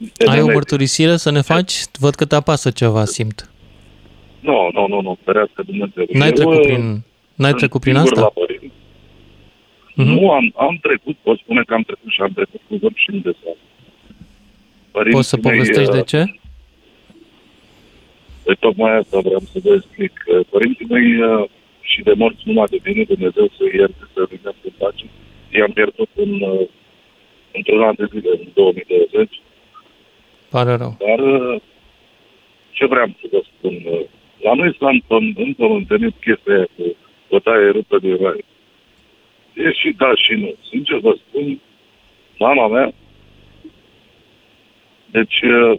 [0.00, 0.52] Ai o elemente.
[0.52, 1.74] mărturisire să ne faci?
[1.98, 3.50] Văd că te apasă ceva, simt.
[4.40, 6.06] Nu, nu, nu, nu, ferească Dumnezeu.
[6.12, 6.82] N-ai Eu, trecut uh, prin,
[7.34, 8.20] n-ai sunt trecut prin singur asta?
[8.24, 8.74] La părinți.
[9.94, 10.08] Mhm.
[10.08, 13.10] Nu, am, am trecut, pot spune că am trecut și am trecut cu vârf și
[13.10, 13.56] de sau.
[14.90, 16.24] Părinții Poți să mei, povestești de uh, ce?
[18.48, 20.12] Păi tocmai asta vreau să vă explic.
[20.26, 21.48] Uh, Părinții mei uh,
[21.80, 25.04] și de morți numai de bine, Dumnezeu să ierte, să ridică în pace.
[25.58, 26.66] I-am pierdut în, uh,
[27.52, 29.40] într-un an de zile, în 2020.
[30.50, 30.96] Pare rău.
[31.06, 31.60] Dar uh,
[32.70, 33.74] ce vreau să vă spun?
[33.84, 34.00] uh,
[34.40, 36.96] La noi s-a împăm- împământenit chestia aia cu
[37.30, 38.44] bătaie rupă de rai.
[39.54, 40.54] E și da și nu.
[40.70, 41.60] Sincer vă spun,
[42.38, 42.92] mama mea,
[45.10, 45.78] deci uh,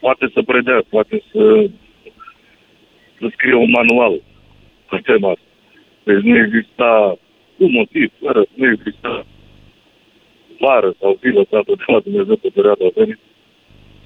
[0.00, 1.70] poate să predea, poate să,
[3.18, 4.22] să scrie un manual
[4.90, 5.44] pe tema asta.
[6.04, 7.18] Deci nu exista
[7.56, 9.26] un motiv, fără, nu exista
[10.60, 13.18] vară sau fi lăsată de la Dumnezeu pe perioada venit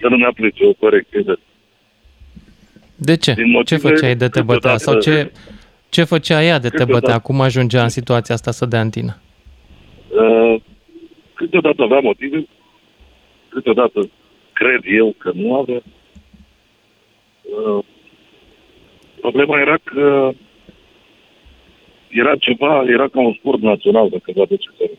[0.00, 1.38] să nu-mi aplice o corecție de
[2.96, 3.32] De ce?
[3.32, 4.76] Din motive Ce făceai de te bătea?
[4.76, 5.32] Sau ce,
[5.88, 7.18] ce făcea ea de te Câteodată- bătea?
[7.18, 9.16] Cum ajungea în situația asta să dea în tine?
[10.08, 10.60] Uh,
[11.34, 12.46] câteodată avea motive,
[13.48, 14.10] câteodată
[14.54, 15.82] cred eu că nu avea.
[17.42, 17.84] Uh,
[19.20, 20.30] problema era că
[22.08, 24.98] era ceva, era ca un sport național, dacă vă aduceți aminte.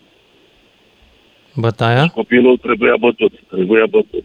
[1.56, 2.08] Bătaia?
[2.08, 4.24] Copilul trebuia bătut, trebuia bătut.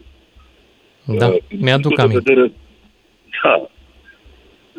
[1.05, 2.33] Da, Uh, din mi-aduc punctul de aminte.
[2.33, 2.51] Vedere,
[3.43, 3.69] da.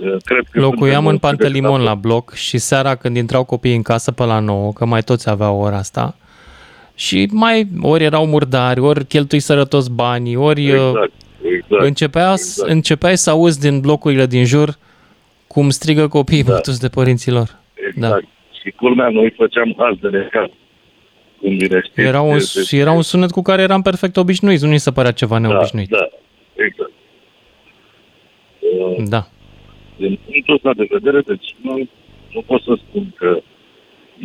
[0.07, 3.45] Uh, Cred că Locuiam suntem în mulți Pantelimon câte la bloc și seara când intrau
[3.45, 6.17] copiii în casă pe la 9, că mai toți aveau ora asta,
[7.07, 11.13] și mai ori erau murdari, ori cheltui sărătos banii, ori uh, Exact,
[11.57, 11.85] exact.
[11.85, 12.71] începea, exact.
[12.71, 14.79] începeai să auzi din blocurile din jur
[15.47, 16.53] cum strigă copiii da.
[16.53, 17.49] bătuți de părinților.
[17.89, 18.25] Exact.
[18.63, 20.49] Și culmea, noi făceam haz de necaz.
[21.41, 22.01] Cum bine știți.
[22.01, 25.11] Era un, Deci- era un sunet cu care eram perfect obișnuiți, nu ni se părea
[25.11, 25.89] ceva neobișnuit.
[25.89, 26.91] Da, da, exact.
[28.61, 29.27] Uh, Da.
[29.97, 31.89] Din punctul ăsta de vedere, deci nu,
[32.33, 33.39] nu pot să spun că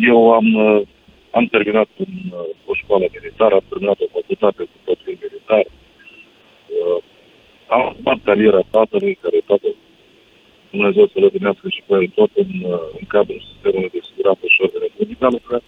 [0.10, 0.82] eu am, uh,
[1.38, 7.00] am terminat în uh, o școală militară, am terminat o facultate cu profil militar, uh,
[7.76, 9.74] am urmat cariera tatălui, care tatăl
[10.72, 14.44] Dumnezeu să le vinească și pe el tot în, uh, în cadrul sistemului de siguranță
[14.54, 15.64] și ordine publică a lucrat.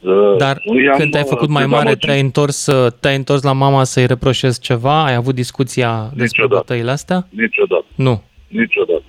[0.00, 2.06] Uh, Dar nu i-am, când te-ai uh, făcut mai mare, dezamăgit.
[2.06, 5.04] te-ai întors, uh, te-ai întors la mama să-i reproșezi ceva?
[5.04, 6.64] Ai avut discuția despre Niciodată.
[6.66, 7.26] bătăile astea?
[7.30, 7.84] Niciodată.
[7.94, 8.22] Nu.
[8.48, 9.04] Niciodată.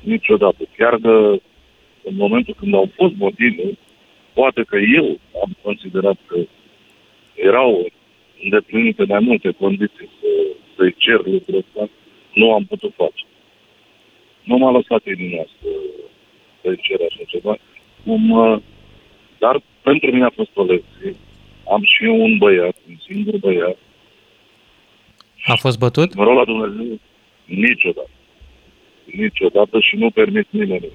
[0.00, 0.62] Niciodată.
[0.76, 1.40] Chiar de
[2.08, 3.66] în momentul când au fost motive,
[4.32, 6.38] poate că eu am considerat că
[7.34, 7.86] erau
[8.42, 10.28] îndeplinite mai multe condiții să,
[10.76, 11.90] să-i cer lucrul ăsta,
[12.34, 13.24] nu am putut face.
[14.44, 15.68] Nu m-a lăsat inima să,
[16.62, 17.56] să-i cer așa ceva.
[18.04, 18.58] Cum, uh,
[19.38, 21.14] dar pentru mine a fost o lecție.
[21.70, 23.76] Am și eu un băiat, un singur băiat,
[25.44, 26.14] A fost bătut?
[26.14, 26.98] Mă rog la Dumnezeu,
[27.44, 28.10] niciodată.
[29.04, 30.88] Niciodată și nu permit nimeni,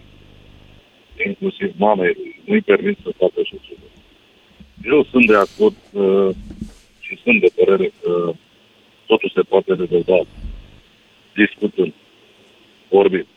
[1.28, 3.88] inclusiv mamei, lui, nu-i permit să facă așa ceva.
[4.84, 6.36] Eu sunt de acord uh,
[7.00, 8.34] și sunt de părere că
[9.06, 10.26] totul se poate rezolva
[11.36, 11.94] discutând,
[12.90, 13.28] vorbind.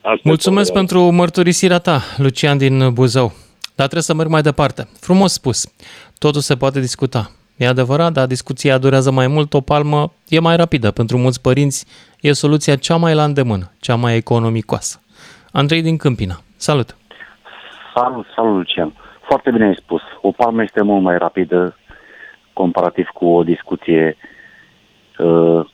[0.00, 3.32] Asta Mulțumesc e pentru mărturisirea ta, Lucian din Buzău.
[3.74, 4.88] Dar trebuie să merg mai departe.
[5.00, 5.74] Frumos spus.
[6.18, 7.32] Totul se poate discuta.
[7.56, 10.90] E adevărat, dar discuția durează mai mult, o palmă e mai rapidă.
[10.90, 11.84] Pentru mulți părinți
[12.20, 15.02] e soluția cea mai la îndemână, cea mai economicoasă.
[15.52, 16.40] Andrei din Câmpina.
[16.56, 16.96] Salut!
[17.94, 18.92] Salut, salut, Lucian.
[19.28, 20.00] Foarte bine ai spus.
[20.20, 21.76] O palmă este mult mai rapidă
[22.52, 24.16] comparativ cu o discuție
[25.18, 25.66] uh,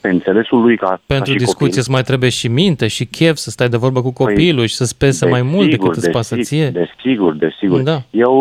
[0.00, 1.78] pe înțelesul lui ca Pentru ca și discuție copil.
[1.78, 4.98] îți mai trebuie și minte și chef să stai de vorbă cu copilul și să-ți
[4.98, 6.86] pese mai mult Desigur, decât îți pasă desigur, ție.
[6.86, 7.80] Desigur, desigur.
[7.80, 7.98] Da.
[8.10, 8.34] Eu,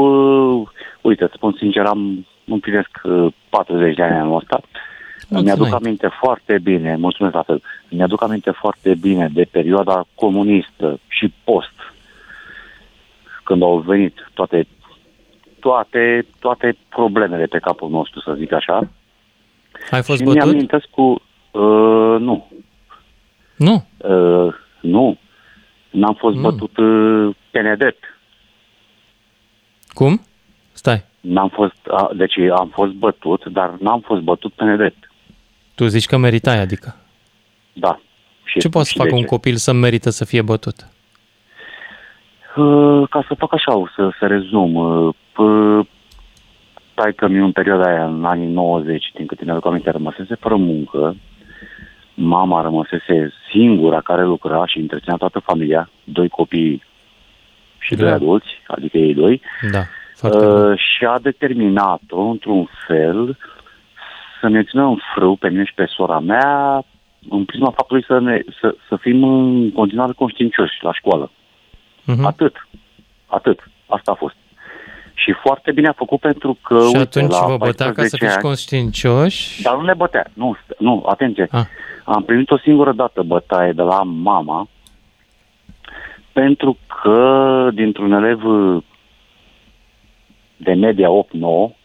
[0.62, 0.68] uh,
[1.02, 4.62] uite, îți spun sincer, am împlinesc uh, 40 de ani anul ăsta.
[5.30, 5.58] Mulțumesc.
[5.58, 11.34] Mi-aduc aminte foarte bine, mulțumesc la fel, mi-aduc aminte foarte bine de perioada comunistă și
[11.44, 11.74] post,
[13.44, 14.68] când au venit toate,
[15.60, 18.90] toate, toate problemele pe capul nostru, să zic așa.
[19.92, 20.44] Ai fost și bătut?
[20.44, 21.22] mi-amintesc cu...
[21.52, 22.48] Uh, nu.
[23.56, 23.86] Nu?
[23.98, 25.18] Uh, nu.
[25.90, 26.42] N-am fost Nu.
[26.42, 28.04] bătut uh, pe nedept.
[29.88, 30.22] Cum?
[31.26, 31.34] Stai.
[31.34, 35.12] N-am fost, a, deci am fost bătut, dar n-am fost bătut pe nedrept.
[35.76, 36.96] Tu zici că meritai, adică.
[37.74, 38.00] Da.
[38.44, 39.28] Și Ce poate să și facă de un ce?
[39.28, 40.76] copil să merită să fie bătut?
[42.56, 44.76] Uh, ca să fac așa, să, să rezum.
[44.76, 45.88] Uh, p-
[46.94, 51.16] taică mi în perioada aia, în anii 90, din câte mi-aduc aminte, rămăsese fără muncă.
[52.14, 56.84] Mama rămăsese singura care lucra și întreținea toată familia, doi copii
[57.80, 58.14] și doi Da.
[58.16, 59.42] adulți, adică ei doi.
[59.72, 59.90] Da, foarte
[60.34, 63.38] uh, și a determinat-o, într-un fel,
[64.42, 66.84] să ne țină în frâu pe mine și pe sora mea
[67.30, 71.32] în prisma faptului să, ne, să, să fim în continuare conștiincioși la școală.
[72.02, 72.24] Uh-huh.
[72.24, 72.68] Atât.
[73.26, 73.60] Atât.
[73.88, 74.36] Asta a fost.
[75.14, 76.76] Și foarte bine a făcut pentru că...
[76.76, 79.62] Și uite, atunci la vă bătea ca să 14 fiți ani- conștiincioși?
[79.62, 80.26] Dar nu ne bătea.
[80.34, 81.48] Nu, st- nu atenție.
[81.52, 81.66] Ah.
[82.04, 84.68] Am primit o singură dată bătaie de la mama
[86.32, 88.42] pentru că dintr-un elev
[90.58, 91.08] de media
[91.70, 91.76] 8-9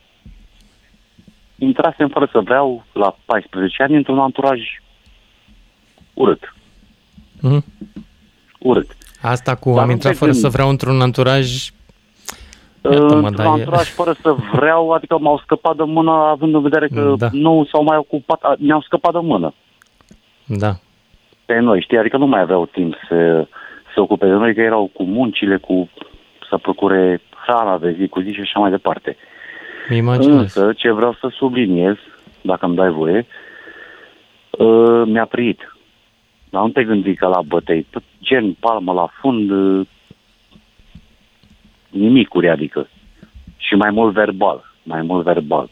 [1.59, 4.61] intrasem fără să vreau la 14 ani într-un anturaj
[6.15, 6.55] urât.
[7.41, 7.65] Mhm.
[8.59, 8.97] Urât.
[9.23, 10.55] Asta cu Dar am nu intrat te fără să gândi.
[10.57, 11.69] vreau într-un anturaj...
[12.83, 16.63] Iată-mă, într-un dar e- anturaj fără să vreau, adică m-au scăpat de mână având în
[16.63, 17.29] vedere că Da.
[17.33, 19.55] nu s-au mai ocupat, a- ne-au scăpat de mână
[20.47, 20.73] Da.
[21.45, 21.99] pe noi, știi?
[21.99, 23.47] Adică nu mai aveau timp să
[23.95, 25.89] se ocupe de noi, că erau cu muncile, cu
[26.49, 29.17] să procure hrana de zi cu zi și așa mai departe.
[29.89, 30.39] Mi imaginez.
[30.39, 31.97] Însă, ce vreau să subliniez,
[32.41, 33.27] dacă îmi dai voie,
[34.51, 35.75] uh, mi-a priit.
[36.51, 39.87] Dar nu te gândi că la bătăi, tot gen palmă la fund, uh,
[41.89, 42.89] nimicuri, adică.
[43.57, 45.69] Și mai mult verbal, mai mult verbal.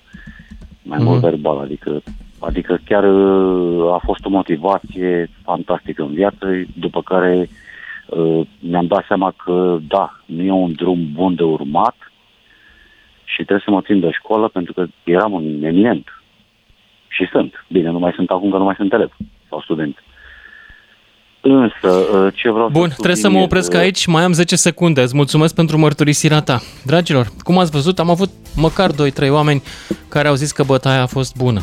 [0.83, 2.03] Mai mult verbal, adică
[2.41, 7.49] Adică chiar uh, a fost o motivație fantastică în viață, după care uh,
[8.59, 11.97] mi-am dat seama că da, nu e un drum bun de urmat
[13.25, 16.23] și trebuie să mă țin de școală pentru că eram un eminent.
[17.09, 17.65] Și sunt.
[17.69, 19.17] Bine, nu mai sunt acum că nu mai sunt elev
[19.49, 20.03] sau student.
[21.41, 24.33] Însă, uh, ce vreau Bun, să trebuie să mă subliniez, opresc uh, aici, mai am
[24.33, 25.01] 10 secunde.
[25.01, 26.61] Îți mulțumesc pentru mărturisirea ta.
[26.85, 28.95] Dragilor, cum ați văzut, am avut măcar 2-3
[29.31, 29.63] oameni
[30.09, 31.61] care au zis că bătaia a fost bună.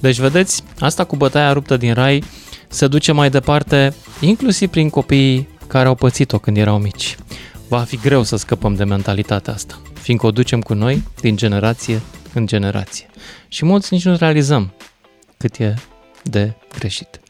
[0.00, 2.22] Deci, vedeți, asta cu bătaia ruptă din rai
[2.68, 7.16] se duce mai departe, inclusiv prin copiii care au pățit-o când erau mici.
[7.68, 12.00] Va fi greu să scăpăm de mentalitatea asta, fiindcă o ducem cu noi din generație
[12.34, 13.06] în generație.
[13.48, 14.72] Și mulți nici nu realizăm
[15.36, 15.74] cât e
[16.22, 17.20] de greșit.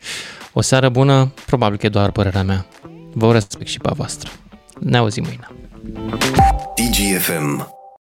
[0.53, 2.67] O seară bună, probabil că e doar părerea mea.
[3.13, 4.31] Vă respect și pe a voastră.
[4.79, 5.49] Ne auzim mâine.
[6.75, 7.80] DGFM